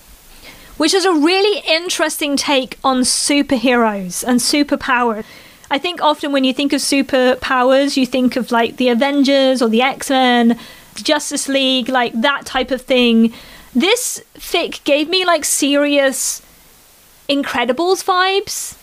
which 0.77 0.95
is 0.95 1.05
a 1.05 1.12
really 1.12 1.62
interesting 1.69 2.37
take 2.37 2.79
on 2.83 3.03
superheroes 3.03 4.25
and 4.25 4.41
superpowers. 4.41 5.25
I 5.71 5.79
think 5.79 6.03
often 6.03 6.33
when 6.33 6.45
you 6.45 6.53
think 6.53 6.73
of 6.73 6.81
superpowers, 6.81 7.97
you 7.97 8.07
think 8.07 8.37
of 8.37 8.51
like 8.51 8.77
the 8.77 8.89
Avengers 8.89 9.62
or 9.62 9.69
the 9.69 9.83
X 9.83 10.11
Men, 10.11 10.59
Justice 10.95 11.49
League, 11.49 11.89
like 11.89 12.12
that 12.21 12.47
type 12.47 12.71
of 12.71 12.83
thing. 12.83 13.33
This 13.75 14.23
fic 14.35 14.85
gave 14.85 15.09
me 15.09 15.25
like 15.25 15.45
serious 15.45 16.43
Incredibles 17.29 18.05
vibes. 18.05 18.77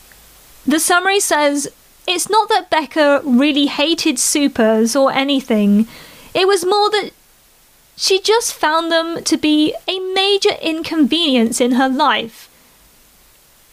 The 0.65 0.79
summary 0.79 1.19
says 1.19 1.71
it's 2.07 2.29
not 2.29 2.49
that 2.49 2.69
Becca 2.69 3.21
really 3.23 3.67
hated 3.67 4.17
supers 4.17 4.95
or 4.95 5.11
anything, 5.11 5.87
it 6.33 6.47
was 6.47 6.65
more 6.65 6.89
that 6.89 7.11
she 7.95 8.19
just 8.19 8.53
found 8.53 8.91
them 8.91 9.23
to 9.23 9.37
be 9.37 9.75
a 9.87 9.99
major 10.13 10.55
inconvenience 10.61 11.61
in 11.61 11.73
her 11.73 11.87
life. 11.87 12.49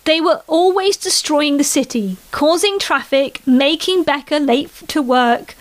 They 0.05 0.21
were 0.21 0.43
always 0.47 0.97
destroying 0.97 1.59
the 1.59 1.65
city, 1.65 2.17
causing 2.31 2.79
traffic, 2.79 3.47
making 3.47 4.05
Becca 4.05 4.39
late 4.39 4.71
to 4.89 5.03
work. 5.03 5.55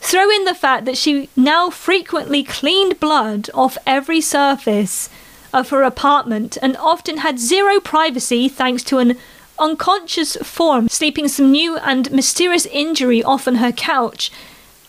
Throw 0.00 0.28
in 0.30 0.44
the 0.44 0.54
fact 0.54 0.84
that 0.84 0.98
she 0.98 1.28
now 1.36 1.70
frequently 1.70 2.42
cleaned 2.42 3.00
blood 3.00 3.48
off 3.54 3.78
every 3.86 4.20
surface 4.20 5.08
of 5.52 5.70
her 5.70 5.82
apartment 5.82 6.58
and 6.60 6.76
often 6.76 7.18
had 7.18 7.38
zero 7.38 7.80
privacy 7.80 8.48
thanks 8.48 8.82
to 8.84 8.98
an 8.98 9.16
unconscious 9.58 10.36
form 10.36 10.88
sleeping 10.88 11.28
some 11.28 11.52
new 11.52 11.76
and 11.78 12.10
mysterious 12.10 12.66
injury 12.66 13.22
off 13.22 13.46
on 13.46 13.56
her 13.56 13.72
couch. 13.72 14.30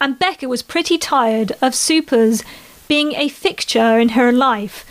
And 0.02 0.20
Becca 0.20 0.50
was 0.50 0.64
pretty 0.64 0.98
tired 0.98 1.54
of 1.62 1.76
supers 1.76 2.44
being 2.88 3.14
a 3.14 3.30
fixture 3.30 4.00
in 4.00 4.10
her 4.10 4.32
life. 4.32 4.86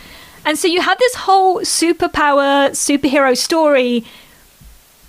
And 0.45 0.59
so 0.59 0.67
you 0.67 0.81
have 0.81 0.99
this 0.99 1.15
whole 1.15 1.61
superpower, 1.61 2.69
superhero 2.69 3.35
story, 3.35 4.05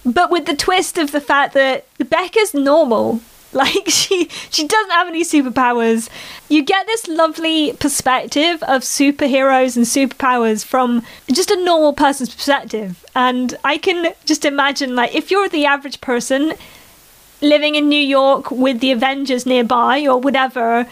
but 0.04 0.30
with 0.30 0.46
the 0.46 0.56
twist 0.56 0.96
of 0.96 1.12
the 1.12 1.20
fact 1.20 1.52
that 1.54 1.84
Becca's 1.98 2.54
normal. 2.54 3.20
Like 3.52 3.88
she 3.88 4.28
she 4.50 4.66
doesn't 4.66 4.90
have 4.90 5.08
any 5.08 5.24
superpowers. 5.24 6.10
You 6.50 6.62
get 6.62 6.84
this 6.86 7.08
lovely 7.08 7.72
perspective 7.72 8.62
of 8.64 8.82
superheroes 8.82 9.76
and 9.76 9.86
superpowers 9.86 10.62
from 10.62 11.02
just 11.32 11.50
a 11.50 11.64
normal 11.64 11.94
person's 11.94 12.34
perspective. 12.34 13.02
And 13.14 13.56
I 13.64 13.78
can 13.78 14.12
just 14.26 14.44
imagine 14.44 14.94
like 14.94 15.14
if 15.14 15.30
you're 15.30 15.48
the 15.48 15.64
average 15.64 16.02
person 16.02 16.52
living 17.40 17.76
in 17.76 17.88
New 17.88 18.02
York 18.18 18.50
with 18.50 18.80
the 18.80 18.92
Avengers 18.92 19.46
nearby 19.46 20.06
or 20.06 20.18
whatever, 20.18 20.86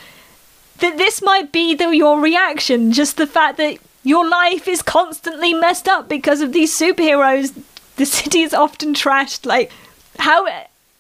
that 0.79 0.97
this 0.97 1.21
might 1.21 1.53
be 1.53 1.75
the, 1.75 1.91
your 1.91 2.19
reaction. 2.21 2.93
Just 2.93 3.19
the 3.19 3.27
fact 3.27 3.59
that 3.59 3.79
your 4.05 4.29
life 4.29 4.69
is 4.69 4.83
constantly 4.83 5.53
messed 5.53 5.89
up 5.89 6.09
because 6.09 6.41
of 6.41 6.53
these 6.53 6.79
superheroes. 6.79 7.59
The 7.97 8.07
city 8.07 8.43
is 8.43 8.55
often 8.55 8.95
trashed. 8.95 9.47
Like, 9.47 9.73
how 10.19 10.47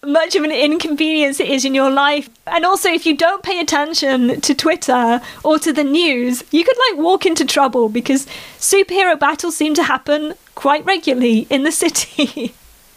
much 0.06 0.36
of 0.36 0.44
an 0.44 0.50
inconvenience 0.50 1.40
it 1.40 1.48
is 1.48 1.64
in 1.64 1.74
your 1.74 1.90
life. 1.90 2.28
And 2.46 2.64
also, 2.64 2.90
if 2.90 3.06
you 3.06 3.16
don't 3.16 3.42
pay 3.42 3.60
attention 3.60 4.40
to 4.40 4.54
Twitter 4.54 5.20
or 5.42 5.58
to 5.58 5.72
the 5.72 5.84
news, 5.84 6.44
you 6.50 6.64
could 6.64 6.76
like 6.90 7.02
walk 7.02 7.26
into 7.26 7.44
trouble 7.44 7.88
because 7.88 8.26
superhero 8.58 9.18
battles 9.18 9.56
seem 9.56 9.74
to 9.74 9.82
happen 9.82 10.34
quite 10.54 10.84
regularly 10.84 11.46
in 11.50 11.64
the 11.64 11.72
city. 11.72 12.54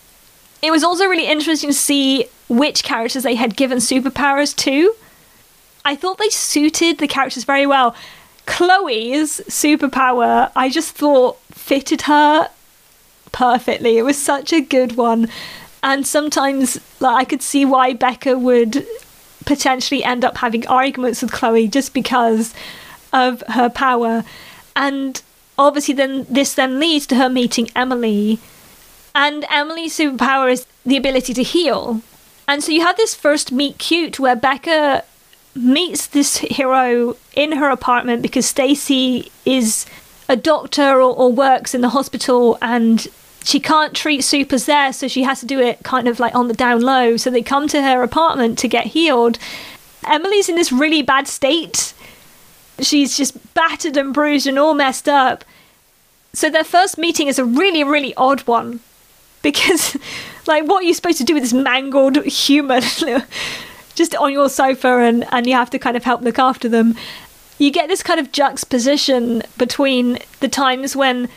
it 0.61 0.71
was 0.71 0.83
also 0.83 1.05
really 1.05 1.27
interesting 1.27 1.69
to 1.69 1.75
see 1.75 2.25
which 2.49 2.83
characters 2.83 3.23
they 3.23 3.35
had 3.35 3.55
given 3.55 3.79
superpowers 3.79 4.55
to. 4.57 4.95
I 5.85 5.95
thought 5.95 6.17
they 6.17 6.29
suited 6.29 6.97
the 6.97 7.07
characters 7.07 7.45
very 7.45 7.65
well. 7.65 7.95
Chloe's 8.47 9.41
superpower, 9.41 10.51
I 10.55 10.69
just 10.69 10.95
thought 10.95 11.39
fitted 11.51 12.03
her 12.03 12.49
perfectly. 13.31 13.97
It 13.97 14.03
was 14.03 14.17
such 14.17 14.51
a 14.51 14.61
good 14.61 14.95
one. 14.95 15.27
And 15.83 16.07
sometimes 16.07 16.79
like 16.99 17.15
I 17.17 17.23
could 17.25 17.43
see 17.43 17.65
why 17.65 17.93
Becca 17.93 18.39
would 18.39 18.87
potentially 19.45 20.03
end 20.03 20.25
up 20.25 20.37
having 20.37 20.65
arguments 20.67 21.21
with 21.21 21.31
Chloe 21.31 21.67
just 21.67 21.93
because 21.93 22.53
of 23.13 23.43
her 23.49 23.69
power. 23.69 24.23
And 24.75 25.21
obviously 25.59 25.93
then 25.93 26.25
this 26.29 26.55
then 26.55 26.79
leads 26.79 27.05
to 27.07 27.15
her 27.15 27.29
meeting 27.29 27.69
Emily. 27.75 28.39
And 29.13 29.45
Emily's 29.49 29.97
superpower 29.97 30.51
is 30.51 30.65
the 30.85 30.97
ability 30.97 31.33
to 31.35 31.43
heal. 31.43 32.01
And 32.47 32.63
so 32.63 32.71
you 32.71 32.81
have 32.81 32.97
this 32.97 33.13
first 33.13 33.51
meet 33.51 33.77
cute 33.77 34.19
where 34.19 34.35
Becca 34.35 35.03
meets 35.57 36.07
this 36.07 36.37
hero 36.37 37.17
in 37.35 37.53
her 37.53 37.69
apartment 37.69 38.21
because 38.21 38.51
Stacie 38.51 39.29
is 39.45 39.85
a 40.29 40.35
doctor 40.35 41.01
or, 41.01 41.15
or, 41.15 41.31
works 41.31 41.73
in 41.73 41.81
the 41.81 41.89
hospital 41.89 42.57
and 42.61 43.07
she 43.43 43.59
can't 43.59 43.93
treat 43.93 44.23
supers 44.23 44.65
there, 44.65 44.91
so 44.91 45.07
she 45.07 45.23
has 45.23 45.39
to 45.39 45.45
do 45.45 45.59
it 45.59 45.81
kind 45.83 46.07
of 46.07 46.19
like 46.19 46.35
on 46.35 46.49
the 46.49 46.53
down 46.53 46.81
low. 46.81 47.15
So 47.15 47.29
they 47.29 47.41
come 47.41 47.67
to 47.69 47.81
her 47.81 48.03
apartment 48.03 48.59
to 48.59 48.67
get 48.67 48.87
healed. 48.87 49.39
Emily's 50.05 50.49
in 50.49 50.55
this 50.55 50.71
really 50.71 51.01
bad 51.01 51.27
state. 51.27 51.93
She's 52.79 53.15
just 53.15 53.53
battered 53.53 53.95
and 53.95 54.13
bruised 54.13 54.47
and 54.47 54.59
all 54.59 54.73
messed 54.73 55.07
up. 55.07 55.45
So 56.33 56.49
their 56.49 56.65
first 56.65 56.97
meeting 56.97 57.27
is 57.27 57.39
a 57.39 57.45
really, 57.45 57.83
really 57.83 58.13
odd 58.15 58.41
one 58.41 58.81
because, 59.41 59.95
like, 60.45 60.65
what 60.65 60.83
are 60.83 60.87
you 60.87 60.93
supposed 60.93 61.17
to 61.19 61.23
do 61.23 61.33
with 61.33 61.43
this 61.43 61.53
mangled 61.53 62.23
human? 62.25 62.83
just 63.97 64.15
on 64.15 64.31
your 64.31 64.47
sofa 64.47 64.99
and, 64.99 65.25
and 65.31 65.47
you 65.47 65.53
have 65.53 65.71
to 65.71 65.79
kind 65.79 65.97
of 65.97 66.03
help 66.03 66.21
look 66.21 66.37
after 66.37 66.69
them. 66.69 66.95
You 67.57 67.71
get 67.71 67.87
this 67.87 68.03
kind 68.03 68.19
of 68.19 68.31
juxtaposition 68.31 69.41
between 69.57 70.19
the 70.39 70.47
times 70.47 70.95
when 70.95 71.27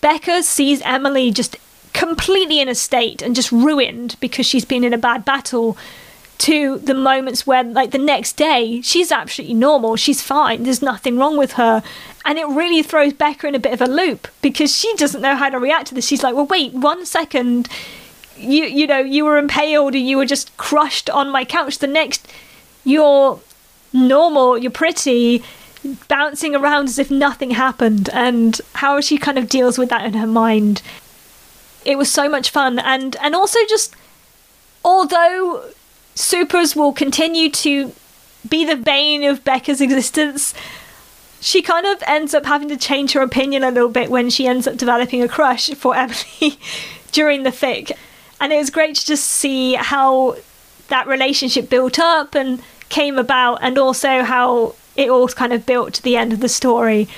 Becca 0.00 0.42
sees 0.42 0.80
Emily 0.82 1.30
just 1.30 1.56
completely 1.92 2.60
in 2.60 2.68
a 2.68 2.74
state 2.74 3.20
and 3.20 3.34
just 3.34 3.52
ruined 3.52 4.16
because 4.20 4.46
she's 4.46 4.64
been 4.64 4.84
in 4.84 4.94
a 4.94 4.98
bad 4.98 5.24
battle 5.24 5.76
to 6.38 6.78
the 6.78 6.94
moments 6.94 7.46
where 7.46 7.64
like 7.64 7.90
the 7.90 7.98
next 7.98 8.34
day 8.34 8.80
she's 8.80 9.10
absolutely 9.10 9.54
normal 9.54 9.96
she's 9.96 10.22
fine 10.22 10.62
there's 10.62 10.80
nothing 10.80 11.18
wrong 11.18 11.36
with 11.36 11.54
her 11.54 11.82
and 12.24 12.38
it 12.38 12.46
really 12.46 12.80
throws 12.80 13.12
becca 13.12 13.48
in 13.48 13.56
a 13.56 13.58
bit 13.58 13.72
of 13.72 13.80
a 13.80 13.86
loop 13.86 14.28
because 14.40 14.72
she 14.72 14.94
doesn't 14.94 15.20
know 15.20 15.34
how 15.34 15.48
to 15.48 15.58
react 15.58 15.88
to 15.88 15.94
this 15.96 16.06
she's 16.06 16.22
like 16.22 16.36
well 16.36 16.46
wait 16.46 16.72
one 16.72 17.04
second 17.04 17.68
you 18.38 18.64
you 18.64 18.86
know 18.86 18.98
you 18.98 19.24
were 19.24 19.38
impaled 19.38 19.94
and 19.94 20.06
you 20.06 20.16
were 20.16 20.26
just 20.26 20.56
crushed 20.56 21.10
on 21.10 21.30
my 21.30 21.44
couch. 21.44 21.78
The 21.78 21.86
next 21.86 22.26
you're 22.84 23.40
normal 23.92 24.58
you're 24.58 24.70
pretty 24.70 25.42
bouncing 26.08 26.54
around 26.54 26.88
as 26.88 26.98
if 26.98 27.10
nothing 27.10 27.52
happened. 27.52 28.08
And 28.12 28.60
how 28.74 29.00
she 29.00 29.18
kind 29.18 29.38
of 29.38 29.48
deals 29.48 29.78
with 29.78 29.88
that 29.90 30.04
in 30.04 30.14
her 30.14 30.26
mind. 30.26 30.82
It 31.84 31.96
was 31.96 32.12
so 32.12 32.28
much 32.28 32.50
fun. 32.50 32.78
And 32.78 33.16
and 33.16 33.34
also 33.34 33.58
just 33.68 33.94
although 34.84 35.64
supers 36.14 36.74
will 36.74 36.92
continue 36.92 37.50
to 37.50 37.92
be 38.48 38.64
the 38.64 38.76
bane 38.76 39.22
of 39.24 39.44
becca's 39.44 39.80
existence 39.80 40.54
she 41.40 41.62
kind 41.62 41.86
of 41.86 42.02
ends 42.06 42.34
up 42.34 42.46
having 42.46 42.68
to 42.68 42.76
change 42.76 43.12
her 43.12 43.20
opinion 43.20 43.62
a 43.62 43.70
little 43.70 43.88
bit 43.88 44.10
when 44.10 44.28
she 44.28 44.46
ends 44.46 44.66
up 44.66 44.76
developing 44.76 45.22
a 45.22 45.28
crush 45.28 45.70
for 45.74 45.94
emily 45.94 46.58
during 47.12 47.42
the 47.42 47.50
fic 47.50 47.92
and 48.40 48.52
it 48.52 48.56
was 48.58 48.70
great 48.70 48.96
to 48.96 49.06
just 49.06 49.24
see 49.24 49.74
how 49.74 50.36
that 50.88 51.06
relationship 51.06 51.68
built 51.68 51.98
up 51.98 52.34
and 52.34 52.62
came 52.88 53.18
about 53.18 53.58
and 53.60 53.78
also 53.78 54.22
how 54.22 54.74
it 54.96 55.10
all 55.10 55.28
kind 55.28 55.52
of 55.52 55.66
built 55.66 55.94
to 55.94 56.02
the 56.02 56.16
end 56.16 56.32
of 56.32 56.40
the 56.40 56.48
story 56.48 57.08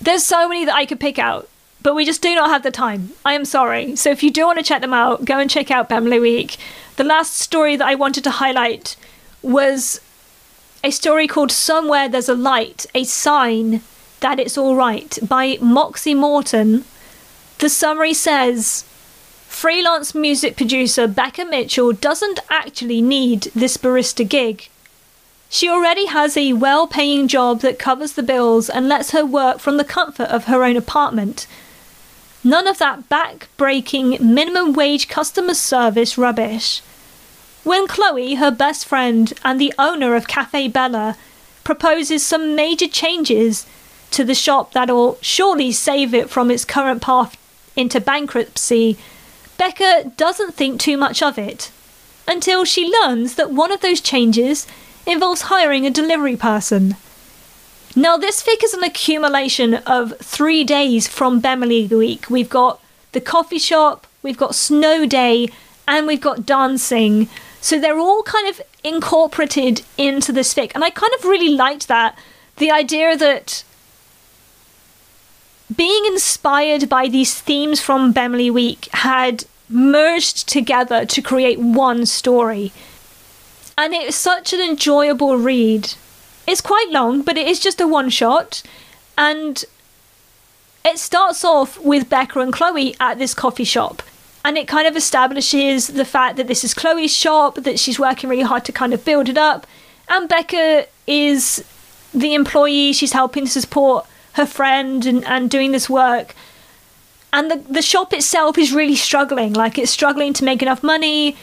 there's 0.00 0.24
so 0.24 0.48
many 0.48 0.64
that 0.64 0.74
i 0.74 0.86
could 0.86 1.00
pick 1.00 1.18
out 1.18 1.48
but 1.82 1.94
we 1.94 2.04
just 2.04 2.22
do 2.22 2.34
not 2.34 2.50
have 2.50 2.62
the 2.62 2.70
time. 2.70 3.12
I 3.24 3.34
am 3.34 3.44
sorry. 3.44 3.96
So 3.96 4.10
if 4.10 4.22
you 4.22 4.30
do 4.30 4.46
want 4.46 4.58
to 4.58 4.64
check 4.64 4.82
them 4.82 4.92
out, 4.92 5.24
go 5.24 5.38
and 5.38 5.48
check 5.48 5.70
out 5.70 5.88
Bemily 5.88 6.20
Week. 6.20 6.56
The 6.96 7.04
last 7.04 7.34
story 7.34 7.76
that 7.76 7.86
I 7.86 7.94
wanted 7.94 8.24
to 8.24 8.30
highlight 8.30 8.96
was 9.42 10.00
a 10.84 10.90
story 10.90 11.26
called 11.26 11.50
Somewhere 11.50 12.08
There's 12.08 12.28
a 12.28 12.34
Light, 12.34 12.86
a 12.94 13.04
Sign 13.04 13.80
That 14.20 14.38
It's 14.38 14.58
Alright 14.58 15.18
by 15.26 15.56
Moxie 15.60 16.14
Morton. 16.14 16.84
The 17.58 17.70
summary 17.70 18.14
says 18.14 18.84
Freelance 19.50 20.14
music 20.14 20.56
producer 20.56 21.06
Becca 21.06 21.44
Mitchell 21.44 21.92
doesn't 21.92 22.38
actually 22.48 23.02
need 23.02 23.50
this 23.54 23.76
barista 23.76 24.26
gig. 24.26 24.70
She 25.50 25.68
already 25.68 26.06
has 26.06 26.34
a 26.34 26.54
well 26.54 26.86
paying 26.86 27.28
job 27.28 27.60
that 27.60 27.78
covers 27.78 28.12
the 28.12 28.22
bills 28.22 28.70
and 28.70 28.88
lets 28.88 29.10
her 29.10 29.26
work 29.26 29.58
from 29.58 29.76
the 29.76 29.84
comfort 29.84 30.28
of 30.28 30.44
her 30.44 30.64
own 30.64 30.76
apartment. 30.76 31.46
None 32.42 32.66
of 32.66 32.78
that 32.78 33.10
back 33.10 33.48
breaking 33.58 34.16
minimum 34.20 34.72
wage 34.72 35.08
customer 35.08 35.54
service 35.54 36.16
rubbish. 36.16 36.80
When 37.62 37.86
Chloe, 37.86 38.36
her 38.36 38.52
best 38.52 38.86
friend 38.86 39.30
and 39.44 39.60
the 39.60 39.74
owner 39.78 40.14
of 40.14 40.28
Cafe 40.28 40.68
Bella, 40.68 41.16
proposes 41.64 42.24
some 42.24 42.54
major 42.54 42.88
changes 42.88 43.66
to 44.12 44.24
the 44.24 44.34
shop 44.34 44.72
that'll 44.72 45.18
surely 45.20 45.70
save 45.70 46.14
it 46.14 46.30
from 46.30 46.50
its 46.50 46.64
current 46.64 47.02
path 47.02 47.36
into 47.76 48.00
bankruptcy, 48.00 48.96
Becca 49.60 50.12
doesn't 50.16 50.54
think 50.54 50.80
too 50.80 50.96
much 50.96 51.22
of 51.22 51.36
it 51.38 51.70
until 52.26 52.64
she 52.64 52.90
learns 52.90 53.34
that 53.34 53.50
one 53.50 53.70
of 53.70 53.82
those 53.82 54.00
changes 54.00 54.66
involves 55.06 55.42
hiring 55.42 55.84
a 55.84 55.90
delivery 55.90 56.34
person. 56.34 56.96
Now, 57.94 58.16
this 58.16 58.42
fic 58.42 58.64
is 58.64 58.72
an 58.72 58.82
accumulation 58.82 59.74
of 59.74 60.16
three 60.16 60.64
days 60.64 61.08
from 61.08 61.40
Bemily 61.40 61.86
Week. 61.86 62.30
We've 62.30 62.48
got 62.48 62.82
the 63.12 63.20
coffee 63.20 63.58
shop, 63.58 64.06
we've 64.22 64.38
got 64.38 64.54
snow 64.54 65.04
day, 65.04 65.50
and 65.86 66.06
we've 66.06 66.22
got 66.22 66.46
dancing. 66.46 67.28
So 67.60 67.78
they're 67.78 67.98
all 67.98 68.22
kind 68.22 68.48
of 68.48 68.62
incorporated 68.82 69.82
into 69.98 70.32
this 70.32 70.54
fic. 70.54 70.72
And 70.74 70.82
I 70.82 70.88
kind 70.88 71.12
of 71.18 71.26
really 71.26 71.50
liked 71.50 71.86
that. 71.88 72.18
The 72.56 72.70
idea 72.70 73.14
that 73.14 73.62
being 75.74 76.04
inspired 76.06 76.88
by 76.88 77.08
these 77.08 77.40
themes 77.40 77.80
from 77.80 78.12
Bemily 78.12 78.50
Week 78.50 78.88
had 78.92 79.44
merged 79.68 80.48
together 80.48 81.06
to 81.06 81.22
create 81.22 81.58
one 81.58 82.06
story. 82.06 82.72
And 83.78 83.94
it 83.94 84.06
was 84.06 84.16
such 84.16 84.52
an 84.52 84.60
enjoyable 84.60 85.36
read. 85.36 85.94
It's 86.46 86.60
quite 86.60 86.88
long, 86.90 87.22
but 87.22 87.38
it 87.38 87.46
is 87.46 87.60
just 87.60 87.80
a 87.80 87.86
one 87.86 88.10
shot. 88.10 88.62
And 89.16 89.64
it 90.84 90.98
starts 90.98 91.44
off 91.44 91.78
with 91.80 92.10
Becca 92.10 92.40
and 92.40 92.52
Chloe 92.52 92.96
at 92.98 93.18
this 93.18 93.34
coffee 93.34 93.64
shop. 93.64 94.02
And 94.44 94.58
it 94.58 94.66
kind 94.66 94.88
of 94.88 94.96
establishes 94.96 95.88
the 95.88 96.04
fact 96.04 96.36
that 96.36 96.48
this 96.48 96.64
is 96.64 96.74
Chloe's 96.74 97.14
shop, 97.14 97.56
that 97.56 97.78
she's 97.78 98.00
working 98.00 98.28
really 98.28 98.42
hard 98.42 98.64
to 98.64 98.72
kind 98.72 98.92
of 98.92 99.04
build 99.04 99.28
it 99.28 99.38
up. 99.38 99.66
And 100.08 100.28
Becca 100.28 100.86
is 101.06 101.64
the 102.12 102.34
employee, 102.34 102.92
she's 102.92 103.12
helping 103.12 103.44
to 103.44 103.60
support 103.60 104.06
her 104.34 104.46
friend 104.46 105.06
and, 105.06 105.24
and 105.26 105.50
doing 105.50 105.72
this 105.72 105.88
work. 105.88 106.34
And 107.32 107.50
the, 107.50 107.56
the 107.56 107.82
shop 107.82 108.12
itself 108.12 108.58
is 108.58 108.72
really 108.72 108.96
struggling. 108.96 109.52
Like, 109.52 109.78
it's 109.78 109.90
struggling 109.90 110.32
to 110.34 110.44
make 110.44 110.62
enough 110.62 110.82
money. 110.82 111.36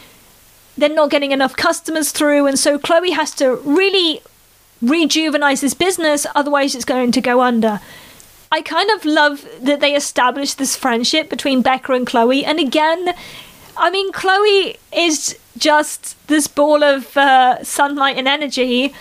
They're 0.78 0.90
not 0.90 1.10
getting 1.10 1.32
enough 1.32 1.56
customers 1.56 2.12
through. 2.12 2.48
And 2.48 2.60
so 2.60 2.78
Chloe 2.78 3.12
has 3.12 3.34
to 3.36 3.56
really 3.56 4.22
rejuvenate 4.82 5.60
this 5.60 5.74
business, 5.74 6.28
otherwise, 6.36 6.76
it's 6.76 6.86
going 6.86 7.12
to 7.12 7.22
go 7.22 7.42
under. 7.42 7.80
I 8.52 8.62
kind 8.62 8.90
of 8.92 9.04
love 9.06 9.46
that 9.62 9.80
they 9.80 9.96
established 9.96 10.58
this 10.58 10.76
friendship 10.76 11.30
between 11.30 11.62
Becca 11.62 11.94
and 11.94 12.08
Chloe. 12.08 12.46
And 12.46 12.60
again, 12.60 13.14
I 13.76 13.90
mean, 13.90 14.12
Chloe 14.12 14.78
is 14.96 15.38
just 15.58 16.16
this 16.28 16.48
ball 16.48 16.84
of 16.84 17.18
uh, 17.18 17.64
sunlight 17.64 18.18
and 18.18 18.28
energy, 18.28 18.94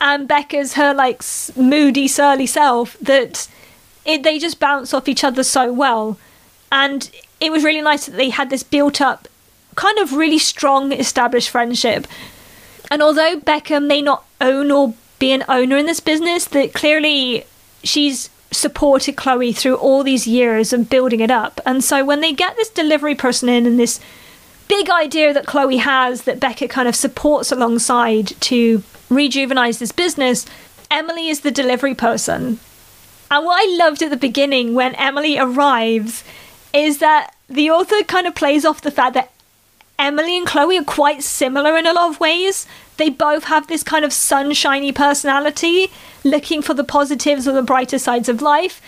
and 0.00 0.26
Becca's 0.26 0.74
her 0.74 0.94
like 0.94 1.22
moody, 1.56 2.08
surly 2.08 2.46
self 2.46 2.96
that 3.00 3.48
it, 4.04 4.22
they 4.22 4.38
just 4.38 4.58
bounce 4.58 4.94
off 4.94 5.08
each 5.08 5.24
other 5.24 5.42
so 5.42 5.72
well. 5.72 6.18
And 6.72 7.10
it 7.40 7.50
was 7.50 7.64
really 7.64 7.82
nice 7.82 8.06
that 8.06 8.16
they 8.16 8.30
had 8.30 8.50
this 8.50 8.62
built 8.62 9.00
up, 9.00 9.28
kind 9.74 9.98
of 9.98 10.14
really 10.14 10.38
strong, 10.38 10.92
established 10.92 11.50
friendship. 11.50 12.06
And 12.90 13.02
although 13.02 13.38
Becca 13.38 13.80
may 13.80 14.02
not 14.02 14.24
own 14.40 14.70
or 14.70 14.94
be 15.18 15.32
an 15.32 15.44
owner 15.48 15.76
in 15.76 15.86
this 15.86 16.00
business 16.00 16.46
that 16.46 16.72
clearly 16.72 17.44
she's 17.84 18.30
supported 18.50 19.16
Chloe 19.16 19.52
through 19.52 19.76
all 19.76 20.02
these 20.02 20.26
years 20.26 20.72
and 20.72 20.88
building 20.88 21.20
it 21.20 21.30
up. 21.30 21.60
And 21.64 21.84
so 21.84 22.04
when 22.04 22.20
they 22.20 22.32
get 22.32 22.56
this 22.56 22.70
delivery 22.70 23.14
person 23.14 23.48
in 23.48 23.66
and 23.66 23.78
this 23.78 24.00
big 24.66 24.88
idea 24.90 25.32
that 25.32 25.46
Chloe 25.46 25.76
has 25.78 26.22
that 26.22 26.40
Becca 26.40 26.68
kind 26.68 26.88
of 26.88 26.96
supports 26.96 27.52
alongside 27.52 28.28
to 28.40 28.82
rejuvenate 29.10 29.76
this 29.76 29.92
business, 29.92 30.46
Emily 30.90 31.28
is 31.28 31.40
the 31.40 31.50
delivery 31.50 31.94
person. 31.94 32.58
And 33.30 33.44
what 33.44 33.62
I 33.62 33.76
loved 33.76 34.02
at 34.02 34.10
the 34.10 34.16
beginning 34.16 34.74
when 34.74 34.94
Emily 34.94 35.38
arrives 35.38 36.24
is 36.72 36.98
that 36.98 37.34
the 37.48 37.70
author 37.70 38.02
kind 38.04 38.26
of 38.26 38.34
plays 38.34 38.64
off 38.64 38.80
the 38.80 38.90
fact 38.90 39.14
that 39.14 39.32
Emily 39.98 40.36
and 40.36 40.46
Chloe 40.46 40.78
are 40.78 40.84
quite 40.84 41.22
similar 41.22 41.76
in 41.76 41.86
a 41.86 41.92
lot 41.92 42.08
of 42.08 42.20
ways. 42.20 42.66
They 42.96 43.10
both 43.10 43.44
have 43.44 43.66
this 43.66 43.82
kind 43.82 44.04
of 44.04 44.12
sunshiny 44.12 44.92
personality, 44.92 45.88
looking 46.24 46.62
for 46.62 46.74
the 46.74 46.84
positives 46.84 47.46
or 47.46 47.52
the 47.52 47.62
brighter 47.62 47.98
sides 47.98 48.28
of 48.28 48.40
life. 48.40 48.80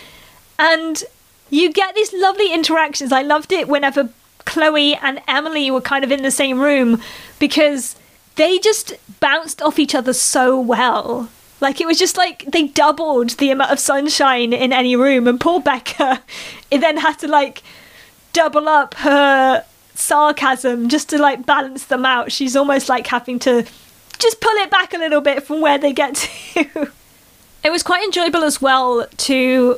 And 0.57 1.03
you 1.49 1.71
get 1.71 1.93
these 1.93 2.11
lovely 2.13 2.51
interactions. 2.51 3.11
I 3.11 3.21
loved 3.21 3.51
it 3.51 3.67
whenever 3.67 4.09
Chloe 4.45 4.95
and 4.95 5.21
Emily 5.27 5.69
were 5.69 5.81
kind 5.81 6.03
of 6.03 6.11
in 6.11 6.23
the 6.23 6.31
same 6.31 6.59
room 6.59 7.01
because 7.37 7.95
they 8.35 8.59
just 8.59 8.93
bounced 9.19 9.61
off 9.61 9.79
each 9.79 9.95
other 9.95 10.13
so 10.13 10.59
well. 10.59 11.29
Like 11.61 11.79
it 11.79 11.87
was 11.87 11.97
just 11.97 12.17
like 12.17 12.45
they 12.51 12.67
doubled 12.67 13.31
the 13.31 13.51
amount 13.51 13.71
of 13.71 13.79
sunshine 13.79 14.51
in 14.53 14.73
any 14.73 14.95
room, 14.95 15.27
and 15.27 15.39
poor 15.39 15.61
Becca, 15.61 16.21
it 16.71 16.79
then 16.79 16.97
had 16.97 17.19
to 17.19 17.27
like 17.27 17.63
double 18.33 18.67
up 18.67 18.95
her 18.95 19.63
sarcasm 19.95 20.89
just 20.89 21.09
to 21.09 21.17
like 21.17 21.45
balance 21.45 21.85
them 21.85 22.05
out. 22.05 22.31
She's 22.31 22.55
almost 22.55 22.89
like 22.89 23.07
having 23.07 23.39
to 23.39 23.65
just 24.19 24.41
pull 24.41 24.53
it 24.57 24.69
back 24.69 24.93
a 24.93 24.97
little 24.97 25.21
bit 25.21 25.43
from 25.43 25.61
where 25.61 25.77
they 25.77 25.93
get 25.93 26.15
to. 26.53 26.91
it 27.63 27.71
was 27.71 27.83
quite 27.83 28.03
enjoyable 28.03 28.43
as 28.43 28.61
well 28.61 29.07
to 29.17 29.77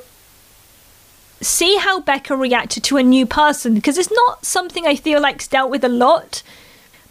see 1.41 1.77
how 1.77 1.99
Becca 1.99 2.35
reacted 2.35 2.83
to 2.85 2.97
a 2.97 3.03
new 3.03 3.25
person 3.25 3.75
because 3.75 3.97
it's 3.97 4.11
not 4.11 4.45
something 4.45 4.87
I 4.87 4.95
feel 4.95 5.21
like's 5.21 5.47
dealt 5.47 5.69
with 5.69 5.83
a 5.83 5.89
lot. 5.89 6.41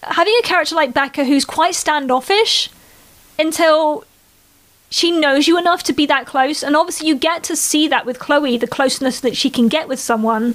Having 0.07 0.35
a 0.39 0.43
character 0.43 0.75
like 0.75 0.95
Becca 0.95 1.25
who's 1.25 1.45
quite 1.45 1.75
standoffish 1.75 2.71
until 3.39 4.05
she 4.91 5.11
knows 5.11 5.49
you 5.49 5.59
enough 5.59 5.83
to 5.85 5.93
be 5.93 6.07
that 6.07 6.27
close, 6.27 6.63
and 6.63 6.77
obviously 6.77 7.09
you 7.09 7.17
get 7.17 7.43
to 7.45 7.57
see 7.57 7.89
that 7.89 8.07
with 8.07 8.19
Chloe, 8.19 8.57
the 8.57 8.67
closeness 8.67 9.21
that 9.21 9.37
she 9.37 9.51
can 9.51 9.69
get 9.69 9.89
with 9.89 9.99
someone 9.99 10.55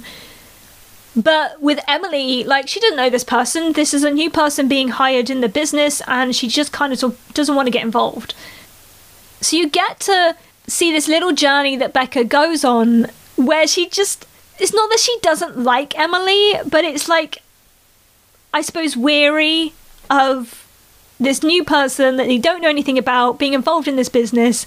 But 1.16 1.60
with 1.60 1.80
Emily, 1.88 2.44
like 2.44 2.68
she 2.68 2.78
didn't 2.80 2.96
know 2.96 3.10
this 3.10 3.24
person. 3.24 3.72
This 3.72 3.92
is 3.92 4.04
a 4.04 4.10
new 4.10 4.30
person 4.30 4.68
being 4.68 4.88
hired 4.88 5.28
in 5.28 5.40
the 5.40 5.48
business, 5.48 6.00
and 6.06 6.34
she 6.34 6.46
just 6.46 6.72
kind 6.72 6.92
of 6.92 7.34
doesn't 7.34 7.54
want 7.54 7.66
to 7.66 7.72
get 7.72 7.82
involved. 7.82 8.34
So 9.40 9.56
you 9.56 9.68
get 9.68 9.98
to 10.00 10.36
see 10.66 10.92
this 10.92 11.08
little 11.08 11.32
journey 11.32 11.76
that 11.76 11.92
Becca 11.92 12.24
goes 12.24 12.64
on 12.64 13.08
where 13.36 13.66
she 13.66 13.88
just 13.88 14.26
it's 14.58 14.74
not 14.74 14.90
that 14.90 15.00
she 15.00 15.16
doesn't 15.20 15.58
like 15.58 15.98
Emily, 15.98 16.54
but 16.66 16.84
it's 16.84 17.08
like 17.08 17.42
I 18.52 18.62
suppose 18.62 18.96
weary 18.96 19.72
of 20.08 20.66
this 21.18 21.42
new 21.42 21.62
person 21.64 22.16
that 22.16 22.26
they 22.26 22.38
don't 22.38 22.62
know 22.62 22.68
anything 22.68 22.98
about 22.98 23.38
being 23.38 23.52
involved 23.52 23.86
in 23.86 23.96
this 23.96 24.08
business. 24.08 24.66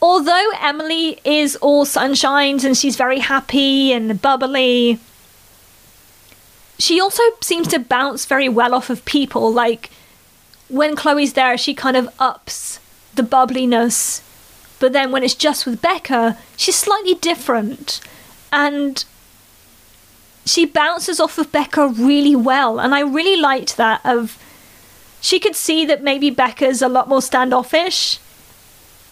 Although 0.00 0.50
Emily 0.60 1.18
is 1.24 1.56
all 1.56 1.84
sunshines 1.84 2.64
and 2.64 2.76
she's 2.76 2.96
very 2.96 3.18
happy 3.18 3.92
and 3.92 4.20
bubbly, 4.20 4.98
she 6.78 7.00
also 7.00 7.22
seems 7.40 7.68
to 7.68 7.78
bounce 7.78 8.26
very 8.26 8.48
well 8.48 8.74
off 8.74 8.90
of 8.90 9.04
people. 9.04 9.52
Like 9.52 9.90
when 10.68 10.94
Chloe's 10.94 11.32
there, 11.32 11.58
she 11.58 11.74
kind 11.74 11.96
of 11.96 12.08
ups 12.18 12.80
the 13.14 13.22
bubbliness, 13.22 14.22
but 14.78 14.92
then 14.92 15.10
when 15.10 15.22
it's 15.22 15.34
just 15.34 15.66
with 15.66 15.80
Becca, 15.80 16.36
she's 16.56 16.76
slightly 16.76 17.14
different. 17.14 18.00
And 18.52 19.04
she 20.44 20.66
bounces 20.66 21.20
off 21.20 21.38
of 21.38 21.50
Becca 21.50 21.88
really 21.88 22.36
well. 22.36 22.78
And 22.78 22.94
I 22.94 23.00
really 23.00 23.40
liked 23.40 23.76
that 23.76 24.00
of 24.04 24.38
she 25.20 25.40
could 25.40 25.56
see 25.56 25.86
that 25.86 26.02
maybe 26.02 26.28
Becca's 26.28 26.82
a 26.82 26.88
lot 26.88 27.08
more 27.08 27.22
standoffish. 27.22 28.18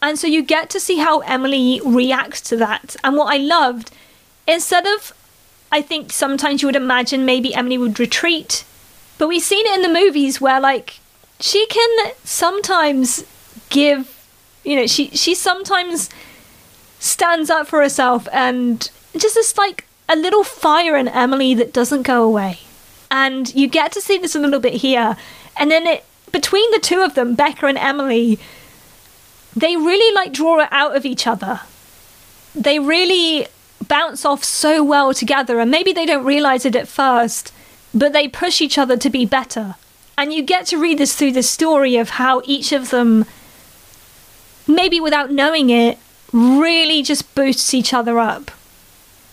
And 0.02 0.18
so 0.18 0.26
you 0.26 0.42
get 0.42 0.68
to 0.70 0.80
see 0.80 0.98
how 0.98 1.20
Emily 1.20 1.80
reacts 1.84 2.40
to 2.42 2.56
that. 2.56 2.96
And 3.02 3.16
what 3.16 3.32
I 3.32 3.38
loved, 3.38 3.90
instead 4.46 4.86
of, 4.86 5.14
I 5.70 5.80
think 5.80 6.12
sometimes 6.12 6.60
you 6.60 6.68
would 6.68 6.76
imagine 6.76 7.24
maybe 7.24 7.54
Emily 7.54 7.78
would 7.78 7.98
retreat, 7.98 8.64
but 9.16 9.28
we've 9.28 9.42
seen 9.42 9.64
it 9.66 9.76
in 9.76 9.82
the 9.82 10.00
movies 10.00 10.40
where, 10.40 10.60
like, 10.60 10.98
she 11.40 11.66
can 11.66 12.12
sometimes 12.24 13.24
give, 13.70 14.26
you 14.64 14.76
know, 14.76 14.86
she, 14.86 15.08
she 15.10 15.34
sometimes 15.34 16.10
stands 16.98 17.48
up 17.48 17.68
for 17.68 17.80
herself 17.80 18.28
and 18.32 18.90
just 19.16 19.34
this, 19.34 19.56
like, 19.56 19.86
a 20.12 20.16
little 20.16 20.44
fire 20.44 20.96
in 20.96 21.08
Emily 21.08 21.54
that 21.54 21.72
doesn't 21.72 22.02
go 22.02 22.22
away. 22.22 22.58
And 23.10 23.54
you 23.54 23.66
get 23.66 23.92
to 23.92 24.00
see 24.00 24.18
this 24.18 24.34
a 24.34 24.38
little 24.40 24.60
bit 24.60 24.74
here. 24.74 25.16
And 25.56 25.70
then 25.70 25.86
it 25.86 26.04
between 26.32 26.70
the 26.70 26.80
two 26.80 27.02
of 27.02 27.14
them, 27.14 27.34
Becca 27.34 27.66
and 27.66 27.78
Emily, 27.78 28.38
they 29.54 29.76
really 29.76 30.14
like 30.14 30.32
draw 30.32 30.60
it 30.60 30.68
out 30.70 30.96
of 30.96 31.04
each 31.04 31.26
other. 31.26 31.60
They 32.54 32.78
really 32.78 33.46
bounce 33.86 34.24
off 34.24 34.42
so 34.42 34.82
well 34.82 35.12
together, 35.12 35.60
and 35.60 35.70
maybe 35.70 35.92
they 35.92 36.06
don't 36.06 36.24
realize 36.24 36.64
it 36.64 36.76
at 36.76 36.88
first, 36.88 37.52
but 37.92 38.12
they 38.12 38.28
push 38.28 38.60
each 38.60 38.78
other 38.78 38.96
to 38.96 39.10
be 39.10 39.26
better. 39.26 39.76
And 40.16 40.32
you 40.32 40.42
get 40.42 40.66
to 40.66 40.78
read 40.78 40.98
this 40.98 41.14
through 41.14 41.32
the 41.32 41.42
story 41.42 41.96
of 41.96 42.10
how 42.10 42.42
each 42.44 42.72
of 42.72 42.90
them, 42.90 43.24
maybe 44.66 45.00
without 45.00 45.30
knowing 45.30 45.70
it, 45.70 45.98
really 46.32 47.02
just 47.02 47.34
boosts 47.34 47.74
each 47.74 47.92
other 47.92 48.18
up. 48.18 48.50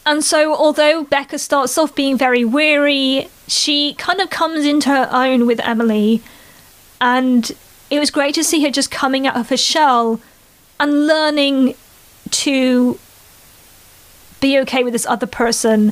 And 0.06 0.24
so, 0.24 0.56
although 0.56 1.04
Becca 1.04 1.38
starts 1.40 1.78
off 1.78 1.94
being 1.94 2.18
very 2.18 2.44
weary, 2.44 3.30
she 3.48 3.94
kind 3.96 4.20
of 4.22 4.30
comes 4.30 4.66
into 4.66 4.90
her 4.90 5.10
own 5.12 5.46
with 5.46 5.60
Emily. 5.60 6.22
And 7.02 7.52
it 7.90 8.00
was 8.00 8.12
great 8.12 8.36
to 8.36 8.44
see 8.44 8.64
her 8.64 8.72
just 8.72 8.92
coming 8.92 9.28
out 9.28 9.36
of 9.36 9.50
her 9.50 9.58
shell 9.58 10.20
and 10.80 11.06
learning 11.08 11.76
to 12.32 13.00
be 14.40 14.58
okay 14.60 14.84
with 14.84 14.94
this 14.94 15.06
other 15.06 15.28
person. 15.28 15.92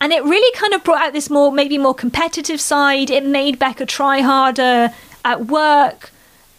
And 0.00 0.12
it 0.12 0.24
really 0.24 0.58
kind 0.58 0.74
of 0.74 0.82
brought 0.82 1.02
out 1.02 1.12
this 1.12 1.30
more, 1.30 1.52
maybe 1.52 1.78
more 1.78 1.94
competitive 1.94 2.60
side. 2.60 3.10
It 3.10 3.24
made 3.24 3.58
Becca 3.58 3.86
try 3.86 4.20
harder 4.20 4.92
at 5.24 5.46
work 5.46 6.10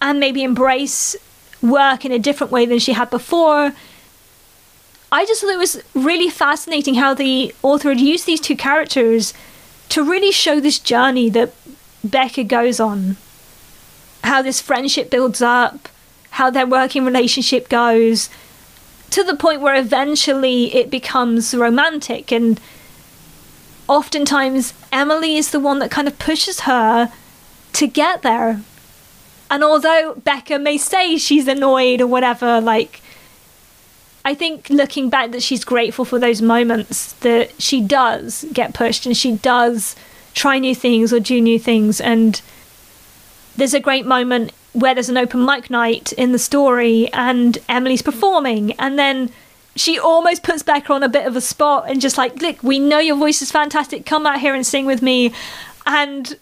and 0.02 0.20
maybe 0.20 0.44
embrace 0.44 1.16
work 1.62 2.06
in 2.06 2.12
a 2.12 2.20
different 2.20 2.52
way 2.52 2.66
than 2.66 2.80
she 2.80 2.94
had 2.94 3.10
before. 3.10 3.74
I 5.14 5.26
just 5.26 5.42
thought 5.42 5.52
it 5.52 5.60
was 5.60 5.80
really 5.94 6.32
fascinating 6.32 6.96
how 6.96 7.14
the 7.14 7.54
author 7.62 7.90
had 7.90 8.00
used 8.00 8.26
these 8.26 8.42
two 8.42 8.56
characters 8.56 9.32
to 9.90 10.04
really 10.04 10.32
show 10.32 10.60
this 10.60 10.80
journey 10.80 11.30
that 11.30 11.54
Becca 12.04 12.46
goes 12.46 12.80
on. 12.80 13.18
How 14.24 14.42
this 14.42 14.60
friendship 14.60 15.12
builds 15.12 15.40
up, 15.40 15.88
how 16.32 16.50
their 16.50 16.66
working 16.66 17.06
relationship 17.06 17.70
goes, 17.70 18.28
to 19.12 19.24
the 19.24 19.36
point 19.36 19.62
where 19.62 19.76
eventually 19.76 20.74
it 20.74 20.90
becomes 20.90 21.54
romantic. 21.54 22.32
And 22.32 22.60
oftentimes, 23.88 24.74
Emily 24.92 25.38
is 25.38 25.52
the 25.52 25.60
one 25.60 25.78
that 25.78 25.92
kind 25.92 26.08
of 26.08 26.18
pushes 26.18 26.62
her 26.62 27.12
to 27.74 27.86
get 27.86 28.24
there. 28.24 28.62
And 29.52 29.64
although 29.64 30.16
Becca 30.16 30.58
may 30.58 30.80
say 30.80 31.18
she's 31.18 31.48
annoyed 31.48 32.02
or 32.02 32.08
whatever, 32.08 32.60
like, 32.60 33.00
I 34.26 34.34
think 34.34 34.70
looking 34.70 35.10
back 35.10 35.32
that 35.32 35.44
she's 35.44 35.66
grateful 35.66 36.06
for 36.06 36.18
those 36.18 36.42
moments 36.42 37.14
that 37.14 37.62
she 37.62 37.82
does 37.82 38.46
get 38.54 38.74
pushed 38.74 39.06
and 39.06 39.16
she 39.16 39.34
does 39.38 39.96
try 40.34 40.60
new 40.60 40.74
things 40.74 41.12
or 41.12 41.20
do 41.20 41.42
new 41.42 41.60
things 41.60 42.00
and 42.00 42.42
there's 43.56 43.74
a 43.74 43.80
great 43.80 44.06
moment 44.06 44.52
where 44.72 44.96
there's 44.96 45.10
an 45.10 45.18
open 45.18 45.46
mic 45.46 45.70
night 45.70 46.12
in 46.14 46.32
the 46.32 46.40
story 46.40 47.12
and 47.14 47.60
Emily's 47.70 48.02
performing 48.02 48.72
and 48.74 48.98
then 48.98 49.30
she 49.76 50.00
almost 50.00 50.44
puts 50.44 50.64
Becca 50.64 50.94
on 50.94 51.04
a 51.04 51.10
bit 51.10 51.26
of 51.26 51.36
a 51.36 51.42
spot 51.42 51.90
and 51.90 52.00
just 52.00 52.18
like, 52.18 52.42
look, 52.42 52.62
we 52.64 52.80
know 52.80 53.00
your 53.00 53.16
voice 53.18 53.42
is 53.42 53.52
fantastic. 53.52 54.06
Come 54.06 54.26
out 54.26 54.40
here 54.40 54.54
and 54.54 54.66
sing 54.66 54.86
with 54.86 55.02
me. 55.02 55.34
And 55.88 56.38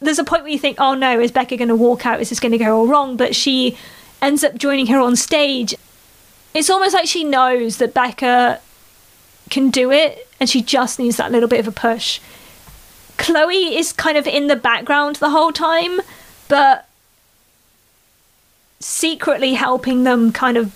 there's 0.00 0.18
a 0.18 0.24
point 0.24 0.42
where 0.42 0.52
you 0.52 0.58
think, 0.58 0.76
oh 0.78 0.94
no, 0.94 1.18
is 1.18 1.32
Becca 1.32 1.56
going 1.56 1.68
to 1.68 1.76
walk 1.76 2.04
out? 2.04 2.20
Is 2.20 2.28
this 2.28 2.40
going 2.40 2.52
to 2.52 2.58
go 2.58 2.76
all 2.76 2.86
wrong? 2.86 3.16
But 3.16 3.34
she 3.34 3.76
ends 4.20 4.44
up 4.44 4.56
joining 4.56 4.88
her 4.88 4.98
on 4.98 5.16
stage 5.16 5.74
it's 6.58 6.68
almost 6.68 6.92
like 6.92 7.06
she 7.06 7.22
knows 7.22 7.76
that 7.76 7.94
Becca 7.94 8.60
can 9.48 9.70
do 9.70 9.92
it 9.92 10.26
and 10.40 10.50
she 10.50 10.60
just 10.60 10.98
needs 10.98 11.16
that 11.16 11.30
little 11.30 11.48
bit 11.48 11.60
of 11.60 11.68
a 11.68 11.72
push. 11.72 12.18
Chloe 13.16 13.76
is 13.76 13.92
kind 13.92 14.18
of 14.18 14.26
in 14.26 14.48
the 14.48 14.56
background 14.56 15.16
the 15.16 15.30
whole 15.30 15.52
time, 15.52 16.00
but 16.48 16.88
secretly 18.80 19.54
helping 19.54 20.02
them 20.02 20.32
kind 20.32 20.56
of 20.56 20.74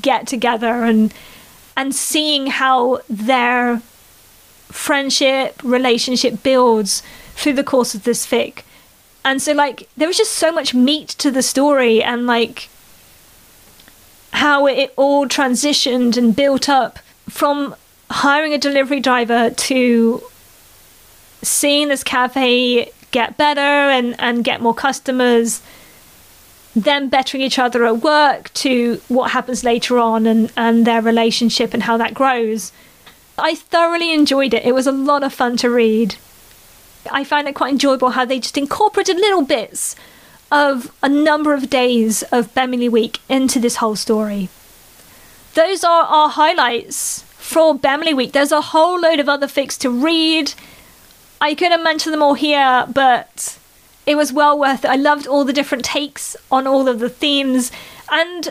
get 0.00 0.26
together 0.26 0.84
and 0.84 1.12
and 1.76 1.94
seeing 1.94 2.46
how 2.46 3.00
their 3.08 3.80
friendship 4.68 5.60
relationship 5.62 6.42
builds 6.42 7.02
through 7.34 7.52
the 7.52 7.64
course 7.64 7.94
of 7.94 8.04
this 8.04 8.26
fic. 8.26 8.62
And 9.24 9.42
so 9.42 9.52
like 9.52 9.88
there 9.96 10.08
was 10.08 10.16
just 10.16 10.32
so 10.32 10.50
much 10.52 10.72
meat 10.72 11.08
to 11.20 11.30
the 11.30 11.42
story 11.42 12.02
and 12.02 12.26
like 12.26 12.68
how 14.32 14.66
it 14.66 14.92
all 14.96 15.26
transitioned 15.26 16.16
and 16.16 16.34
built 16.34 16.68
up 16.68 16.98
from 17.28 17.74
hiring 18.10 18.52
a 18.52 18.58
delivery 18.58 19.00
driver 19.00 19.50
to 19.50 20.22
seeing 21.42 21.88
this 21.88 22.02
cafe 22.02 22.90
get 23.10 23.36
better 23.36 23.60
and, 23.60 24.14
and 24.18 24.44
get 24.44 24.60
more 24.60 24.74
customers, 24.74 25.62
them 26.74 27.08
bettering 27.08 27.42
each 27.42 27.58
other 27.58 27.84
at 27.86 28.02
work 28.02 28.52
to 28.54 29.00
what 29.08 29.30
happens 29.30 29.64
later 29.64 29.98
on 29.98 30.26
and, 30.26 30.52
and 30.56 30.86
their 30.86 31.00
relationship 31.00 31.74
and 31.74 31.84
how 31.84 31.96
that 31.96 32.14
grows. 32.14 32.72
I 33.38 33.54
thoroughly 33.54 34.12
enjoyed 34.12 34.52
it. 34.52 34.64
It 34.64 34.74
was 34.74 34.86
a 34.86 34.92
lot 34.92 35.22
of 35.22 35.32
fun 35.32 35.56
to 35.58 35.70
read. 35.70 36.16
I 37.10 37.24
found 37.24 37.48
it 37.48 37.54
quite 37.54 37.72
enjoyable 37.72 38.10
how 38.10 38.24
they 38.24 38.40
just 38.40 38.58
incorporated 38.58 39.16
little 39.16 39.42
bits 39.42 39.96
of 40.50 40.92
a 41.02 41.08
number 41.08 41.54
of 41.54 41.70
days 41.70 42.22
of 42.32 42.54
Bemily 42.54 42.88
Week 42.88 43.20
into 43.28 43.58
this 43.58 43.76
whole 43.76 43.96
story. 43.96 44.48
Those 45.54 45.84
are 45.84 46.04
our 46.04 46.28
highlights 46.30 47.22
for 47.36 47.74
Bemily 47.74 48.14
Week. 48.14 48.32
There's 48.32 48.52
a 48.52 48.60
whole 48.60 49.00
load 49.00 49.20
of 49.20 49.28
other 49.28 49.46
fics 49.46 49.78
to 49.80 49.90
read. 49.90 50.54
I 51.40 51.54
couldn't 51.54 51.82
mention 51.82 52.12
them 52.12 52.22
all 52.22 52.34
here, 52.34 52.86
but 52.92 53.58
it 54.06 54.16
was 54.16 54.32
well 54.32 54.58
worth 54.58 54.84
it. 54.84 54.90
I 54.90 54.96
loved 54.96 55.26
all 55.26 55.44
the 55.44 55.52
different 55.52 55.84
takes 55.84 56.36
on 56.50 56.66
all 56.66 56.88
of 56.88 56.98
the 56.98 57.08
themes. 57.08 57.70
And 58.10 58.48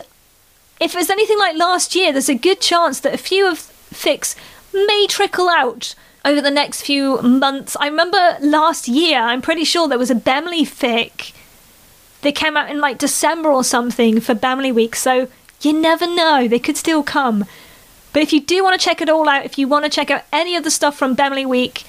if 0.80 0.94
it's 0.94 1.10
anything 1.10 1.38
like 1.38 1.56
last 1.56 1.94
year, 1.94 2.12
there's 2.12 2.28
a 2.28 2.34
good 2.34 2.60
chance 2.60 3.00
that 3.00 3.14
a 3.14 3.18
few 3.18 3.50
of 3.50 3.58
fics 3.92 4.36
may 4.72 5.06
trickle 5.08 5.48
out 5.48 5.94
over 6.24 6.40
the 6.40 6.50
next 6.50 6.82
few 6.82 7.20
months. 7.22 7.76
I 7.80 7.86
remember 7.86 8.36
last 8.40 8.86
year, 8.86 9.18
I'm 9.18 9.42
pretty 9.42 9.64
sure 9.64 9.88
there 9.88 9.98
was 9.98 10.10
a 10.10 10.14
Bemily 10.14 10.64
fic 10.64 11.32
they 12.22 12.32
came 12.32 12.56
out 12.56 12.70
in 12.70 12.80
like 12.80 12.98
December 12.98 13.50
or 13.50 13.64
something 13.64 14.20
for 14.20 14.34
Bemily 14.34 14.72
Week, 14.72 14.96
so 14.96 15.28
you 15.60 15.72
never 15.72 16.06
know, 16.06 16.46
they 16.48 16.58
could 16.58 16.76
still 16.76 17.02
come. 17.02 17.44
But 18.12 18.22
if 18.22 18.32
you 18.32 18.40
do 18.40 18.62
want 18.64 18.80
to 18.80 18.84
check 18.84 19.00
it 19.00 19.08
all 19.08 19.28
out, 19.28 19.44
if 19.44 19.58
you 19.58 19.68
want 19.68 19.84
to 19.84 19.90
check 19.90 20.10
out 20.10 20.24
any 20.32 20.56
of 20.56 20.64
the 20.64 20.70
stuff 20.70 20.96
from 20.96 21.14
Bemily 21.14 21.46
Week, 21.46 21.84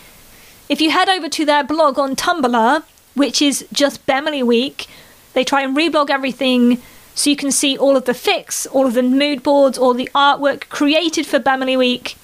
if 0.68 0.82
you 0.82 0.92
head 0.92 1.10
over 1.10 1.30
to 1.30 1.46
their 1.46 1.64
blog 1.64 1.98
on 1.98 2.16
Tumblr, 2.16 2.84
which 3.16 3.42
is 3.42 3.66
just 3.74 4.06
Bemily 4.06 4.44
Week, 4.44 4.88
they 5.34 5.44
try 5.44 5.62
and 5.62 5.76
reblog 5.76 6.10
everything 6.10 6.82
so 7.16 7.30
you 7.30 7.36
can 7.36 7.52
see 7.52 7.78
all 7.78 7.98
of 7.98 8.06
the 8.06 8.14
fics, 8.14 8.68
all 8.72 8.86
of 8.86 8.94
the 8.94 9.04
mood 9.04 9.44
boards, 9.44 9.78
all 9.78 9.94
the 9.94 10.10
artwork 10.14 10.70
created 10.70 11.26
for 11.26 11.40
Bemily 11.40 11.76
Week. 11.78 12.16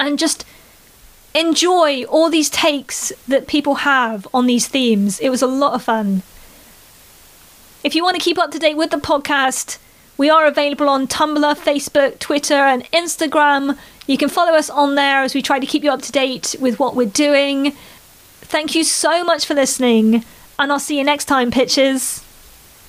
and 0.00 0.18
just 0.18 0.44
enjoy 1.34 2.04
all 2.04 2.30
these 2.30 2.50
takes 2.50 3.12
that 3.26 3.46
people 3.46 3.76
have 3.76 4.26
on 4.32 4.46
these 4.46 4.66
themes. 4.66 5.18
It 5.20 5.30
was 5.30 5.42
a 5.42 5.46
lot 5.46 5.74
of 5.74 5.82
fun. 5.82 6.22
If 7.84 7.94
you 7.94 8.02
want 8.02 8.16
to 8.16 8.22
keep 8.22 8.38
up 8.38 8.50
to 8.50 8.58
date 8.58 8.76
with 8.76 8.90
the 8.90 8.96
podcast, 8.96 9.78
we 10.16 10.28
are 10.28 10.46
available 10.46 10.88
on 10.88 11.06
Tumblr, 11.06 11.54
Facebook, 11.58 12.18
Twitter, 12.18 12.54
and 12.54 12.82
Instagram. 12.90 13.78
You 14.08 14.18
can 14.18 14.28
follow 14.28 14.52
us 14.54 14.68
on 14.68 14.96
there 14.96 15.22
as 15.22 15.32
we 15.32 15.42
try 15.42 15.60
to 15.60 15.66
keep 15.66 15.84
you 15.84 15.92
up 15.92 16.02
to 16.02 16.12
date 16.12 16.56
with 16.60 16.80
what 16.80 16.96
we're 16.96 17.06
doing. 17.06 17.72
Thank 18.40 18.74
you 18.74 18.82
so 18.82 19.22
much 19.22 19.46
for 19.46 19.54
listening, 19.54 20.24
and 20.58 20.72
I'll 20.72 20.80
see 20.80 20.98
you 20.98 21.04
next 21.04 21.26
time, 21.26 21.52
pitches. 21.52 22.24